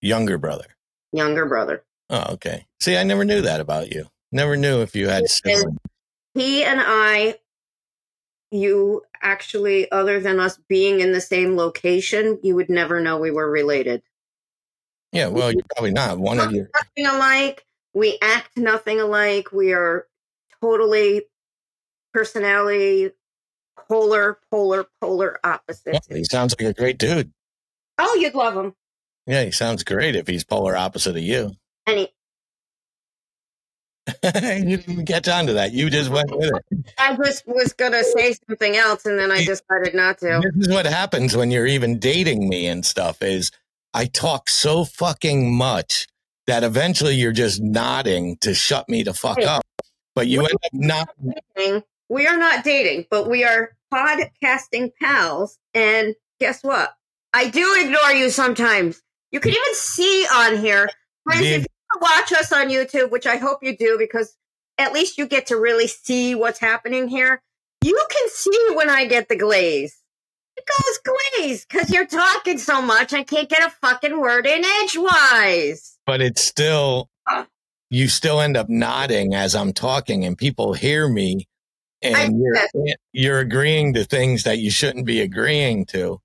younger 0.00 0.38
brother. 0.38 0.66
younger 1.12 1.46
brother. 1.46 1.84
Oh, 2.08 2.32
okay. 2.32 2.66
See, 2.80 2.96
I 2.96 3.04
never 3.04 3.24
knew 3.24 3.40
that 3.42 3.60
about 3.60 3.92
you. 3.92 4.06
Never 4.32 4.56
knew 4.56 4.80
if 4.82 4.96
you 4.96 5.08
had 5.08 5.28
siblings. 5.28 5.78
He 6.34 6.64
and 6.64 6.80
I, 6.82 7.36
you 8.50 9.02
actually, 9.22 9.88
other 9.92 10.18
than 10.18 10.40
us 10.40 10.58
being 10.68 10.98
in 10.98 11.12
the 11.12 11.20
same 11.20 11.56
location, 11.56 12.40
you 12.42 12.56
would 12.56 12.68
never 12.68 13.00
know 13.00 13.16
we 13.18 13.30
were 13.30 13.48
related. 13.48 14.02
Yeah, 15.12 15.28
well, 15.28 15.52
you're 15.52 15.62
probably 15.76 15.92
not. 15.92 16.18
One 16.18 16.40
of 16.40 16.50
you. 16.50 16.66
Nothing 16.74 17.06
alike. 17.14 17.64
We 17.94 18.18
act 18.22 18.56
nothing 18.56 19.00
alike. 19.00 19.52
We 19.52 19.72
are 19.72 20.08
totally 20.60 21.26
personality 22.12 23.10
polar, 23.88 24.38
polar, 24.50 24.86
polar 25.00 25.38
opposites. 25.44 26.06
he 26.08 26.24
sounds 26.24 26.54
like 26.58 26.68
a 26.68 26.74
great 26.74 26.98
dude. 26.98 27.32
Oh, 27.98 28.14
you'd 28.20 28.34
love 28.34 28.56
him. 28.56 28.74
Yeah, 29.26 29.44
he 29.44 29.50
sounds 29.50 29.84
great 29.84 30.16
if 30.16 30.26
he's 30.26 30.44
polar 30.44 30.76
opposite 30.76 31.16
of 31.16 31.22
you. 31.22 31.52
And 31.86 31.98
he, 31.98 32.08
you 34.24 34.76
didn't 34.78 35.06
catch 35.06 35.28
on 35.28 35.46
to 35.46 35.52
that. 35.54 35.72
You 35.72 35.90
just 35.90 36.10
went 36.10 36.34
with 36.34 36.52
it. 36.52 36.94
I 36.98 37.16
just 37.16 37.46
was 37.46 37.72
gonna 37.72 38.02
say 38.02 38.34
something 38.48 38.76
else, 38.76 39.06
and 39.06 39.18
then 39.18 39.30
I 39.30 39.44
decided 39.44 39.94
not 39.94 40.18
to. 40.18 40.40
This 40.42 40.66
is 40.66 40.72
what 40.72 40.86
happens 40.86 41.36
when 41.36 41.50
you're 41.50 41.66
even 41.66 41.98
dating 41.98 42.48
me 42.48 42.66
and 42.66 42.84
stuff 42.84 43.22
is 43.22 43.50
I 43.94 44.06
talk 44.06 44.48
so 44.48 44.84
fucking 44.84 45.54
much 45.54 46.06
that 46.46 46.64
eventually 46.64 47.14
you're 47.14 47.32
just 47.32 47.60
nodding 47.62 48.36
to 48.38 48.54
shut 48.54 48.88
me 48.88 49.02
the 49.02 49.14
fuck 49.14 49.40
up. 49.42 49.62
But 50.14 50.26
you 50.26 50.40
end 50.40 50.54
up 50.64 50.72
not. 50.72 51.10
We 52.10 52.26
are 52.26 52.36
not 52.36 52.64
dating, 52.64 53.06
but 53.08 53.30
we 53.30 53.44
are 53.44 53.70
podcasting 53.94 54.90
pals. 55.00 55.58
And 55.74 56.16
guess 56.40 56.62
what? 56.64 56.92
I 57.32 57.48
do 57.48 57.76
ignore 57.80 58.10
you 58.12 58.30
sometimes. 58.30 59.00
You 59.30 59.38
can 59.38 59.52
even 59.52 59.74
see 59.74 60.26
on 60.34 60.56
here. 60.56 60.90
Friends, 61.22 61.46
if 61.46 61.60
you 61.62 62.00
watch 62.00 62.32
us 62.32 62.52
on 62.52 62.68
YouTube, 62.68 63.12
which 63.12 63.28
I 63.28 63.36
hope 63.36 63.60
you 63.62 63.76
do, 63.76 63.96
because 63.96 64.36
at 64.76 64.92
least 64.92 65.18
you 65.18 65.26
get 65.26 65.46
to 65.46 65.56
really 65.56 65.86
see 65.86 66.34
what's 66.34 66.58
happening 66.58 67.06
here. 67.06 67.40
You 67.84 68.04
can 68.10 68.28
see 68.30 68.74
when 68.74 68.90
I 68.90 69.04
get 69.06 69.28
the 69.28 69.36
glaze. 69.36 69.96
It 70.56 70.64
goes 70.66 71.14
glaze 71.38 71.64
because 71.64 71.90
you're 71.90 72.06
talking 72.06 72.58
so 72.58 72.82
much. 72.82 73.12
I 73.12 73.22
can't 73.22 73.48
get 73.48 73.64
a 73.64 73.70
fucking 73.70 74.18
word 74.18 74.46
in 74.46 74.64
edgewise. 74.82 75.96
but 76.06 76.20
it's 76.20 76.42
still 76.42 77.08
you 77.88 78.08
still 78.08 78.40
end 78.40 78.56
up 78.56 78.68
nodding 78.68 79.32
as 79.32 79.54
I'm 79.54 79.72
talking 79.72 80.24
and 80.24 80.36
people 80.36 80.72
hear 80.74 81.08
me 81.08 81.46
and 82.02 82.40
you're, 82.40 82.94
you're 83.12 83.38
agreeing 83.40 83.94
to 83.94 84.04
things 84.04 84.44
that 84.44 84.58
you 84.58 84.70
shouldn't 84.70 85.06
be 85.06 85.20
agreeing 85.20 85.86
to. 85.86 86.20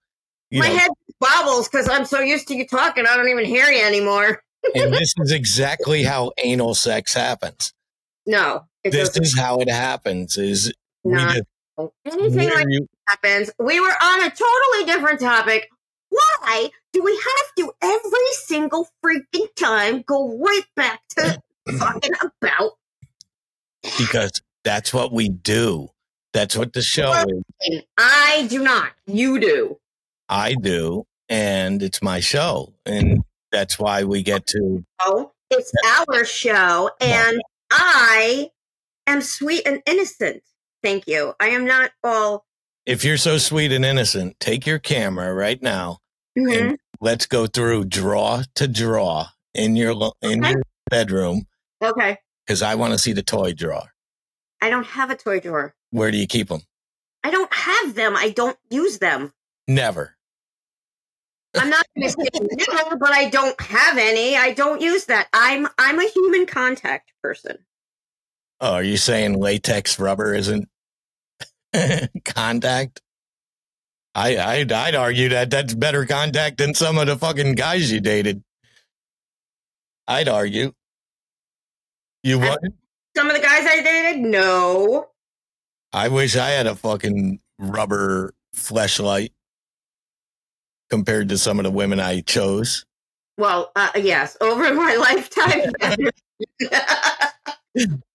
You 0.52 0.60
My 0.60 0.70
know, 0.70 0.78
head 0.78 0.92
bobbles 1.20 1.68
because 1.68 1.90
I'm 1.90 2.06
so 2.06 2.20
used 2.22 2.48
to 2.50 2.56
you 2.56 2.68
talking. 2.68 3.06
I 3.08 3.16
don't 3.18 3.30
even 3.30 3.46
hear 3.46 3.66
you 3.68 3.84
anymore. 3.84 4.42
and 4.74 4.94
this 4.94 5.14
is 5.20 5.32
exactly 5.32 6.04
how 6.04 6.32
anal 6.44 6.76
sex 6.76 7.14
happens. 7.14 7.74
No, 8.26 8.66
This 8.84 9.10
doesn't. 9.10 9.24
is 9.24 9.38
how 9.38 9.58
it 9.60 9.70
happens 9.70 10.38
is 10.38 10.74
we 11.04 11.14
not 11.14 11.36
just 11.36 11.88
anything 12.06 12.50
like 12.50 12.66
you- 12.70 12.88
happens. 13.08 13.52
We 13.60 13.80
were 13.80 13.88
on 14.02 14.24
a 14.24 14.30
totally 14.32 14.86
different 14.86 15.20
topic. 15.20 15.68
Why 16.10 16.70
do 16.94 17.04
we 17.04 17.12
have 17.12 17.56
to 17.58 17.72
every 17.82 18.32
single 18.46 18.88
freaking 19.04 19.48
time 19.56 20.04
go 20.08 20.38
right 20.40 20.64
back 20.76 21.02
to 21.18 21.42
talking 21.78 22.12
about 22.42 22.72
because 23.98 24.42
that's 24.66 24.94
what 24.94 25.14
we 25.14 25.30
do. 25.30 25.90
That's 26.34 26.58
what 26.58 26.74
the 26.74 26.82
show 26.82 27.14
is. 27.62 27.82
I 27.98 28.46
do 28.50 28.62
not. 28.62 28.92
You 29.08 29.40
do. 29.40 29.78
I 30.28 30.56
do, 30.56 31.06
and 31.30 31.82
it's 31.82 32.02
my 32.02 32.20
show, 32.20 32.74
and 32.86 33.24
that's 33.54 33.80
why 33.80 34.04
we 34.04 34.22
get 34.24 34.46
to. 34.48 34.84
Oh, 35.00 35.32
it's 35.50 35.72
our 36.10 36.26
show, 36.26 36.90
and 37.00 37.42
I 37.72 38.50
am 39.08 39.22
sweet 39.22 39.62
and 39.66 39.82
innocent. 39.86 40.44
Thank 40.84 41.08
you. 41.08 41.34
I 41.40 41.50
am 41.50 41.66
not 41.66 41.92
all. 42.04 42.44
If 42.86 43.06
you're 43.06 43.18
so 43.18 43.38
sweet 43.38 43.72
and 43.72 43.86
innocent, 43.86 44.40
take 44.40 44.68
your 44.68 44.78
camera 44.80 45.34
right 45.34 45.62
now 45.62 46.00
Mhm. 46.38 46.58
and 46.70 46.78
let's 47.00 47.26
go 47.26 47.48
through 47.48 47.86
draw 47.86 48.44
to 48.56 48.68
draw 48.68 49.30
in 49.54 49.76
your 49.76 49.92
in 50.22 50.44
Okay. 50.44 50.52
your 50.54 50.62
bedroom 50.90 51.48
Okay. 51.84 52.18
because 52.46 52.62
I 52.62 52.76
want 52.76 52.94
to 52.94 53.00
see 53.00 53.14
the 53.14 53.24
toy 53.24 53.54
drawer. 53.54 53.92
I 54.66 54.72
don't 54.72 54.88
have 54.88 55.12
a 55.12 55.16
toy 55.16 55.40
drawer. 55.40 55.76
Where 55.92 56.10
do 56.10 56.18
you 56.18 56.26
keep 56.26 56.48
them? 56.50 56.62
I 57.24 57.30
don't 57.30 57.54
have 57.54 57.94
them. 57.94 58.16
I 58.16 58.32
don't 58.32 58.58
use 58.72 58.98
them. 58.98 59.32
Never. 59.68 60.16
I'm 61.56 61.70
not 61.70 61.86
going 61.96 62.10
to 62.10 62.12
say 62.12 62.28
no, 62.74 62.98
but 62.98 63.12
I 63.12 63.30
don't 63.30 63.62
have 63.62 64.00
any. 64.00 64.36
I 64.36 64.54
don't 64.54 64.82
use 64.82 65.06
that. 65.06 65.28
I'm 65.34 65.68
I'm 65.78 66.00
a 66.00 66.08
human 66.08 66.48
contact 66.48 67.14
person. 67.22 67.60
Oh, 68.60 68.74
are 68.74 68.84
you 68.84 68.98
saying 68.98 69.40
latex 69.40 70.00
rubber 70.00 70.34
isn't 70.34 70.68
contact? 72.26 73.04
I 74.16 74.36
I'd, 74.38 74.72
I'd 74.72 74.96
argue 74.96 75.30
that 75.30 75.52
that's 75.52 75.76
better 75.76 76.08
contact 76.08 76.58
than 76.58 76.74
some 76.74 76.98
of 76.98 77.06
the 77.06 77.18
fucking 77.18 77.54
guys 77.54 77.92
you 77.92 78.00
dated. 78.00 78.44
I'd 80.08 80.28
argue. 80.28 80.72
You 82.24 82.40
what? 82.40 82.60
Some 83.16 83.30
of 83.30 83.36
the 83.36 83.42
guys 83.42 83.66
I 83.66 83.82
dated, 83.82 84.22
no. 84.22 85.10
I 85.94 86.10
wish 86.10 86.36
I 86.36 86.50
had 86.50 86.68
a 86.68 86.76
fucking 86.76 87.40
rubber 87.58 88.34
fleshlight 88.56 89.32
compared 90.90 91.30
to 91.30 91.38
some 91.38 91.60
of 91.60 91.64
the 91.64 91.72
women 91.72 92.00
I 92.00 92.22
chose. 92.22 92.86
Well, 93.38 93.72
uh, 93.76 93.92
yes, 93.96 94.38
over 94.42 94.74
my 94.74 94.96
lifetime. 94.96 95.72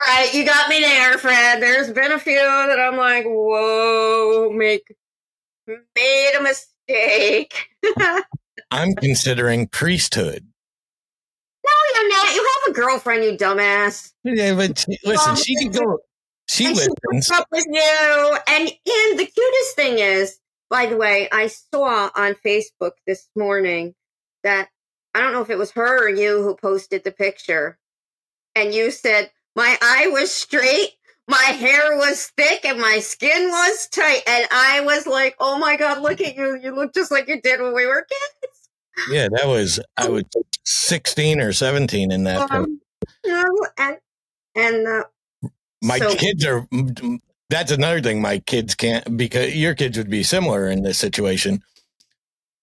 right, 0.06 0.34
you 0.34 0.44
got 0.44 0.68
me 0.68 0.80
there, 0.80 1.16
Fredd. 1.16 1.60
There's 1.60 1.90
been 1.90 2.12
a 2.12 2.18
few 2.18 2.36
that 2.36 2.78
I'm 2.80 2.96
like, 2.96 3.24
whoa, 3.24 4.50
make 4.52 4.82
made 5.66 6.34
a 6.38 6.42
mistake. 6.42 7.68
I'm 8.70 8.94
considering 8.94 9.68
priesthood. 9.68 10.46
You're 11.94 12.08
not. 12.08 12.34
You 12.34 12.50
have 12.64 12.72
a 12.72 12.74
girlfriend, 12.74 13.24
you 13.24 13.36
dumbass. 13.36 14.12
Yeah, 14.24 14.54
but 14.54 14.78
she- 14.78 14.98
listen, 15.04 15.36
she 15.36 15.54
can 15.56 15.70
go. 15.72 15.98
She 16.48 16.64
she 16.64 16.74
listens. 16.74 16.94
What's 17.04 17.30
up 17.30 17.46
with 17.52 17.66
you? 17.68 18.38
And 18.48 18.68
and 18.68 19.18
the 19.18 19.26
cutest 19.26 19.76
thing 19.76 19.98
is, 19.98 20.38
by 20.68 20.86
the 20.86 20.96
way, 20.96 21.28
I 21.30 21.46
saw 21.46 22.10
on 22.16 22.34
Facebook 22.34 22.92
this 23.06 23.28
morning 23.36 23.94
that 24.42 24.68
I 25.14 25.20
don't 25.20 25.32
know 25.32 25.42
if 25.42 25.50
it 25.50 25.58
was 25.58 25.70
her 25.72 26.04
or 26.06 26.08
you 26.08 26.42
who 26.42 26.56
posted 26.56 27.04
the 27.04 27.12
picture, 27.12 27.78
and 28.56 28.74
you 28.74 28.90
said 28.90 29.30
my 29.54 29.76
eye 29.80 30.08
was 30.08 30.32
straight, 30.32 30.90
my 31.28 31.36
hair 31.36 31.96
was 31.96 32.32
thick, 32.36 32.64
and 32.64 32.80
my 32.80 32.98
skin 32.98 33.48
was 33.48 33.88
tight, 33.88 34.22
and 34.26 34.46
I 34.50 34.80
was 34.80 35.06
like, 35.06 35.36
oh 35.38 35.58
my 35.58 35.76
god, 35.76 36.02
look 36.02 36.20
at 36.20 36.36
you! 36.36 36.58
You 36.60 36.74
look 36.74 36.92
just 36.94 37.12
like 37.12 37.28
you 37.28 37.40
did 37.40 37.60
when 37.60 37.74
we 37.74 37.86
were 37.86 38.06
kids. 38.08 38.59
Yeah, 39.10 39.28
that 39.32 39.46
was 39.46 39.80
I 39.96 40.08
was 40.08 40.24
16 40.64 41.40
or 41.40 41.52
17 41.52 42.10
in 42.12 42.24
that. 42.24 42.50
Um, 42.50 42.80
no, 43.26 43.44
and 43.78 43.96
and 44.54 44.86
uh, 44.86 45.04
My 45.82 45.98
so- 45.98 46.14
kids 46.14 46.44
are. 46.44 46.66
That's 47.48 47.72
another 47.72 48.00
thing. 48.00 48.20
My 48.22 48.38
kids 48.38 48.74
can't 48.76 49.16
because 49.16 49.56
your 49.56 49.74
kids 49.74 49.98
would 49.98 50.08
be 50.10 50.22
similar 50.22 50.68
in 50.68 50.82
this 50.84 50.98
situation. 50.98 51.62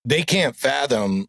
They 0.06 0.24
can't 0.24 0.56
fathom 0.56 1.28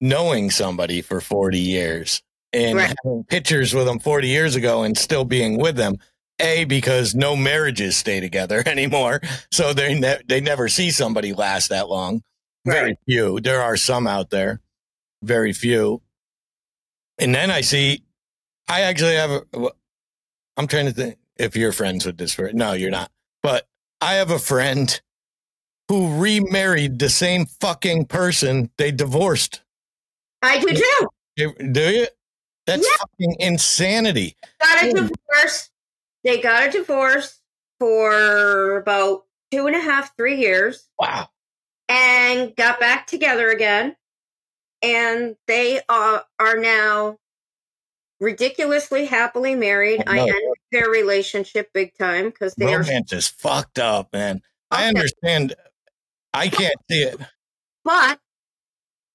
knowing 0.00 0.50
somebody 0.50 1.00
for 1.00 1.20
40 1.20 1.60
years 1.60 2.22
and 2.52 2.76
Right. 2.78 2.92
having 3.04 3.22
pictures 3.24 3.72
with 3.72 3.86
them 3.86 4.00
40 4.00 4.26
years 4.26 4.56
ago 4.56 4.82
and 4.82 4.98
still 4.98 5.24
being 5.24 5.58
with 5.58 5.76
them. 5.76 5.96
A 6.40 6.64
because 6.64 7.14
no 7.14 7.36
marriages 7.36 7.96
stay 7.96 8.18
together 8.18 8.62
anymore, 8.66 9.20
so 9.52 9.72
they 9.72 9.94
ne- 9.98 10.22
they 10.26 10.40
never 10.40 10.66
see 10.68 10.90
somebody 10.90 11.32
last 11.32 11.68
that 11.68 11.88
long. 11.88 12.22
Very 12.64 12.96
few. 13.06 13.40
There 13.40 13.60
are 13.60 13.76
some 13.76 14.06
out 14.06 14.30
there, 14.30 14.60
very 15.22 15.52
few. 15.52 16.00
And 17.18 17.34
then 17.34 17.50
I 17.50 17.60
see, 17.60 18.02
I 18.68 18.82
actually 18.82 19.14
have. 19.16 19.30
A, 19.30 19.70
I'm 20.56 20.66
trying 20.66 20.86
to 20.86 20.92
think 20.92 21.16
if 21.36 21.56
you're 21.56 21.72
friends 21.72 22.06
with 22.06 22.18
this. 22.18 22.34
friend. 22.34 22.54
No, 22.54 22.72
you're 22.72 22.90
not. 22.90 23.10
But 23.42 23.66
I 24.00 24.14
have 24.14 24.30
a 24.30 24.38
friend 24.38 25.00
who 25.88 26.20
remarried 26.20 26.98
the 26.98 27.08
same 27.08 27.46
fucking 27.46 28.06
person 28.06 28.70
they 28.78 28.92
divorced. 28.92 29.62
I 30.42 30.58
do 30.60 30.74
too. 30.74 31.52
Do 31.72 31.90
you? 31.90 32.06
That's 32.66 32.86
Yeah. 32.86 32.96
fucking 32.98 33.36
insanity. 33.40 34.36
got 34.60 34.82
a 34.84 34.86
Hmm. 34.90 35.06
divorce. 35.08 35.70
They 36.22 36.40
got 36.40 36.68
a 36.68 36.70
divorce 36.70 37.40
for 37.80 38.76
about 38.76 39.24
two 39.50 39.66
and 39.66 39.74
a 39.74 39.80
half, 39.80 40.16
three 40.16 40.36
years, 40.36 40.88
Wow. 41.00 41.28
And 41.92 42.56
got 42.56 42.80
back 42.80 43.06
together 43.06 43.50
again. 43.50 43.94
And 44.82 45.36
they 45.46 45.80
are 45.88 46.24
are 46.40 46.56
now 46.56 47.18
ridiculously 48.18 49.04
happily 49.04 49.54
married. 49.54 50.02
I 50.06 50.18
I 50.18 50.20
ended 50.20 50.54
their 50.72 50.88
relationship 50.88 51.70
big 51.72 51.96
time 51.96 52.30
because 52.30 52.54
they 52.54 52.72
are 52.72 52.80
Romance 52.80 53.12
is 53.12 53.28
fucked 53.28 53.78
up, 53.78 54.12
man. 54.12 54.40
I 54.70 54.88
understand. 54.88 55.54
I 56.34 56.48
can't 56.48 56.76
see 56.90 57.02
it. 57.02 57.20
But 57.84 58.18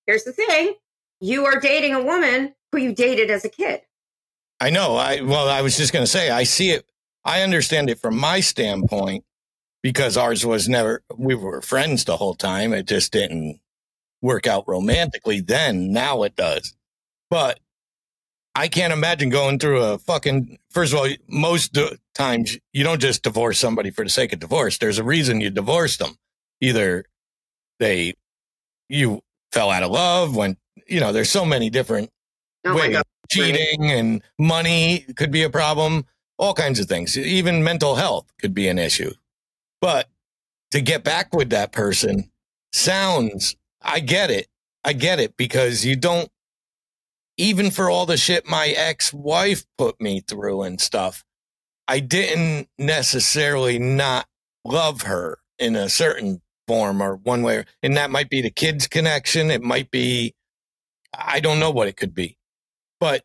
here's 0.06 0.24
the 0.24 0.32
thing 0.32 0.76
you 1.20 1.46
are 1.46 1.60
dating 1.60 1.96
a 1.96 2.04
woman 2.04 2.54
who 2.72 2.78
you 2.78 2.94
dated 2.94 3.32
as 3.32 3.44
a 3.44 3.50
kid. 3.50 3.82
I 4.62 4.70
know. 4.70 4.96
I 4.96 5.22
well, 5.22 5.50
I 5.50 5.62
was 5.62 5.76
just 5.76 5.92
going 5.92 6.04
to 6.04 6.12
say 6.12 6.30
I 6.30 6.44
see 6.44 6.70
it. 6.70 6.86
I 7.26 7.42
understand 7.42 7.90
it 7.90 8.00
from 8.00 8.18
my 8.18 8.40
standpoint 8.40 9.26
because 9.88 10.18
ours 10.18 10.46
was 10.46 10.68
never. 10.68 11.02
We 11.16 11.34
were 11.34 11.62
friends 11.62 12.04
the 12.04 12.18
whole 12.18 12.36
time. 12.36 12.74
It 12.74 12.88
just 12.88 13.14
didn't 13.14 13.62
work 14.22 14.46
out 14.46 14.68
romantically 14.68 15.40
then. 15.40 15.94
Now 15.94 16.24
it 16.24 16.36
does. 16.36 16.76
But 17.30 17.62
I 18.54 18.68
can't 18.68 18.92
imagine 18.92 19.30
going 19.30 19.60
through 19.60 19.82
a 19.82 19.98
fucking. 19.98 20.60
First 20.72 20.92
of 20.92 21.00
all, 21.00 21.08
most 21.30 21.72
d- 21.72 21.98
times 22.14 22.58
you 22.74 22.84
don't 22.84 23.00
just 23.00 23.24
divorce 23.24 23.60
somebody 23.60 23.90
for 23.90 24.04
the 24.04 24.10
sake 24.10 24.34
of 24.34 24.40
divorce. 24.40 24.78
There's 24.78 25.00
a 25.00 25.06
reason 25.06 25.40
you 25.40 25.52
divorced 25.52 26.00
them. 26.00 26.18
Either 26.60 27.06
they, 27.80 28.14
you 28.90 29.22
fell 29.54 29.70
out 29.70 29.84
of 29.84 29.92
love 29.92 30.36
when 30.36 30.58
you 30.86 31.00
know. 31.00 31.14
There's 31.14 31.32
so 31.32 31.46
many 31.46 31.70
different 31.70 32.10
Oh 32.66 32.76
ways. 32.76 33.02
Cheating 33.30 33.90
and 33.90 34.22
money 34.38 35.06
could 35.16 35.32
be 35.32 35.44
a 35.44 35.50
problem. 35.50 36.06
All 36.38 36.54
kinds 36.54 36.82
of 36.82 36.88
things. 36.88 37.18
Even 37.18 37.64
mental 37.64 37.96
health 37.96 38.30
could 38.38 38.54
be 38.54 38.68
an 38.68 38.78
issue. 38.78 39.14
But 39.82 40.10
to 40.72 40.82
get 40.82 41.04
back 41.04 41.34
with 41.34 41.50
that 41.52 41.72
person 41.72 42.32
sounds, 42.72 43.56
I 43.82 44.00
get 44.00 44.32
it. 44.32 44.48
I 44.84 44.94
get 44.94 45.20
it 45.20 45.36
because 45.38 45.86
you 45.86 45.96
don't, 45.96 46.30
even 47.38 47.70
for 47.72 47.90
all 47.90 48.06
the 48.06 48.18
shit 48.18 48.48
my 48.48 48.70
ex 48.70 49.14
wife 49.14 49.66
put 49.78 50.00
me 50.02 50.22
through 50.22 50.64
and 50.64 50.82
stuff, 50.82 51.24
I 51.88 52.00
didn't 52.00 52.70
necessarily 52.78 53.80
not 53.80 54.28
love 54.66 55.04
her 55.04 55.40
in 55.60 55.76
a 55.76 55.90
certain 55.90 56.42
form 56.68 57.02
or 57.02 57.16
one 57.18 57.44
way. 57.44 57.66
And 57.84 57.96
that 57.98 58.12
might 58.12 58.30
be 58.30 58.42
the 58.42 58.50
kids' 58.50 58.88
connection. 58.88 59.52
It 59.52 59.62
might 59.62 59.92
be, 59.92 60.34
I 61.14 61.40
don't 61.40 61.60
know 61.60 61.72
what 61.72 61.88
it 61.88 61.98
could 61.98 62.14
be 62.14 62.38
but 63.00 63.24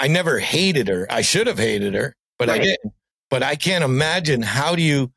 I 0.00 0.08
never 0.08 0.38
hated 0.38 0.88
her. 0.88 1.06
I 1.10 1.22
should 1.22 1.46
have 1.46 1.58
hated 1.58 1.94
her, 1.94 2.16
but 2.38 2.50
I 2.50 2.58
didn't. 2.58 2.92
But 3.30 3.42
I 3.42 3.56
can't 3.56 3.84
imagine 3.84 4.42
how 4.42 4.76
do 4.76 4.82
you, 4.82 5.12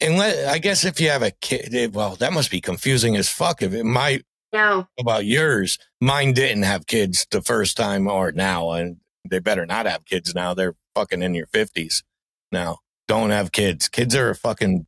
unless 0.00 0.46
I 0.46 0.58
guess 0.58 0.84
if 0.84 1.00
you 1.00 1.10
have 1.10 1.22
a 1.22 1.30
kid, 1.30 1.74
it- 1.74 1.92
well, 1.92 2.16
that 2.16 2.32
must 2.32 2.50
be 2.50 2.60
confusing 2.60 3.16
as 3.16 3.28
fuck. 3.28 3.62
If 3.62 3.72
it 3.72 3.84
might 3.84 4.24
No, 4.52 4.88
about 4.98 5.24
yours, 5.26 5.78
mine 6.00 6.32
didn't 6.32 6.62
have 6.62 6.86
kids 6.86 7.26
the 7.30 7.42
first 7.42 7.76
time 7.76 8.08
or 8.08 8.32
now, 8.32 8.72
and 8.72 8.98
they 9.28 9.38
better 9.38 9.66
not 9.66 9.86
have 9.86 10.04
kids 10.04 10.34
now. 10.34 10.54
They're 10.54 10.76
fucking 10.94 11.22
in 11.22 11.34
your 11.34 11.46
fifties 11.46 12.02
now. 12.50 12.78
Don't 13.08 13.30
have 13.30 13.52
kids. 13.52 13.88
Kids 13.88 14.14
are 14.14 14.30
a 14.30 14.34
fucking. 14.34 14.86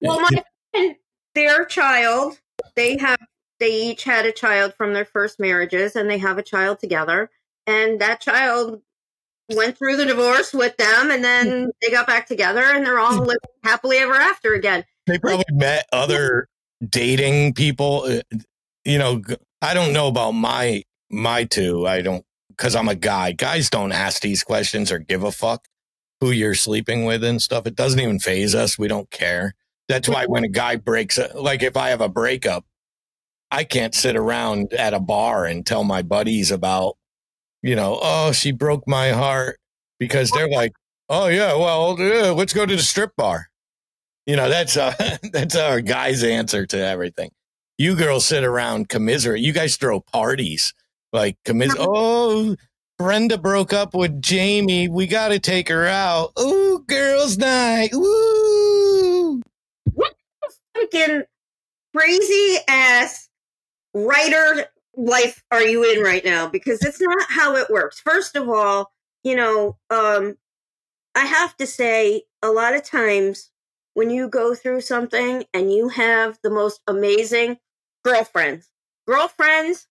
Well, 0.00 0.20
my 0.20 0.94
their 1.34 1.64
child, 1.64 2.40
they 2.74 2.96
have, 2.98 3.18
they 3.60 3.90
each 3.90 4.04
had 4.04 4.26
a 4.26 4.32
child 4.32 4.74
from 4.76 4.92
their 4.92 5.04
first 5.04 5.38
marriages 5.38 5.94
and 5.96 6.08
they 6.10 6.18
have 6.18 6.38
a 6.38 6.42
child 6.42 6.78
together. 6.80 7.30
And 7.66 8.00
that 8.00 8.20
child 8.20 8.80
went 9.54 9.78
through 9.78 9.96
the 9.96 10.04
divorce 10.04 10.52
with 10.52 10.76
them 10.76 11.10
and 11.10 11.24
then 11.24 11.70
they 11.82 11.90
got 11.90 12.06
back 12.06 12.26
together 12.26 12.60
and 12.62 12.84
they're 12.84 12.98
all 12.98 13.18
living 13.18 13.36
happily 13.64 13.96
ever 13.98 14.14
after 14.14 14.54
again. 14.54 14.84
they 15.06 15.18
probably 15.18 15.44
met 15.52 15.86
other 15.92 16.48
dating 16.88 17.54
people. 17.54 18.04
uh, 18.06 18.20
You 18.84 18.98
know, 18.98 19.22
I 19.62 19.74
don't 19.74 19.92
know 19.92 20.08
about 20.08 20.32
my 20.32 20.82
my 21.10 21.44
two. 21.44 21.86
I 21.86 22.02
don't 22.02 22.24
because 22.50 22.76
I'm 22.76 22.88
a 22.88 22.94
guy. 22.94 23.32
Guys 23.32 23.70
don't 23.70 23.92
ask 23.92 24.20
these 24.20 24.42
questions 24.44 24.92
or 24.92 24.98
give 24.98 25.22
a 25.24 25.32
fuck 25.32 25.66
who 26.20 26.30
you're 26.32 26.54
sleeping 26.54 27.04
with 27.04 27.22
and 27.24 27.40
stuff. 27.40 27.66
It 27.66 27.76
doesn't 27.76 28.00
even 28.00 28.18
phase 28.18 28.54
us. 28.54 28.78
We 28.78 28.88
don't 28.88 29.10
care. 29.10 29.54
That's 29.88 30.08
why 30.08 30.26
when 30.26 30.44
a 30.44 30.48
guy 30.48 30.76
breaks, 30.76 31.16
a- 31.16 31.30
like 31.34 31.62
if 31.62 31.76
I 31.76 31.88
have 31.88 32.00
a 32.02 32.08
breakup, 32.10 32.66
I 33.50 33.64
can't 33.64 33.94
sit 33.94 34.16
around 34.16 34.74
at 34.74 34.92
a 34.92 35.00
bar 35.00 35.46
and 35.46 35.64
tell 35.64 35.84
my 35.84 36.02
buddies 36.02 36.50
about, 36.50 36.97
you 37.62 37.76
know, 37.76 37.98
oh, 38.02 38.32
she 38.32 38.52
broke 38.52 38.86
my 38.86 39.10
heart 39.10 39.58
because 39.98 40.30
they're 40.30 40.48
like, 40.48 40.72
oh 41.08 41.26
yeah, 41.26 41.54
well, 41.54 41.96
yeah, 41.98 42.30
let's 42.30 42.52
go 42.52 42.66
to 42.66 42.76
the 42.76 42.82
strip 42.82 43.12
bar. 43.16 43.48
You 44.26 44.36
know, 44.36 44.48
that's 44.48 44.76
uh, 44.76 44.94
that's 45.32 45.56
our 45.56 45.80
guy's 45.80 46.22
answer 46.22 46.66
to 46.66 46.78
everything. 46.78 47.30
You 47.78 47.94
girls 47.94 48.26
sit 48.26 48.44
around 48.44 48.88
commiserate. 48.88 49.40
You 49.40 49.52
guys 49.52 49.76
throw 49.76 50.00
parties 50.00 50.74
like 51.12 51.36
commis. 51.44 51.74
Oh, 51.78 52.56
Brenda 52.98 53.38
broke 53.38 53.72
up 53.72 53.94
with 53.94 54.20
Jamie. 54.20 54.88
We 54.88 55.06
got 55.06 55.28
to 55.28 55.38
take 55.38 55.68
her 55.68 55.86
out. 55.86 56.32
Ooh, 56.40 56.84
girls' 56.88 57.38
night. 57.38 57.90
Woo! 57.92 59.40
Freaking 60.76 61.24
crazy 61.94 62.56
ass 62.68 63.28
writer 63.94 64.66
life 64.98 65.44
are 65.50 65.62
you 65.62 65.84
in 65.84 66.02
right 66.02 66.24
now? 66.24 66.48
Because 66.48 66.82
it's 66.82 67.00
not 67.00 67.26
how 67.28 67.54
it 67.56 67.70
works. 67.70 68.00
First 68.00 68.36
of 68.36 68.48
all, 68.48 68.92
you 69.22 69.36
know, 69.36 69.78
um, 69.90 70.36
I 71.14 71.24
have 71.24 71.56
to 71.58 71.66
say, 71.66 72.24
a 72.42 72.50
lot 72.50 72.74
of 72.74 72.84
times 72.84 73.50
when 73.94 74.10
you 74.10 74.28
go 74.28 74.54
through 74.54 74.80
something 74.80 75.44
and 75.54 75.72
you 75.72 75.88
have 75.88 76.38
the 76.42 76.50
most 76.50 76.80
amazing 76.86 77.58
girlfriends, 78.04 78.70
girlfriends, 79.06 79.86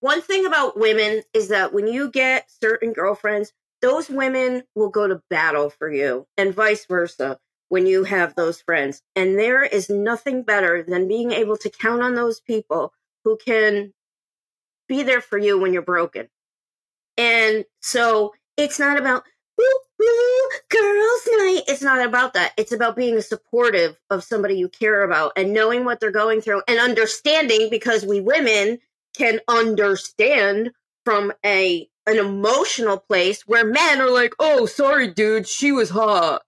one 0.00 0.22
thing 0.22 0.46
about 0.46 0.78
women 0.78 1.22
is 1.34 1.48
that 1.48 1.72
when 1.72 1.86
you 1.86 2.10
get 2.10 2.50
certain 2.60 2.92
girlfriends, 2.92 3.52
those 3.82 4.08
women 4.08 4.62
will 4.74 4.88
go 4.88 5.06
to 5.06 5.22
battle 5.30 5.70
for 5.70 5.90
you 5.90 6.26
and 6.36 6.54
vice 6.54 6.86
versa 6.86 7.38
when 7.68 7.86
you 7.86 8.04
have 8.04 8.34
those 8.34 8.60
friends. 8.60 9.02
And 9.14 9.38
there 9.38 9.64
is 9.64 9.90
nothing 9.90 10.42
better 10.42 10.82
than 10.82 11.08
being 11.08 11.32
able 11.32 11.56
to 11.58 11.70
count 11.70 12.02
on 12.02 12.14
those 12.14 12.40
people 12.40 12.92
who 13.26 13.36
can 13.36 13.92
be 14.88 15.02
there 15.02 15.20
for 15.20 15.36
you 15.36 15.58
when 15.58 15.72
you're 15.72 15.82
broken. 15.82 16.28
And 17.18 17.64
so 17.82 18.34
it's 18.56 18.78
not 18.78 18.98
about 18.98 19.24
woo, 19.58 19.64
woo, 19.98 20.50
girls' 20.70 21.28
night. 21.32 21.62
It's 21.66 21.82
not 21.82 22.06
about 22.06 22.34
that. 22.34 22.52
It's 22.56 22.70
about 22.70 22.94
being 22.94 23.20
supportive 23.20 23.98
of 24.10 24.22
somebody 24.22 24.56
you 24.56 24.68
care 24.68 25.02
about 25.02 25.32
and 25.36 25.52
knowing 25.52 25.84
what 25.84 25.98
they're 25.98 26.12
going 26.12 26.40
through 26.40 26.62
and 26.68 26.78
understanding 26.78 27.68
because 27.68 28.06
we 28.06 28.20
women 28.20 28.78
can 29.18 29.40
understand 29.48 30.70
from 31.04 31.32
a 31.44 31.88
an 32.06 32.18
emotional 32.18 32.98
place 32.98 33.42
where 33.48 33.64
men 33.64 34.00
are 34.00 34.10
like, 34.10 34.34
"Oh, 34.38 34.66
sorry, 34.66 35.08
dude, 35.08 35.48
she 35.48 35.72
was 35.72 35.90
hot." 35.90 36.42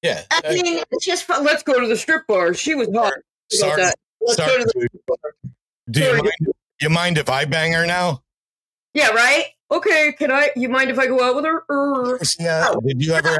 Yeah. 0.00 0.22
I 0.30 0.54
mean, 0.54 0.82
it's 0.90 1.04
just 1.04 1.24
fun. 1.24 1.44
let's 1.44 1.62
go 1.62 1.78
to 1.78 1.86
the 1.86 1.96
strip 1.96 2.26
bar. 2.26 2.54
She 2.54 2.74
was 2.74 2.88
hot. 2.94 3.12
Sorry. 3.50 3.82
Let's 4.22 4.36
sorry, 4.36 4.52
go 4.52 4.58
to 4.58 4.64
the 4.64 4.88
dude. 5.42 5.53
Do 5.90 6.00
you 6.00 6.12
mind, 6.16 6.32
you 6.80 6.88
mind 6.88 7.18
if 7.18 7.28
I 7.28 7.44
bang 7.44 7.72
her 7.72 7.86
now? 7.86 8.22
Yeah, 8.94 9.10
right. 9.10 9.46
Okay, 9.70 10.14
can 10.16 10.30
I? 10.30 10.50
You 10.56 10.68
mind 10.68 10.90
if 10.90 10.98
I 10.98 11.06
go 11.06 11.22
out 11.22 11.34
with 11.36 11.44
her? 11.44 11.64
Er. 11.70 12.18
Yeah. 12.38 12.74
Did 12.86 13.02
you 13.04 13.12
ever 13.14 13.38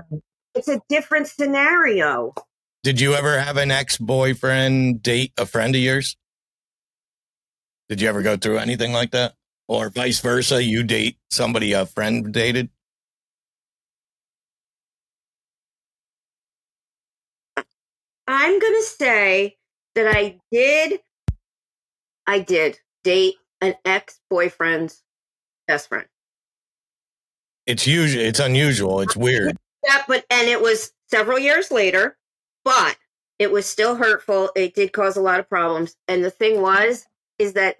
It's 0.55 0.68
a 0.68 0.80
different 0.88 1.26
scenario. 1.28 2.34
did 2.82 3.01
you 3.01 3.14
ever 3.14 3.38
have 3.38 3.57
an 3.57 3.70
ex 3.70 3.97
boyfriend 3.99 5.03
date 5.03 5.32
a 5.38 5.47
friend 5.47 5.74
of 5.74 5.80
yours? 5.80 6.16
Did 7.88 8.01
you 8.01 8.09
ever 8.09 8.22
go 8.22 8.36
through 8.36 8.59
anything 8.59 8.92
like 8.92 9.11
that? 9.12 9.34
Or 9.68 9.90
vice 9.90 10.20
versa, 10.20 10.62
you 10.62 10.82
date 10.82 11.18
somebody 11.30 11.72
a 11.72 11.86
friend 11.86 12.32
dated? 12.32 12.68
I'm 18.26 18.59
gonna 18.59 18.82
say 18.82 19.57
that 19.95 20.07
I 20.09 20.38
did. 20.51 21.01
I 22.27 22.41
did 22.41 22.79
date 23.03 23.35
an 23.61 23.75
ex 23.85 24.20
boyfriend's 24.31 25.03
best 25.66 25.89
friend. 25.89 26.07
It's 27.66 27.87
usual. 27.87 28.22
It's 28.22 28.41
unusual. 28.41 29.01
It's 29.01 29.16
weird. 29.16 29.57
Yeah, 29.85 30.03
but 30.07 30.25
and 30.31 30.49
it 30.49 30.61
was 30.61 30.93
several 31.11 31.39
years 31.39 31.70
later, 31.70 32.16
but 32.64 32.97
it 33.39 33.51
was 33.51 33.66
still 33.66 33.97
hurtful. 33.97 34.51
It 34.55 34.75
did 34.75 34.93
cause 34.93 35.16
a 35.16 35.22
lot 35.22 35.41
of 35.41 35.49
problems. 35.49 35.97
And 36.09 36.25
the 36.25 36.31
thing 36.31 36.61
was, 36.61 37.07
is 37.39 37.55
that 37.55 37.77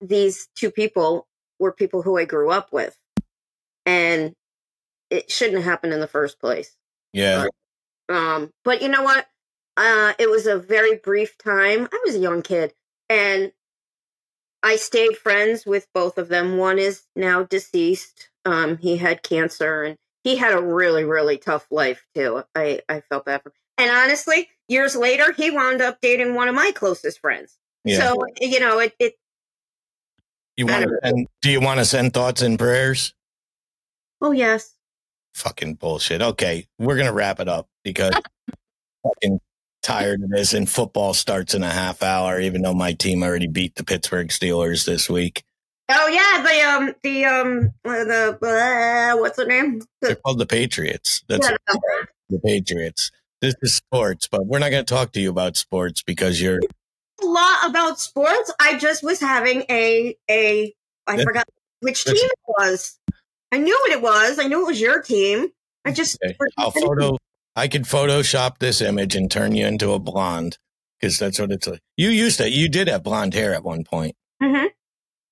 these 0.00 0.48
two 0.54 0.70
people 0.70 1.26
were 1.58 1.72
people 1.72 2.02
who 2.02 2.16
I 2.18 2.24
grew 2.24 2.50
up 2.50 2.72
with, 2.72 2.96
and 3.84 4.34
it 5.10 5.30
shouldn't 5.30 5.56
have 5.56 5.64
happened 5.64 5.92
in 5.92 6.00
the 6.00 6.06
first 6.06 6.40
place. 6.40 6.76
Yeah. 7.12 7.46
Um, 8.08 8.52
but 8.64 8.82
you 8.82 8.88
know 8.88 9.02
what? 9.02 9.26
Uh, 9.76 10.12
it 10.18 10.28
was 10.28 10.46
a 10.46 10.58
very 10.58 10.96
brief 10.96 11.36
time. 11.38 11.88
I 11.92 12.00
was 12.04 12.14
a 12.14 12.20
young 12.20 12.42
kid, 12.42 12.72
and 13.10 13.52
I 14.62 14.76
stayed 14.76 15.16
friends 15.16 15.66
with 15.66 15.86
both 15.92 16.16
of 16.16 16.28
them. 16.28 16.56
One 16.56 16.78
is 16.78 17.02
now 17.16 17.42
deceased. 17.42 18.30
Um, 18.46 18.78
he 18.78 18.96
had 18.96 19.22
cancer, 19.22 19.82
and 19.82 19.96
he 20.24 20.36
had 20.36 20.54
a 20.54 20.62
really, 20.62 21.04
really 21.04 21.36
tough 21.36 21.66
life 21.70 22.06
too. 22.14 22.44
I 22.54 22.80
I 22.88 23.00
felt 23.00 23.26
bad 23.26 23.42
for. 23.42 23.50
Him. 23.50 23.54
And 23.78 23.90
honestly, 23.90 24.48
years 24.68 24.94
later, 24.94 25.32
he 25.32 25.50
wound 25.50 25.82
up 25.82 25.98
dating 26.00 26.34
one 26.34 26.48
of 26.48 26.54
my 26.54 26.72
closest 26.74 27.20
friends. 27.20 27.58
Yeah. 27.84 27.98
So 27.98 28.24
you 28.40 28.60
know, 28.60 28.78
it, 28.78 28.94
it 28.98 29.14
you 30.56 30.66
want 30.66 30.84
to 30.84 30.98
send, 31.02 31.26
do 31.42 31.50
you 31.50 31.60
want 31.60 31.80
to 31.80 31.84
send 31.84 32.12
thoughts 32.14 32.42
and 32.42 32.58
prayers? 32.58 33.14
Oh 34.20 34.32
yes. 34.32 34.74
Fucking 35.34 35.74
bullshit. 35.74 36.22
Okay, 36.22 36.66
we're 36.78 36.96
gonna 36.96 37.12
wrap 37.12 37.40
it 37.40 37.48
up 37.48 37.66
because 37.82 38.12
fucking 39.02 39.40
tired 39.82 40.22
of 40.22 40.30
this. 40.30 40.52
And 40.54 40.68
football 40.68 41.14
starts 41.14 41.54
in 41.54 41.62
a 41.62 41.70
half 41.70 42.02
hour, 42.02 42.40
even 42.40 42.62
though 42.62 42.74
my 42.74 42.92
team 42.92 43.22
already 43.22 43.46
beat 43.46 43.74
the 43.76 43.84
Pittsburgh 43.84 44.28
Steelers 44.28 44.84
this 44.86 45.08
week. 45.08 45.42
Oh 45.92 46.06
yeah, 46.06 46.42
the 46.42 46.60
um 46.68 46.94
the 47.02 47.24
um 47.24 47.70
uh, 47.84 48.04
the 48.04 48.38
uh, 49.14 49.18
what's 49.20 49.36
the 49.36 49.44
name? 49.46 49.82
They're 50.00 50.14
called 50.14 50.38
the 50.38 50.46
Patriots. 50.46 51.24
That's 51.28 51.48
Yeah, 51.48 51.56
no. 51.68 51.80
the 52.28 52.38
Patriots. 52.38 53.10
This 53.40 53.54
is 53.62 53.74
sports, 53.76 54.28
but 54.30 54.46
we're 54.46 54.58
not 54.60 54.70
going 54.70 54.84
to 54.84 54.94
talk 54.94 55.12
to 55.12 55.20
you 55.20 55.30
about 55.30 55.56
sports 55.56 56.02
because 56.02 56.40
you're 56.40 56.60
a 57.22 57.26
lot 57.26 57.68
about 57.68 57.98
sports. 57.98 58.52
I 58.60 58.78
just 58.78 59.02
was 59.02 59.18
having 59.20 59.64
a 59.68 60.14
a 60.30 60.72
I 61.06 61.16
Yeah. 61.16 61.24
forgot 61.24 61.48
which 61.80 62.04
team 62.04 62.16
it 62.16 62.38
was. 62.46 62.98
I 63.50 63.58
knew 63.58 63.74
what 63.82 63.90
it 63.90 64.02
was. 64.02 64.38
I 64.38 64.46
knew 64.46 64.62
it 64.62 64.66
was 64.66 64.80
your 64.80 65.02
team. 65.02 65.48
I 65.84 65.90
just 65.90 66.18
Okay. 66.24 66.36
I'll 66.56 66.70
photo. 66.70 67.16
I 67.56 67.68
could 67.68 67.82
Photoshop 67.82 68.58
this 68.58 68.80
image 68.80 69.16
and 69.16 69.30
turn 69.30 69.54
you 69.54 69.66
into 69.66 69.92
a 69.92 69.98
blonde 69.98 70.58
because 71.00 71.18
that's 71.18 71.38
what 71.38 71.50
it's 71.50 71.66
like. 71.66 71.80
You 71.96 72.10
used 72.10 72.38
to. 72.38 72.50
You 72.50 72.68
did 72.68 72.88
have 72.88 73.02
blonde 73.02 73.34
hair 73.34 73.54
at 73.54 73.64
one 73.64 73.84
point. 73.84 74.16
hmm 74.42 74.66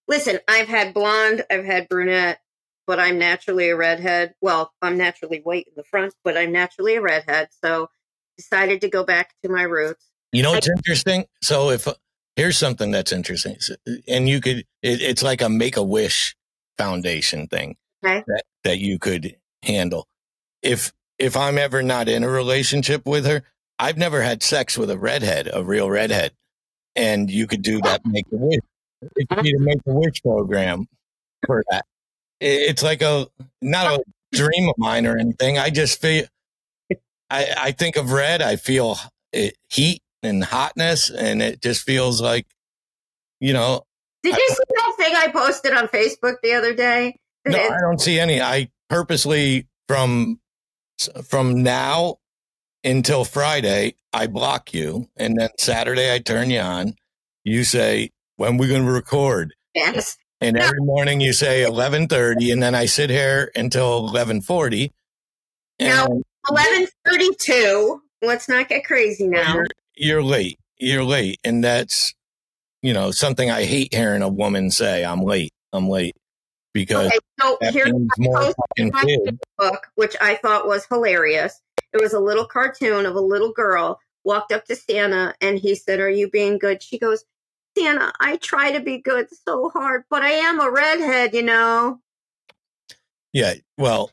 Listen, 0.06 0.38
I've 0.48 0.68
had 0.68 0.94
blonde, 0.94 1.44
I've 1.50 1.66
had 1.66 1.86
brunette, 1.88 2.40
but 2.86 2.98
I'm 2.98 3.18
naturally 3.18 3.68
a 3.68 3.76
redhead. 3.76 4.34
Well, 4.40 4.72
I'm 4.80 4.96
naturally 4.96 5.40
white 5.42 5.66
in 5.66 5.74
the 5.76 5.84
front, 5.84 6.14
but 6.24 6.36
I'm 6.36 6.50
naturally 6.50 6.96
a 6.96 7.02
redhead. 7.02 7.48
So 7.62 7.90
decided 8.38 8.80
to 8.80 8.88
go 8.88 9.04
back 9.04 9.34
to 9.44 9.50
my 9.50 9.62
roots. 9.62 10.06
You 10.32 10.42
know 10.42 10.52
what's 10.52 10.68
interesting? 10.68 11.26
So 11.42 11.70
if 11.70 11.86
here's 12.36 12.56
something 12.56 12.90
that's 12.90 13.12
interesting, 13.12 13.56
and 14.06 14.28
you 14.28 14.40
could, 14.40 14.58
it, 14.82 15.02
it's 15.02 15.22
like 15.22 15.42
a 15.42 15.48
Make 15.50 15.76
a 15.76 15.82
Wish 15.82 16.36
Foundation 16.78 17.46
thing 17.46 17.76
Okay. 18.04 18.22
that 18.26 18.42
that 18.64 18.78
you 18.78 18.98
could 18.98 19.36
handle. 19.62 20.06
If 20.62 20.92
if 21.18 21.36
I'm 21.36 21.58
ever 21.58 21.82
not 21.82 22.08
in 22.08 22.22
a 22.22 22.28
relationship 22.28 23.06
with 23.06 23.26
her, 23.26 23.42
I've 23.78 23.96
never 23.96 24.22
had 24.22 24.42
sex 24.42 24.76
with 24.76 24.90
a 24.90 24.98
redhead, 24.98 25.48
a 25.52 25.62
real 25.62 25.88
redhead, 25.90 26.32
and 26.96 27.30
you 27.30 27.46
could 27.46 27.62
do 27.62 27.80
that 27.82 28.04
Make 28.04 28.26
a 28.32 28.36
Wish. 28.36 28.60
It 29.16 29.28
could 29.28 29.42
be 29.42 29.52
the 29.52 29.60
Make 29.60 29.78
a 29.86 29.92
Wish 29.92 30.22
program 30.22 30.88
for 31.46 31.64
that. 31.70 31.84
It's 32.40 32.82
like 32.82 33.02
a 33.02 33.28
not 33.62 34.00
a 34.00 34.04
dream 34.32 34.68
of 34.68 34.74
mine 34.78 35.06
or 35.06 35.16
anything. 35.16 35.58
I 35.58 35.70
just 35.70 36.00
feel. 36.00 36.24
I, 37.30 37.54
I 37.58 37.72
think 37.72 37.96
of 37.96 38.12
red. 38.12 38.40
I 38.40 38.56
feel 38.56 38.96
it, 39.32 39.56
heat 39.68 40.00
and 40.22 40.42
hotness, 40.42 41.10
and 41.10 41.42
it 41.42 41.60
just 41.60 41.82
feels 41.82 42.20
like, 42.20 42.46
you 43.40 43.52
know, 43.52 43.82
Did 44.22 44.36
you 44.36 44.48
see 44.48 44.64
that 44.68 44.94
thing 44.96 45.14
I 45.14 45.28
posted 45.28 45.72
on 45.72 45.88
Facebook 45.88 46.36
the 46.42 46.54
other 46.54 46.74
day? 46.74 47.16
no, 47.46 47.58
I 47.58 47.80
don't 47.80 48.00
see 48.00 48.18
any. 48.18 48.40
I 48.40 48.70
purposely 48.88 49.66
from 49.86 50.40
from 51.24 51.62
now 51.62 52.16
until 52.84 53.24
Friday, 53.24 53.94
I 54.12 54.26
block 54.26 54.72
you, 54.72 55.08
and 55.16 55.38
then 55.38 55.50
Saturday 55.58 56.12
I 56.12 56.18
turn 56.18 56.50
you 56.50 56.60
on. 56.60 56.94
You 57.44 57.64
say 57.64 58.10
when 58.36 58.56
we're 58.56 58.68
going 58.68 58.84
to 58.84 58.90
record, 58.90 59.54
yes. 59.74 60.16
and 60.40 60.58
every 60.58 60.80
morning 60.80 61.20
you 61.20 61.32
say 61.32 61.62
eleven 61.62 62.08
thirty, 62.08 62.50
and 62.50 62.62
then 62.62 62.74
I 62.74 62.86
sit 62.86 63.10
here 63.10 63.50
until 63.54 64.08
eleven 64.08 64.40
forty. 64.40 64.92
No. 65.80 66.22
Eleven 66.50 66.88
thirty-two. 67.06 68.02
Let's 68.22 68.48
not 68.48 68.68
get 68.68 68.84
crazy 68.84 69.28
now. 69.28 69.54
you're, 69.54 69.66
you're 69.94 70.22
late. 70.22 70.58
You're 70.78 71.04
late, 71.04 71.40
and 71.44 71.62
that's 71.62 72.14
you 72.82 72.92
know 72.92 73.10
something 73.10 73.50
I 73.50 73.64
hate 73.64 73.94
hearing 73.94 74.22
a 74.22 74.28
woman 74.28 74.70
say. 74.70 75.04
I'm 75.04 75.22
late. 75.22 75.52
I'm 75.72 75.88
late 75.88 76.16
because 76.78 77.06
Okay, 77.06 77.18
so 77.40 77.58
here's 77.72 77.92
more 78.18 78.54
fucking 78.54 78.92
my 78.92 79.02
kid. 79.02 79.40
book, 79.56 79.88
which 79.96 80.14
I 80.20 80.36
thought 80.36 80.68
was 80.68 80.86
hilarious. 80.86 81.60
It 81.92 82.00
was 82.00 82.12
a 82.12 82.20
little 82.20 82.46
cartoon 82.46 83.04
of 83.04 83.16
a 83.16 83.20
little 83.20 83.52
girl 83.52 83.98
walked 84.24 84.52
up 84.52 84.64
to 84.66 84.76
Santa 84.76 85.34
and 85.40 85.58
he 85.58 85.74
said, 85.74 85.98
Are 85.98 86.10
you 86.10 86.30
being 86.30 86.56
good? 86.58 86.80
She 86.80 86.98
goes, 86.98 87.24
Santa, 87.76 88.12
I 88.20 88.36
try 88.36 88.70
to 88.72 88.80
be 88.80 88.98
good 88.98 89.26
so 89.44 89.70
hard, 89.70 90.04
but 90.08 90.22
I 90.22 90.30
am 90.30 90.60
a 90.60 90.70
redhead, 90.70 91.34
you 91.34 91.42
know. 91.42 92.00
Yeah. 93.32 93.54
Well, 93.76 94.12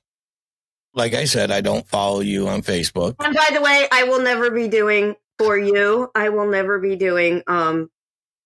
like 0.95 1.13
I 1.13 1.25
said, 1.25 1.51
I 1.51 1.61
don't 1.61 1.87
follow 1.87 2.21
you 2.21 2.47
on 2.47 2.63
Facebook. 2.63 3.15
And 3.19 3.35
by 3.35 3.49
the 3.53 3.61
way, 3.61 3.87
I 3.91 4.05
will 4.05 4.21
never 4.21 4.49
be 4.49 4.67
doing 4.67 5.15
for 5.37 5.55
you. 5.55 6.09
I 6.15 6.29
will 6.29 6.47
never 6.47 6.79
be 6.79 6.95
doing 6.95 7.43
um 7.45 7.91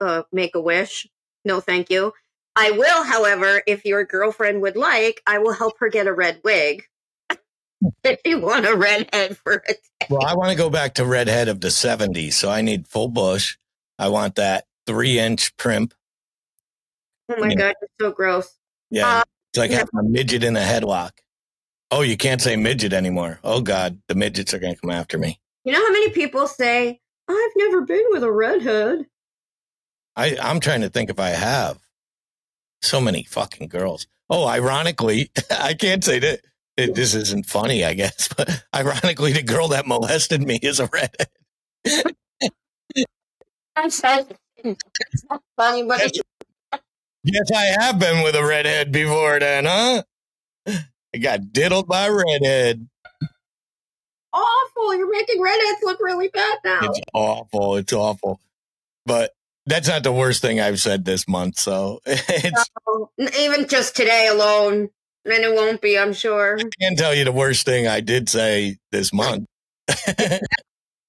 uh 0.01 0.23
make 0.33 0.55
a 0.55 0.61
wish. 0.61 1.07
No, 1.45 1.61
thank 1.61 1.89
you. 1.89 2.11
I 2.55 2.71
will, 2.71 3.03
however, 3.03 3.61
if 3.67 3.85
your 3.85 4.03
girlfriend 4.03 4.61
would 4.61 4.75
like, 4.75 5.21
I 5.25 5.39
will 5.39 5.53
help 5.53 5.79
her 5.79 5.89
get 5.89 6.07
a 6.07 6.13
red 6.13 6.41
wig. 6.43 6.83
if 8.03 8.19
you 8.25 8.39
want 8.39 8.65
a 8.65 8.75
redhead 8.75 9.37
for 9.37 9.63
it. 9.67 9.79
Well, 10.09 10.25
I 10.25 10.35
want 10.35 10.51
to 10.51 10.57
go 10.57 10.69
back 10.69 10.95
to 10.95 11.05
redhead 11.05 11.47
of 11.47 11.61
the 11.61 11.69
70s. 11.69 12.33
So 12.33 12.49
I 12.49 12.61
need 12.61 12.87
full 12.87 13.07
bush. 13.07 13.57
I 13.97 14.09
want 14.09 14.35
that 14.35 14.65
three 14.85 15.19
inch 15.19 15.55
primp. 15.57 15.93
Oh 17.29 17.35
my 17.39 17.49
Yeah. 17.49 17.55
god, 17.55 17.75
you're 17.81 18.09
so 18.09 18.11
gross. 18.11 18.57
Yeah. 18.89 19.19
Uh, 19.19 19.23
it's 19.51 19.59
like 19.59 19.71
yeah. 19.71 19.77
having 19.77 19.99
a 19.99 20.03
midget 20.03 20.43
in 20.43 20.57
a 20.57 20.61
headlock. 20.61 21.11
Oh, 21.91 22.01
you 22.01 22.17
can't 22.17 22.41
say 22.41 22.55
midget 22.55 22.93
anymore. 22.93 23.39
Oh, 23.43 23.61
God. 23.61 23.99
The 24.07 24.15
midgets 24.15 24.53
are 24.53 24.59
going 24.59 24.75
to 24.75 24.81
come 24.81 24.91
after 24.91 25.17
me. 25.17 25.39
You 25.63 25.73
know 25.73 25.79
how 25.79 25.91
many 25.91 26.09
people 26.11 26.47
say, 26.47 26.99
I've 27.27 27.51
never 27.55 27.81
been 27.81 28.03
with 28.09 28.23
a 28.23 28.31
redhead? 28.31 29.05
I, 30.15 30.37
I'm 30.41 30.59
trying 30.59 30.81
to 30.81 30.89
think 30.89 31.09
if 31.09 31.19
I 31.19 31.29
have. 31.29 31.79
So 32.81 33.01
many 33.01 33.23
fucking 33.23 33.67
girls. 33.67 34.07
Oh, 34.29 34.47
ironically, 34.47 35.31
I 35.51 35.73
can't 35.73 36.03
say 36.03 36.19
that. 36.19 36.41
it- 36.77 36.95
This 36.95 37.13
isn't 37.15 37.45
funny, 37.45 37.83
I 37.83 37.93
guess, 37.93 38.27
but 38.37 38.63
ironically, 38.75 39.33
the 39.33 39.43
girl 39.43 39.69
that 39.69 39.87
molested 39.87 40.41
me 40.41 40.59
is 40.61 40.79
a 40.79 40.87
redhead. 40.87 41.27
I'm 43.75 43.89
sorry. 43.89 44.25
It's 44.63 45.23
not 45.29 45.41
funny, 45.57 45.83
but 45.83 46.01
it's 46.01 46.19
Yes, 47.23 47.51
I 47.53 47.63
have 47.83 47.99
been 47.99 48.23
with 48.23 48.35
a 48.35 48.45
redhead 48.45 48.91
before 48.91 49.39
then, 49.39 49.65
huh? 49.65 50.03
I 50.67 51.17
got 51.19 51.51
diddled 51.51 51.87
by 51.87 52.05
a 52.07 52.13
redhead. 52.13 52.87
awful. 54.33 54.95
You're 54.95 55.11
making 55.11 55.41
redheads 55.41 55.79
look 55.83 55.99
really 56.01 56.29
bad 56.29 56.57
now. 56.63 56.79
It's 56.83 56.99
awful. 57.13 57.75
It's 57.77 57.91
awful. 57.93 58.39
But 59.05 59.33
that's 59.69 59.87
not 59.87 60.03
the 60.03 60.11
worst 60.11 60.41
thing 60.41 60.59
I've 60.59 60.79
said 60.79 61.05
this 61.05 61.27
month. 61.27 61.57
So 61.59 61.99
it's, 62.05 62.69
Oh, 62.87 63.09
Even 63.39 63.67
just 63.67 63.95
today 63.95 64.27
alone. 64.27 64.89
And 65.25 65.43
it 65.43 65.53
won't 65.53 65.81
be, 65.81 65.97
I'm 65.99 66.13
sure. 66.13 66.57
I 66.59 66.63
can 66.81 66.95
tell 66.95 67.13
you 67.13 67.23
the 67.25 67.31
worst 67.31 67.65
thing 67.65 67.87
I 67.87 67.99
did 67.99 68.29
say 68.29 68.77
this 68.91 69.13
month. 69.13 69.45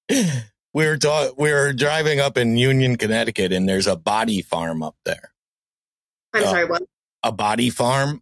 we 0.09 0.85
were 0.85 0.97
ta- 0.97 1.31
we 1.37 1.51
were 1.51 1.73
driving 1.73 2.19
up 2.19 2.37
in 2.37 2.57
Union, 2.57 2.97
Connecticut, 2.97 3.51
and 3.51 3.67
there's 3.67 3.87
a 3.87 3.95
body 3.95 4.41
farm 4.41 4.83
up 4.83 4.95
there. 5.05 5.31
I'm 6.33 6.43
Oh. 6.43 6.45
sorry, 6.45 6.63
uh, 6.63 6.67
what? 6.67 6.83
A 7.23 7.31
body 7.31 7.69
farm. 7.69 8.21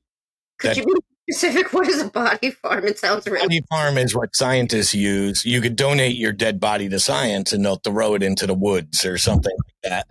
Could 0.59 0.71
that- 0.71 0.77
you 0.77 0.85
be 0.85 1.33
specific? 1.33 1.73
What 1.73 1.87
is 1.87 2.01
a 2.01 2.09
body 2.09 2.51
farm? 2.51 2.85
It 2.85 2.99
sounds 2.99 3.25
really. 3.27 3.45
Body 3.47 3.61
farm 3.69 3.97
is 3.97 4.15
what 4.15 4.35
scientists 4.35 4.93
use. 4.93 5.43
You 5.45 5.59
could 5.59 5.75
donate 5.75 6.15
your 6.17 6.31
dead 6.31 6.59
body 6.59 6.87
to 6.89 6.99
science, 6.99 7.51
and 7.51 7.65
they'll 7.65 7.77
throw 7.77 8.13
it 8.15 8.23
into 8.23 8.47
the 8.47 8.53
woods 8.55 9.05
or 9.05 9.17
something 9.17 9.55
like 9.65 9.91
that. 9.91 10.07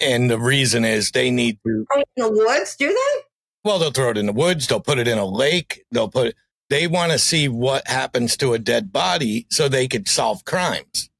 And 0.00 0.30
the 0.30 0.38
reason 0.38 0.84
is 0.84 1.10
they 1.10 1.30
need 1.30 1.58
to. 1.66 1.84
In 1.94 2.02
the 2.16 2.30
woods, 2.30 2.76
do 2.76 2.88
they? 2.88 3.20
Well, 3.64 3.78
they'll 3.78 3.90
throw 3.90 4.10
it 4.10 4.16
in 4.18 4.26
the 4.26 4.32
woods. 4.32 4.66
They'll 4.66 4.80
put 4.80 4.98
it 4.98 5.06
in 5.08 5.18
a 5.18 5.26
lake. 5.26 5.84
They'll 5.90 6.08
put. 6.08 6.28
It, 6.28 6.36
they 6.70 6.86
want 6.86 7.12
to 7.12 7.18
see 7.18 7.48
what 7.48 7.86
happens 7.88 8.36
to 8.38 8.52
a 8.54 8.58
dead 8.58 8.92
body 8.92 9.46
so 9.50 9.68
they 9.68 9.88
could 9.88 10.08
solve 10.08 10.44
crimes. 10.44 11.10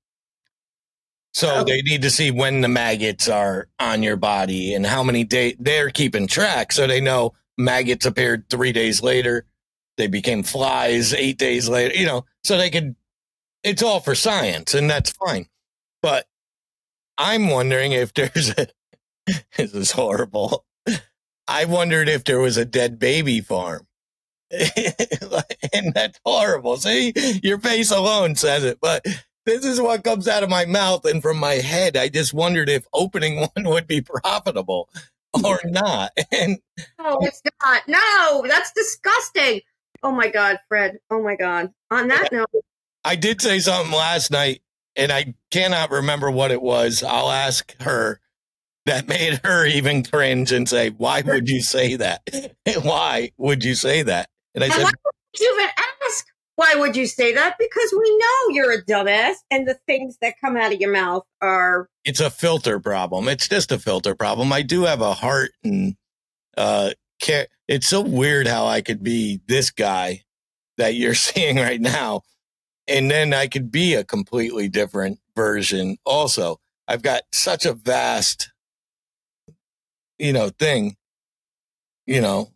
So 1.32 1.56
Oh. 1.56 1.64
they 1.64 1.82
need 1.82 2.02
to 2.02 2.10
see 2.10 2.30
when 2.30 2.60
the 2.60 2.68
maggots 2.68 3.28
are 3.28 3.68
on 3.78 4.02
your 4.02 4.16
body 4.16 4.74
and 4.74 4.84
how 4.86 5.02
many 5.02 5.24
days 5.24 5.56
they're 5.60 5.90
keeping 5.90 6.26
track, 6.26 6.72
so 6.72 6.86
they 6.86 7.00
know 7.00 7.34
maggots 7.58 8.06
appeared 8.06 8.48
three 8.48 8.72
days 8.72 9.02
later. 9.02 9.44
They 9.96 10.06
became 10.06 10.42
flies 10.42 11.12
eight 11.12 11.38
days 11.38 11.68
later. 11.68 11.94
You 11.94 12.06
know, 12.06 12.24
so 12.42 12.56
they 12.56 12.70
could. 12.70 12.96
It's 13.62 13.82
all 13.82 14.00
for 14.00 14.14
science, 14.14 14.72
and 14.74 14.88
that's 14.88 15.10
fine. 15.10 15.46
But 16.02 16.26
I'm 17.20 17.50
wondering 17.50 17.92
if 17.92 18.14
there's 18.14 18.48
a. 18.56 18.66
this 19.56 19.74
is 19.74 19.90
horrible. 19.92 20.64
I 21.46 21.66
wondered 21.66 22.08
if 22.08 22.24
there 22.24 22.40
was 22.40 22.56
a 22.56 22.64
dead 22.64 22.98
baby 22.98 23.42
farm. 23.42 23.86
and 24.50 25.92
that's 25.94 26.18
horrible. 26.24 26.78
See, 26.78 27.12
your 27.42 27.58
face 27.58 27.90
alone 27.90 28.36
says 28.36 28.64
it, 28.64 28.78
but 28.80 29.04
this 29.44 29.66
is 29.66 29.80
what 29.80 30.02
comes 30.02 30.28
out 30.28 30.42
of 30.42 30.48
my 30.48 30.64
mouth 30.64 31.04
and 31.04 31.20
from 31.20 31.36
my 31.36 31.54
head. 31.54 31.94
I 31.94 32.08
just 32.08 32.32
wondered 32.32 32.70
if 32.70 32.86
opening 32.94 33.36
one 33.54 33.64
would 33.68 33.86
be 33.86 34.00
profitable 34.00 34.88
or 35.44 35.60
not. 35.64 36.12
And 36.32 36.58
No, 36.98 37.18
it's 37.20 37.42
not. 37.62 37.82
No, 37.86 38.44
that's 38.48 38.72
disgusting. 38.72 39.60
Oh 40.02 40.12
my 40.12 40.28
God, 40.28 40.58
Fredd. 40.72 40.96
Oh 41.10 41.22
my 41.22 41.36
God. 41.36 41.70
On 41.90 42.08
that 42.08 42.32
note, 42.32 42.48
I 43.04 43.14
did 43.16 43.42
say 43.42 43.58
something 43.58 43.92
last 43.92 44.30
night 44.30 44.62
and 44.96 45.12
I 45.12 45.34
cannot 45.50 45.90
remember 45.90 46.30
what 46.30 46.50
it 46.50 46.62
was. 46.62 47.02
I'll 47.02 47.30
ask 47.30 47.74
her 47.82 48.20
that 48.86 49.08
made 49.08 49.40
her 49.44 49.66
even 49.66 50.02
cringe 50.02 50.52
and 50.52 50.68
say, 50.68 50.90
Why 50.90 51.22
would 51.22 51.48
you 51.48 51.60
say 51.62 51.96
that? 51.96 52.22
Why 52.82 53.30
would 53.38 53.64
you 53.64 53.74
say 53.74 54.02
that? 54.02 54.28
And 54.54 54.64
I 54.64 54.66
And 54.68 54.74
said, 54.74 54.84
why 54.84 54.90
would 55.04 55.40
you 55.40 55.54
even 55.54 55.70
ask? 56.06 56.26
Why 56.56 56.74
would 56.76 56.96
you 56.96 57.06
say 57.06 57.32
that? 57.34 57.56
Because 57.58 57.94
we 57.96 58.18
know 58.18 58.54
you're 58.54 58.72
a 58.72 58.84
dumbass, 58.84 59.36
and 59.50 59.66
the 59.66 59.78
things 59.86 60.18
that 60.20 60.34
come 60.40 60.56
out 60.56 60.72
of 60.72 60.80
your 60.80 60.92
mouth 60.92 61.22
are 61.40 61.88
it's 62.04 62.20
a 62.20 62.30
filter 62.30 62.80
problem. 62.80 63.28
It's 63.28 63.48
just 63.48 63.72
a 63.72 63.78
filter 63.78 64.14
problem. 64.14 64.52
I 64.52 64.62
do 64.62 64.84
have 64.84 65.00
a 65.00 65.14
heart 65.14 65.52
and 65.62 65.94
uh 66.56 66.90
care. 67.20 67.46
It's 67.68 67.86
so 67.86 68.00
weird 68.00 68.46
how 68.48 68.66
I 68.66 68.80
could 68.80 69.02
be 69.02 69.40
this 69.46 69.70
guy 69.70 70.24
that 70.76 70.94
you're 70.94 71.14
seeing 71.14 71.56
right 71.56 71.80
now 71.80 72.22
and 72.90 73.10
then 73.10 73.32
I 73.32 73.46
could 73.46 73.70
be 73.70 73.94
a 73.94 74.04
completely 74.04 74.68
different 74.68 75.20
version 75.36 75.96
also. 76.04 76.60
I've 76.88 77.02
got 77.02 77.22
such 77.32 77.64
a 77.64 77.72
vast 77.72 78.50
you 80.20 80.32
know 80.32 80.50
thing, 80.50 80.96
you 82.06 82.20
know, 82.20 82.52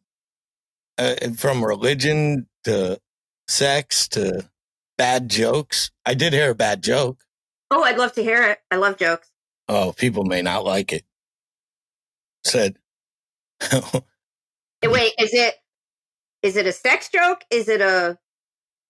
uh, 0.99 1.15
from 1.37 1.65
religion 1.65 2.47
to 2.65 3.01
sex 3.49 4.07
to 4.09 4.49
bad 4.97 5.29
jokes. 5.29 5.91
I 6.05 6.15
did 6.15 6.33
hear 6.33 6.51
a 6.51 6.55
bad 6.55 6.83
joke. 6.83 7.25
oh, 7.71 7.83
I'd 7.83 7.99
love 7.99 8.13
to 8.13 8.23
hear 8.23 8.43
it. 8.43 8.59
I 8.71 8.77
love 8.77 8.99
jokes. 8.99 9.31
Oh, 9.69 9.93
people 9.97 10.25
may 10.25 10.43
not 10.43 10.65
like 10.65 10.93
it. 10.93 11.05
Said, 12.45 12.77
Wait, 13.73 15.13
is 15.19 15.33
it 15.33 15.55
is 16.43 16.57
it 16.57 16.67
a 16.67 16.73
sex 16.73 17.09
joke? 17.09 17.41
Is 17.51 17.69
it 17.69 17.81
a 17.81 18.19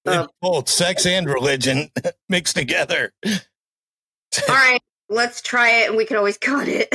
it's 0.06 0.32
both 0.40 0.68
sex 0.68 1.06
and 1.06 1.26
religion 1.26 1.90
mixed 2.28 2.56
together. 2.56 3.12
all 3.24 3.32
right? 4.48 4.80
Let's 5.08 5.40
try 5.42 5.82
it, 5.82 5.88
and 5.88 5.96
we 5.96 6.06
can 6.06 6.16
always 6.16 6.38
cut 6.38 6.66
it. 6.68 6.88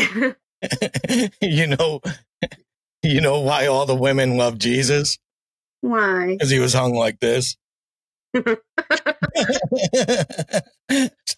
you 1.42 1.68
know, 1.68 2.02
you 3.04 3.22
know 3.22 3.40
why 3.42 3.68
all 3.68 3.86
the 3.86 3.96
women 3.96 4.36
love 4.36 4.58
Jesus? 4.58 5.18
Why? 5.82 6.28
Because 6.28 6.50
he 6.50 6.60
was 6.60 6.74
hung 6.74 6.94
like 6.94 7.20
this. 7.20 7.56
it's 8.34 8.56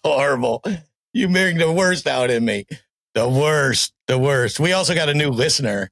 horrible. 0.02 0.64
You 1.12 1.28
bring 1.28 1.58
the 1.58 1.70
worst 1.70 2.06
out 2.06 2.30
in 2.30 2.44
me. 2.44 2.66
The 3.14 3.28
worst, 3.28 3.92
the 4.08 4.18
worst. 4.18 4.58
We 4.58 4.72
also 4.72 4.94
got 4.94 5.10
a 5.10 5.14
new 5.14 5.28
listener. 5.28 5.90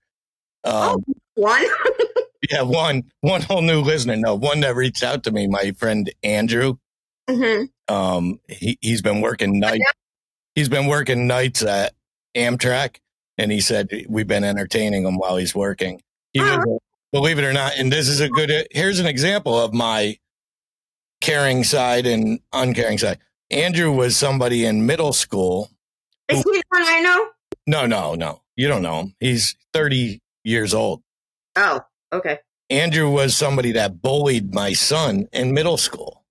Um, 0.64 1.04
One. 1.34 1.64
Yeah, 2.51 2.62
one, 2.62 3.11
one 3.20 3.43
whole 3.43 3.61
new 3.62 3.80
listener. 3.82 4.16
No, 4.16 4.34
one 4.34 4.61
that 4.61 4.74
reached 4.76 5.03
out 5.03 5.24
to 5.24 5.30
me, 5.30 5.47
my 5.47 5.72
friend 5.72 6.11
Andrew. 6.22 6.76
Mhm. 7.28 7.68
Um, 7.88 8.41
he, 8.49 8.78
he's 8.80 9.03
been 9.03 9.20
working 9.20 9.59
night. 9.59 9.80
He's 10.55 10.68
been 10.68 10.86
working 10.86 11.26
nights 11.26 11.62
at 11.62 11.95
Amtrak 12.36 12.97
and 13.38 13.53
he 13.53 13.61
said 13.61 13.88
we've 14.09 14.26
been 14.26 14.45
entertaining 14.45 15.05
him 15.05 15.16
while 15.18 15.36
he's 15.36 15.55
working. 15.55 16.01
He 16.32 16.41
Oh. 16.41 16.59
was, 16.59 16.78
believe 17.12 17.38
it 17.38 17.45
or 17.45 17.53
not, 17.53 17.76
and 17.76 17.93
this 17.93 18.09
is 18.09 18.20
a 18.20 18.28
good, 18.28 18.51
here's 18.70 18.99
an 19.01 19.07
example 19.07 19.59
of 19.61 19.72
my 19.74 20.16
caring 21.20 21.64
side 21.64 22.07
and 22.07 22.41
uncaring 22.53 22.99
side. 22.99 23.18
Andrew 23.51 23.93
was 23.93 24.16
somebody 24.16 24.64
in 24.64 24.86
middle 24.86 25.12
school. 25.12 25.70
Is 26.28 26.38
he 26.38 26.43
the 26.45 26.62
one 26.70 26.82
I 26.84 27.01
know? 27.01 27.28
No, 27.66 27.86
no, 27.86 28.14
no. 28.14 28.43
You 28.57 28.68
don't 28.68 28.82
know 28.82 29.01
him. 29.01 29.14
He's 29.20 29.57
30 29.72 30.20
years 30.45 30.72
old. 30.74 31.03
Oh, 31.57 31.80
okay. 32.12 32.38
Andrew 32.68 33.11
was 33.11 33.36
somebody 33.36 33.72
that 33.72 34.00
bullied 34.00 34.54
my 34.54 34.72
son 34.72 35.28
in 35.32 35.52
middle 35.52 35.76
school. 35.76 36.24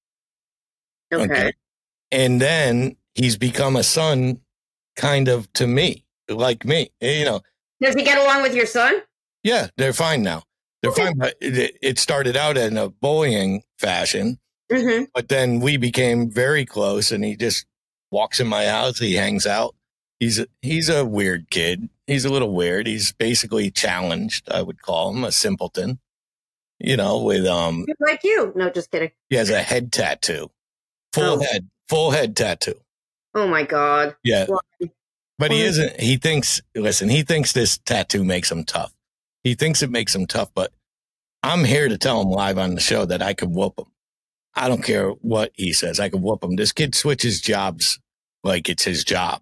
Okay. 1.14 1.52
And 2.12 2.40
then 2.42 2.96
he's 3.16 3.38
become 3.38 3.76
a 3.76 3.84
son 3.84 4.40
kind 4.96 5.28
of 5.28 5.52
to 5.54 5.68
me, 5.68 6.06
like 6.30 6.64
me. 6.66 6.92
You 7.02 7.26
know, 7.26 7.42
Does 7.82 7.96
he 7.96 8.04
get 8.04 8.18
along 8.18 8.42
with 8.44 8.56
your 8.56 8.66
son? 8.66 9.02
yeah, 9.44 9.68
they're 9.78 9.94
fine 9.94 10.24
now. 10.24 10.44
They're 10.82 10.92
Okay. 10.92 11.06
fine. 11.08 11.18
But 11.18 11.36
it, 11.42 11.78
it 11.82 12.00
started 12.00 12.38
out 12.38 12.58
in 12.58 12.78
a 12.78 12.90
bullying 12.90 13.64
fashion, 13.78 14.40
Mm-hmm. 14.72 15.06
but 15.16 15.30
then 15.30 15.60
we 15.60 15.78
became 15.78 16.30
very 16.30 16.64
close 16.64 17.12
and 17.12 17.24
he 17.26 17.36
just 17.36 17.66
walks 18.12 18.40
in 18.40 18.48
my 18.48 18.66
house. 18.68 19.00
He 19.00 19.16
hangs 19.16 19.48
out. 19.48 19.76
He's 20.20 20.40
a, 20.40 20.48
he's 20.62 20.90
a 20.90 21.06
weird 21.06 21.50
kid. 21.50 21.90
He's 22.08 22.26
a 22.26 22.30
little 22.30 22.54
weird. 22.54 22.88
He's 22.88 23.12
basically 23.14 23.72
challenged. 23.72 24.50
I 24.52 24.62
would 24.62 24.82
call 24.82 25.12
him 25.14 25.24
a 25.24 25.32
simpleton, 25.32 26.00
you 26.80 26.98
know, 26.98 27.20
with, 27.24 27.46
um, 27.46 27.86
Like 28.00 28.24
you. 28.24 28.52
No, 28.56 28.70
just 28.70 28.92
kidding. 28.92 29.12
he 29.30 29.36
has 29.38 29.50
a 29.50 29.62
head 29.62 29.92
tattoo, 29.94 30.52
full 31.14 31.40
Oh. 31.40 31.42
head, 31.42 31.70
full 31.88 32.12
head 32.12 32.36
tattoo. 32.36 32.76
Oh 33.36 33.48
my 33.48 33.64
god. 33.64 34.16
Yeah. 34.24 34.46
Why? 34.48 34.90
But 35.38 35.52
he 35.52 35.62
isn't, 35.62 36.02
he 36.02 36.18
thinks, 36.18 36.62
listen, 36.76 37.08
he 37.08 37.22
thinks 37.24 37.54
this 37.54 37.78
tattoo 37.78 38.26
makes 38.26 38.52
him 38.52 38.66
tough. 38.66 38.92
He 39.44 39.56
thinks 39.56 39.82
it 39.82 39.90
makes 39.90 40.14
him 40.14 40.26
tough, 40.28 40.50
but 40.54 40.74
I'm 41.44 41.64
here 41.64 41.88
to 41.88 41.98
tell 41.98 42.22
him 42.22 42.28
live 42.30 42.58
on 42.58 42.76
the 42.76 42.82
show 42.82 43.06
that 43.06 43.22
I 43.22 43.34
could 43.34 43.50
whoop 43.52 43.80
him. 43.80 43.86
I 44.54 44.68
don't 44.68 44.84
care 44.84 45.12
what 45.12 45.52
he 45.54 45.72
says. 45.72 45.98
I 45.98 46.10
could 46.10 46.22
whoop 46.22 46.44
him. 46.44 46.58
This 46.58 46.74
kid 46.74 46.94
switches 46.94 47.40
jobs 47.40 48.00
like 48.44 48.68
it's 48.68 48.84
his 48.84 49.06
job. 49.06 49.42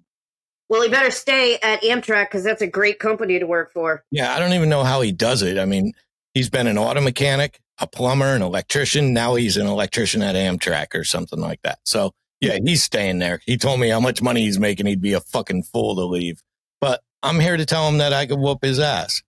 Well, 0.69 0.81
he 0.81 0.89
better 0.89 1.11
stay 1.11 1.57
at 1.63 1.81
Amtrak 1.81 2.25
because 2.25 2.43
that's 2.43 2.61
a 2.61 2.67
great 2.67 2.99
company 2.99 3.39
to 3.39 3.45
work 3.47 3.71
for. 3.71 4.03
Yeah. 4.11 4.33
I 4.33 4.39
don't 4.39 4.53
even 4.53 4.69
know 4.69 4.83
how 4.83 5.01
he 5.01 5.11
does 5.11 5.41
it. 5.41 5.57
I 5.57 5.65
mean, 5.65 5.93
he's 6.33 6.49
been 6.49 6.67
an 6.67 6.77
auto 6.77 6.99
mechanic, 7.01 7.59
a 7.79 7.87
plumber, 7.87 8.35
an 8.35 8.41
electrician. 8.41 9.13
Now 9.13 9.35
he's 9.35 9.55
an 9.57 9.67
electrician 9.67 10.21
at 10.21 10.35
Amtrak 10.35 10.93
or 10.93 11.03
something 11.03 11.39
like 11.39 11.61
that. 11.63 11.79
So 11.85 12.11
yeah, 12.41 12.57
he's 12.63 12.83
staying 12.83 13.19
there. 13.19 13.39
He 13.45 13.57
told 13.57 13.79
me 13.79 13.89
how 13.89 13.99
much 13.99 14.21
money 14.21 14.41
he's 14.41 14.59
making. 14.59 14.85
He'd 14.87 15.01
be 15.01 15.13
a 15.13 15.21
fucking 15.21 15.63
fool 15.63 15.95
to 15.95 16.03
leave. 16.05 16.41
But 16.81 17.01
I'm 17.23 17.39
here 17.39 17.57
to 17.57 17.65
tell 17.65 17.87
him 17.87 17.97
that 17.99 18.13
I 18.13 18.25
could 18.25 18.39
whoop 18.39 18.59
his 18.63 18.79
ass. 18.79 19.23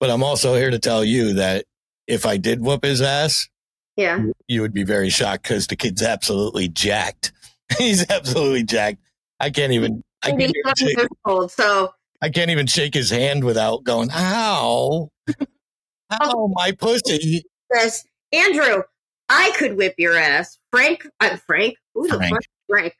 But 0.00 0.10
I'm 0.10 0.22
also 0.22 0.54
here 0.54 0.70
to 0.70 0.78
tell 0.78 1.04
you 1.04 1.34
that 1.34 1.64
if 2.06 2.26
I 2.26 2.36
did 2.36 2.60
whoop 2.60 2.84
his 2.84 3.00
ass, 3.00 3.48
Yeah. 3.96 4.22
you 4.48 4.60
would 4.60 4.74
be 4.74 4.82
very 4.84 5.08
shocked 5.08 5.44
because 5.44 5.68
the 5.68 5.76
kid's 5.76 6.02
absolutely 6.02 6.68
jacked. 6.68 7.32
he's 7.78 8.10
absolutely 8.10 8.64
jacked. 8.64 8.98
I 9.40 9.50
can't 9.50 9.72
even. 9.72 10.02
I 10.24 10.30
can't 10.30 10.52
shake, 10.78 10.96
years 10.96 11.08
old, 11.24 11.52
so 11.52 11.92
I 12.22 12.30
can't 12.30 12.50
even 12.50 12.66
shake 12.66 12.94
his 12.94 13.10
hand 13.10 13.44
without 13.44 13.84
going, 13.84 14.10
ow, 14.12 15.10
ow, 16.12 16.52
my 16.54 16.72
pussy. 16.72 17.44
this 17.70 18.04
Andrew, 18.32 18.82
I 19.28 19.52
could 19.56 19.76
whip 19.76 19.94
your 19.98 20.16
ass. 20.16 20.58
Frank, 20.70 21.06
uh, 21.20 21.36
Frank, 21.46 21.76
who 21.94 22.08
the 22.08 22.16
Frank. 22.16 22.34
fuck, 22.34 22.44
Frank? 22.68 22.94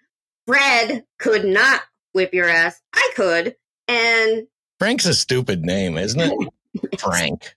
Fredd 0.48 1.02
could 1.18 1.44
not 1.44 1.82
whip 2.12 2.34
your 2.34 2.48
ass. 2.48 2.80
I 2.94 3.12
could, 3.16 3.56
and 3.88 4.46
Frank's 4.78 5.06
a 5.06 5.14
stupid 5.14 5.64
name, 5.64 5.96
isn't 5.96 6.20
it? 6.20 6.48
Frank. 6.98 7.54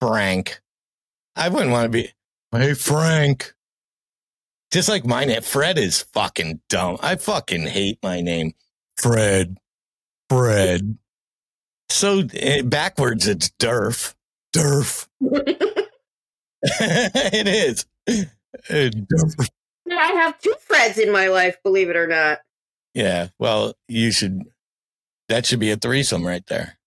Frank. 0.00 0.60
I 1.36 1.48
wouldn't 1.48 1.70
want 1.70 1.84
to 1.84 1.88
be, 1.88 2.12
hey, 2.52 2.74
Frank. 2.74 3.54
Just 4.70 4.88
like 4.88 5.06
my 5.06 5.24
name, 5.24 5.40
Fredd 5.40 5.78
is 5.78 6.02
fucking 6.12 6.60
dumb. 6.68 6.98
I 7.00 7.16
fucking 7.16 7.66
hate 7.66 7.98
my 8.02 8.20
name. 8.20 8.52
Fred. 8.98 9.56
Fred. 10.28 10.98
So 11.88 12.24
eh, 12.34 12.62
backwards, 12.62 13.26
it's 13.26 13.50
Durf. 13.58 14.14
Durf. 14.54 15.08
it 15.20 15.88
is. 17.48 17.86
Eh, 18.06 18.90
Durf. 18.90 19.48
I 19.90 20.12
have 20.12 20.38
two 20.38 20.54
Freds 20.68 20.98
in 20.98 21.12
my 21.12 21.28
life, 21.28 21.56
believe 21.62 21.88
it 21.88 21.96
or 21.96 22.06
not. 22.06 22.40
Yeah. 22.92 23.28
Well, 23.38 23.72
you 23.88 24.12
should, 24.12 24.42
that 25.28 25.46
should 25.46 25.60
be 25.60 25.70
a 25.70 25.76
threesome 25.76 26.26
right 26.26 26.44
there. 26.46 26.78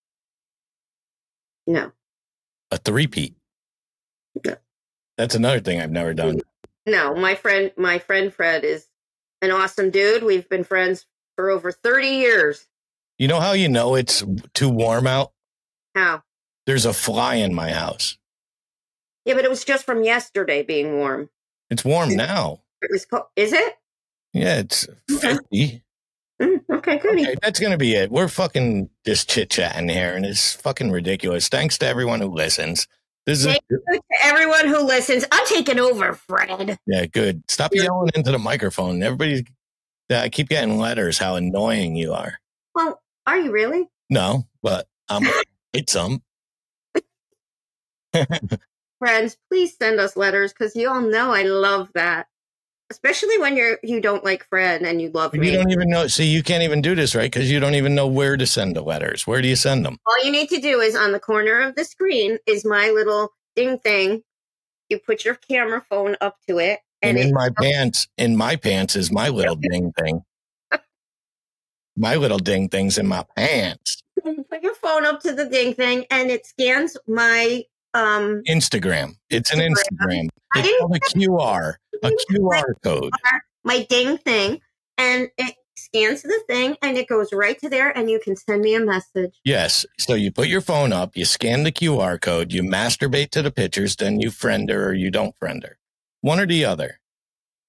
No, 1.65 1.91
A 2.71 2.77
three-peat. 2.77 3.35
Yeah. 4.43 4.55
That's 5.17 5.35
another 5.35 5.59
thing 5.59 5.79
I've 5.79 5.91
never 5.91 6.13
done. 6.13 6.41
No, 6.85 7.15
my 7.15 7.35
friend, 7.35 7.71
my 7.77 7.99
friend 7.99 8.33
Fred 8.33 8.63
is 8.63 8.87
an 9.41 9.51
awesome 9.51 9.89
dude. 9.89 10.23
We've 10.23 10.47
been 10.47 10.63
friends 10.63 11.05
for 11.35 11.49
over 11.49 11.71
thirty 11.71 12.07
years. 12.07 12.67
You 13.17 13.27
know 13.27 13.39
how 13.39 13.53
you 13.53 13.69
know 13.69 13.95
it's 13.95 14.23
too 14.53 14.69
warm 14.69 15.07
out? 15.07 15.31
How? 15.95 16.23
There's 16.65 16.85
a 16.85 16.93
fly 16.93 17.35
in 17.35 17.53
my 17.53 17.71
house. 17.71 18.17
Yeah, 19.25 19.35
but 19.35 19.45
it 19.45 19.49
was 19.49 19.63
just 19.63 19.85
from 19.85 20.03
yesterday 20.03 20.63
being 20.63 20.97
warm. 20.97 21.29
It's 21.69 21.85
warm 21.85 22.15
now. 22.15 22.61
It 22.81 22.89
was 22.91 23.05
cold. 23.05 23.25
Is 23.35 23.53
it? 23.53 23.75
Yeah, 24.33 24.59
it's 24.59 24.87
50. 25.07 25.83
Mm, 26.41 26.61
okay, 26.71 26.97
goody. 26.97 27.23
Okay, 27.23 27.35
that's 27.41 27.59
going 27.59 27.71
to 27.71 27.77
be 27.77 27.93
it. 27.93 28.11
We're 28.11 28.27
fucking 28.27 28.89
just 29.05 29.29
chit 29.29 29.51
chatting 29.51 29.89
here 29.89 30.15
and 30.15 30.25
it's 30.25 30.53
fucking 30.53 30.91
ridiculous. 30.91 31.49
Thanks 31.49 31.77
to 31.79 31.85
everyone 31.85 32.21
who 32.21 32.29
listens. 32.29 32.87
This 33.25 33.39
is, 33.39 33.45
Thank 33.45 33.61
you 33.69 33.81
to 33.93 34.01
everyone 34.23 34.67
who 34.67 34.85
listens. 34.85 35.25
I'm 35.31 35.45
taking 35.45 35.79
over, 35.79 36.13
Fredd. 36.13 36.77
yeah, 36.87 37.05
good. 37.05 37.43
Stop 37.49 37.71
yelling 37.73 38.09
into 38.15 38.31
the 38.31 38.39
microphone. 38.39 39.03
Everybody, 39.03 39.45
I 40.09 40.13
uh, 40.15 40.29
keep 40.31 40.49
getting 40.49 40.79
letters 40.79 41.19
how 41.19 41.35
annoying 41.35 41.95
you 41.95 42.13
are. 42.13 42.39
Well, 42.73 42.99
are 43.27 43.37
you 43.37 43.51
really? 43.51 43.87
No, 44.09 44.47
but 44.63 44.87
I'm, 45.07 45.23
it's 45.73 45.93
some. 45.93 46.23
Friends, 48.99 49.37
please 49.49 49.77
send 49.77 49.99
us 49.99 50.17
letters 50.17 50.51
because 50.51 50.75
you 50.75 50.89
all 50.89 51.01
know 51.01 51.31
I 51.31 51.43
love 51.43 51.89
that. 51.93 52.27
Especially 52.91 53.39
when 53.39 53.55
you're 53.57 53.79
you 53.81 53.99
don't 54.01 54.23
like 54.23 54.45
Fredd 54.49 54.83
and 54.85 55.01
you 55.01 55.09
love 55.09 55.33
You 55.33 55.41
me. 55.41 55.51
don't 55.51 55.71
even 55.71 55.89
know. 55.89 56.05
See, 56.07 56.25
you 56.27 56.43
can't 56.43 56.61
even 56.61 56.81
do 56.81 56.93
this, 56.93 57.15
right? 57.15 57.31
Because 57.31 57.49
you 57.49 57.59
don't 57.59 57.73
even 57.75 57.95
know 57.95 58.05
where 58.05 58.37
to 58.37 58.45
send 58.45 58.75
the 58.75 58.81
letters. 58.81 59.25
Where 59.25 59.41
do 59.41 59.47
you 59.47 59.55
send 59.55 59.85
them? 59.85 59.97
All 60.05 60.23
you 60.23 60.31
need 60.31 60.49
to 60.49 60.59
do 60.59 60.79
is 60.81 60.95
on 60.95 61.11
the 61.13 61.19
corner 61.19 61.61
of 61.61 61.75
the 61.75 61.85
screen 61.85 62.37
is 62.45 62.63
my 62.65 62.89
little 62.89 63.29
ding 63.55 63.79
thing 63.79 64.21
You 64.89 64.99
put 64.99 65.23
your 65.25 65.35
camera 65.35 65.81
phone 65.89 66.17
up 66.21 66.35
to 66.49 66.59
it, 66.59 66.79
And, 67.01 67.17
and, 67.17 67.29
in 67.29 67.33
my 67.33 67.49
pants, 67.49 68.07
in 68.17 68.35
my 68.35 68.55
pants 68.57 68.95
is 68.95 69.11
my 69.11 69.29
little 69.29 69.55
ding 69.71 69.93
thing. 69.97 70.21
My 71.97 72.15
little 72.15 72.39
ding 72.39 72.69
thing's 72.69 72.97
in 72.97 73.07
my 73.07 73.25
pants. 73.35 74.01
put 74.23 74.61
your 74.63 74.75
phone 74.75 75.05
up 75.05 75.21
to 75.21 75.33
the 75.33 75.45
ding 75.45 75.73
thing, 75.73 76.05
and 76.11 76.29
it 76.29 76.45
scans 76.45 76.97
my 77.07 77.63
um 77.93 78.41
Instagram. 78.47 79.15
It's 79.29 79.51
an 79.51 79.59
Instagram. 79.59 80.29
Instagram. 80.29 80.29
It's 80.55 80.79
called 80.79 80.95
a 80.95 80.99
QR, 80.99 81.73
a 82.03 82.11
QR 82.31 82.73
code. 82.83 83.11
my 83.63 83.85
ding 83.89 84.17
thing, 84.17 84.59
and 84.97 85.29
it 85.37 85.55
scans 85.75 86.21
the 86.21 86.41
thing, 86.47 86.75
and 86.81 86.97
it 86.97 87.07
goes 87.07 87.33
right 87.33 87.59
to 87.59 87.69
there, 87.69 87.95
and 87.97 88.09
you 88.09 88.19
can 88.19 88.35
send 88.35 88.61
me 88.61 88.75
a 88.75 88.79
message. 88.79 89.39
Yes. 89.43 89.85
So 89.99 90.13
you 90.13 90.31
put 90.31 90.47
your 90.47 90.61
phone 90.61 90.93
up, 90.93 91.15
you 91.15 91.25
scan 91.25 91.63
the 91.63 91.71
QR 91.71 92.19
code, 92.19 92.53
you 92.53 92.63
masturbate 92.63 93.31
to 93.31 93.41
the 93.41 93.51
pictures, 93.51 93.95
then 93.95 94.19
you 94.19 94.31
friend 94.31 94.69
her 94.69 94.89
or 94.89 94.93
you 94.93 95.11
don't 95.11 95.35
friend 95.39 95.63
her. 95.63 95.77
One 96.21 96.39
or 96.39 96.45
the 96.45 96.65
other. 96.65 96.99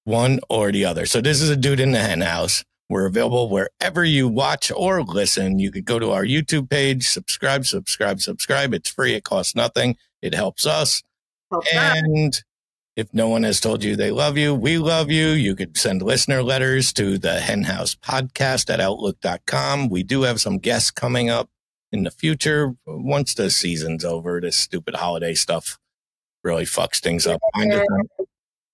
One 0.03 0.39
or 0.49 0.71
the 0.71 0.85
other. 0.85 1.05
So 1.05 1.21
this 1.21 1.41
is 1.41 1.49
a 1.49 1.55
dude 1.55 1.79
in 1.79 1.91
the 1.91 1.99
hen 1.99 2.21
house. 2.21 2.63
We're 2.89 3.05
available 3.05 3.49
wherever 3.49 4.03
you 4.03 4.27
watch 4.27 4.71
or 4.75 5.01
listen. 5.01 5.57
You 5.57 5.71
could 5.71 5.85
go 5.85 5.97
to 5.97 6.11
our 6.11 6.25
YouTube 6.25 6.69
page, 6.69 7.07
subscribe, 7.07 7.65
subscribe, 7.65 8.19
subscribe. 8.19 8.73
It's 8.73 8.89
free. 8.89 9.13
It 9.13 9.23
costs 9.23 9.55
nothing. 9.55 9.95
It 10.21 10.35
helps 10.35 10.65
us. 10.65 11.01
That. 11.49 12.03
And 12.05 12.43
if 12.95 13.13
no 13.13 13.27
one 13.27 13.43
has 13.43 13.59
told 13.59 13.83
you 13.83 13.95
they 13.95 14.11
love 14.11 14.37
you, 14.37 14.53
we 14.53 14.77
love 14.77 15.09
you. 15.09 15.29
You 15.29 15.55
could 15.55 15.77
send 15.77 16.01
listener 16.01 16.43
letters 16.43 16.93
to 16.93 17.17
the 17.17 17.39
henhouse 17.39 17.95
podcast 17.95 18.71
at 18.71 18.79
outlook.com. 18.79 19.89
We 19.89 20.03
do 20.03 20.23
have 20.23 20.39
some 20.39 20.59
guests 20.59 20.91
coming 20.91 21.29
up 21.29 21.49
in 21.91 22.03
the 22.03 22.11
future. 22.11 22.75
Once 22.85 23.33
the 23.33 23.49
season's 23.49 24.05
over, 24.05 24.39
this 24.39 24.57
stupid 24.57 24.95
holiday 24.95 25.33
stuff 25.33 25.79
really 26.43 26.65
fucks 26.65 26.99
things 26.99 27.25
up. 27.25 27.41
Find 27.55 27.73
us 27.73 27.87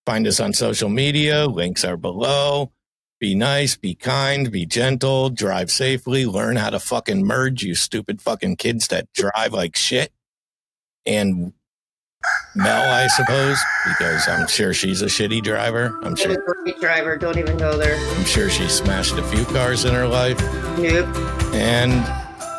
find 0.06 0.28
us 0.28 0.40
on 0.40 0.54
social 0.54 0.90
media. 0.90 1.46
Links 1.46 1.86
are 1.86 1.98
below. 1.98 2.72
Be 3.20 3.36
nice, 3.36 3.76
be 3.76 3.96
kind, 3.96 4.50
be 4.50 4.66
gentle, 4.66 5.30
drive 5.30 5.70
safely, 5.70 6.26
learn 6.26 6.56
how 6.56 6.70
to 6.70 6.80
fucking 6.80 7.26
merge, 7.26 7.64
you 7.64 7.76
stupid 7.76 8.22
fucking 8.22 8.56
kids 8.56 8.88
that 8.88 9.12
drive 9.12 9.52
like 9.52 9.76
shit. 9.76 10.14
And 11.06 11.52
Mel, 12.56 12.92
I 12.92 13.08
suppose, 13.08 13.58
because 13.86 14.28
I'm 14.28 14.48
sure 14.48 14.74
she's 14.74 15.02
a 15.02 15.06
shitty 15.06 15.44
driver. 15.44 15.98
I'm 16.04 16.16
sure 16.16 16.36
great 16.64 16.80
driver. 16.82 17.16
Don't 17.16 17.38
even 17.38 17.58
go 17.58 17.78
there. 17.78 17.96
I'm 18.18 18.26
sure 18.26 18.50
she 18.50 18.68
smashed 18.68 19.14
a 19.14 19.24
few 19.24 19.46
cars 19.46 19.86
in 19.86 19.94
her 19.94 20.08
life. 20.08 20.40
Nope. 20.78 21.08
And, 21.54 22.06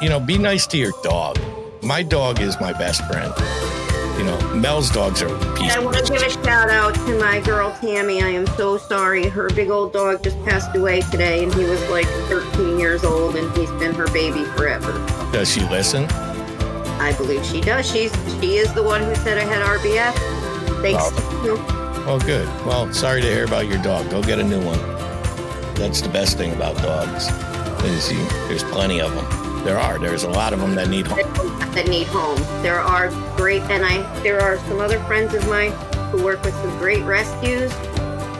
you 0.00 0.08
know, 0.08 0.18
be 0.18 0.38
nice 0.38 0.66
to 0.68 0.78
your 0.78 0.92
dog. 1.02 1.38
My 1.82 2.02
dog 2.02 2.40
is 2.40 2.58
my 2.61 2.72
best 2.72 3.04
friend. 3.06 3.32
You 4.16 4.26
know, 4.26 4.54
Mel's 4.54 4.90
dogs 4.90 5.22
are 5.22 5.28
I 5.28 5.78
want 5.78 5.96
to 5.96 6.12
give 6.12 6.22
a 6.22 6.30
shout 6.30 6.70
out 6.70 6.94
to 6.94 7.18
my 7.18 7.40
girl 7.40 7.76
Tammy. 7.80 8.22
I 8.22 8.28
am 8.28 8.46
so 8.48 8.78
sorry. 8.78 9.28
Her 9.28 9.48
big 9.48 9.70
old 9.70 9.92
dog 9.92 10.22
just 10.22 10.42
passed 10.44 10.76
away 10.76 11.00
today, 11.11 11.42
and 11.42 11.52
he 11.54 11.64
was 11.64 11.80
like 11.88 12.06
13 12.28 12.78
years 12.78 13.02
old, 13.02 13.36
and 13.36 13.50
he's 13.56 13.70
been 13.72 13.94
her 13.94 14.06
baby 14.08 14.44
forever. 14.56 14.92
Does 15.32 15.50
she 15.50 15.61
listen? 15.68 16.06
I 17.01 17.12
believe 17.16 17.44
she 17.44 17.61
does. 17.61 17.90
She's 17.90 18.12
she 18.40 18.57
is 18.57 18.72
the 18.74 18.82
one 18.82 19.03
who 19.03 19.14
said 19.16 19.38
I 19.38 19.44
had 19.44 19.62
RBF. 19.62 20.82
Thanks. 20.82 21.09
to 21.11 21.44
you. 21.44 21.57
Oh, 22.07 22.18
good. 22.24 22.46
Well, 22.66 22.92
sorry 22.92 23.20
to 23.20 23.26
hear 23.26 23.44
about 23.44 23.66
your 23.66 23.82
dog. 23.82 24.11
Go 24.11 24.22
get 24.22 24.38
a 24.38 24.44
new 24.44 24.61
one. 24.64 24.78
That's 25.74 26.01
the 26.01 26.09
best 26.09 26.36
thing 26.36 26.53
about 26.53 26.76
dogs. 26.78 27.28
Is 27.84 28.12
you, 28.12 28.22
there's 28.48 28.64
plenty 28.64 29.01
of 29.01 29.14
them. 29.14 29.64
There 29.64 29.78
are. 29.78 29.98
There's 29.98 30.24
a 30.24 30.28
lot 30.28 30.53
of 30.53 30.61
them 30.61 30.74
that 30.74 30.88
need 30.88 31.07
home. 31.07 31.18
that 31.74 31.88
need 31.88 32.07
homes. 32.07 32.46
There 32.62 32.78
are 32.78 33.09
great, 33.36 33.62
and 33.62 33.84
I 33.84 34.03
there 34.22 34.40
are 34.40 34.59
some 34.61 34.80
other 34.80 34.98
friends 35.01 35.34
of 35.34 35.46
mine 35.48 35.72
who 36.11 36.22
work 36.22 36.42
with 36.44 36.55
some 36.55 36.76
great 36.78 37.03
rescues. 37.05 37.72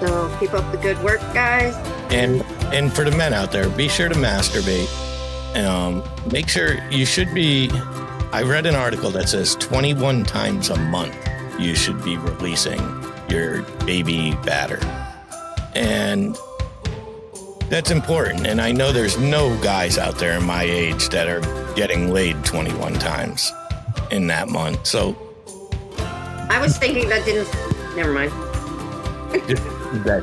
So 0.01 0.35
keep 0.41 0.53
up 0.55 0.71
the 0.73 0.79
good 0.79 1.03
work, 1.03 1.21
guys. 1.33 1.75
And 2.13 2.43
and 2.73 2.93
for 2.93 3.05
the 3.05 3.17
men 3.17 3.33
out 3.33 3.53
there, 3.53 3.69
be 3.71 3.89
sure 3.89 4.09
to 4.09 4.15
masturbate. 4.15 4.89
Um, 5.57 6.03
make 6.31 6.49
sure 6.49 6.83
you 6.91 7.05
should 7.05 7.35
be. 7.35 7.71
I 8.33 8.43
read 8.43 8.65
an 8.67 8.77
article 8.77 9.11
that 9.11 9.29
says 9.29 9.57
21 9.57 10.25
times 10.25 10.71
a 10.71 10.77
month 10.77 11.17
you 11.59 11.75
should 11.75 12.03
be 12.05 12.17
releasing 12.17 12.81
your 13.29 13.63
baby 13.85 14.37
batter, 14.45 14.79
and 15.75 16.39
that's 17.69 17.91
important. 17.91 18.47
And 18.47 18.61
I 18.61 18.71
know 18.71 18.93
there's 18.93 19.19
no 19.19 19.61
guys 19.63 19.99
out 19.99 20.19
there 20.19 20.39
in 20.39 20.45
my 20.45 20.63
age 20.63 21.09
that 21.09 21.29
are 21.29 21.41
getting 21.75 22.13
laid 22.13 22.45
21 22.45 22.95
times 22.95 23.53
in 24.13 24.29
that 24.29 24.49
month. 24.49 24.87
So 24.87 25.17
I 25.99 26.61
was 26.63 26.79
thinking 26.79 27.09
that 27.09 27.25
didn't. 27.25 27.53
Never 27.97 28.13
mind. 28.13 28.31
that. 30.05 30.23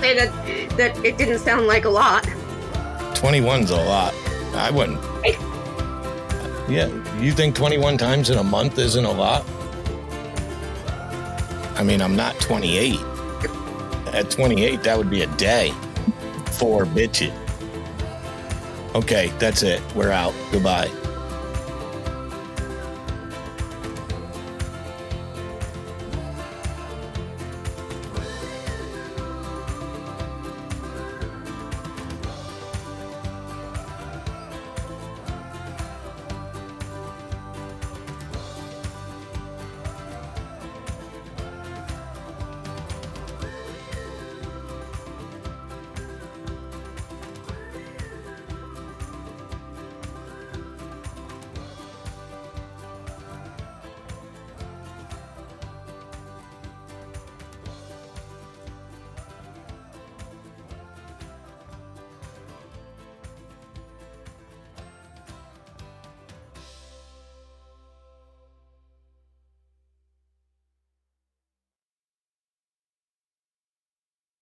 Say 0.00 0.16
that 0.16 0.76
that 0.76 1.04
it 1.04 1.16
didn't 1.18 1.38
sound 1.38 1.68
like 1.68 1.84
a 1.84 1.90
lot. 1.90 2.24
21's 3.14 3.70
a 3.70 3.76
lot. 3.76 4.12
I 4.54 4.70
wouldn't. 4.70 5.09
Yeah, 6.70 6.88
you 7.18 7.32
think 7.32 7.56
21 7.56 7.98
times 7.98 8.30
in 8.30 8.38
a 8.38 8.44
month 8.44 8.78
isn't 8.78 9.04
a 9.04 9.10
lot? 9.10 9.44
I 11.76 11.82
mean, 11.82 12.00
I'm 12.00 12.14
not 12.14 12.38
28. 12.40 13.00
At 14.12 14.30
28, 14.30 14.82
that 14.84 14.96
would 14.96 15.10
be 15.10 15.22
a 15.22 15.26
day. 15.36 15.72
Four 16.52 16.84
bitches. 16.84 17.34
Okay, 18.94 19.32
that's 19.38 19.62
it. 19.62 19.82
We're 19.94 20.12
out. 20.12 20.34
Goodbye. 20.52 20.90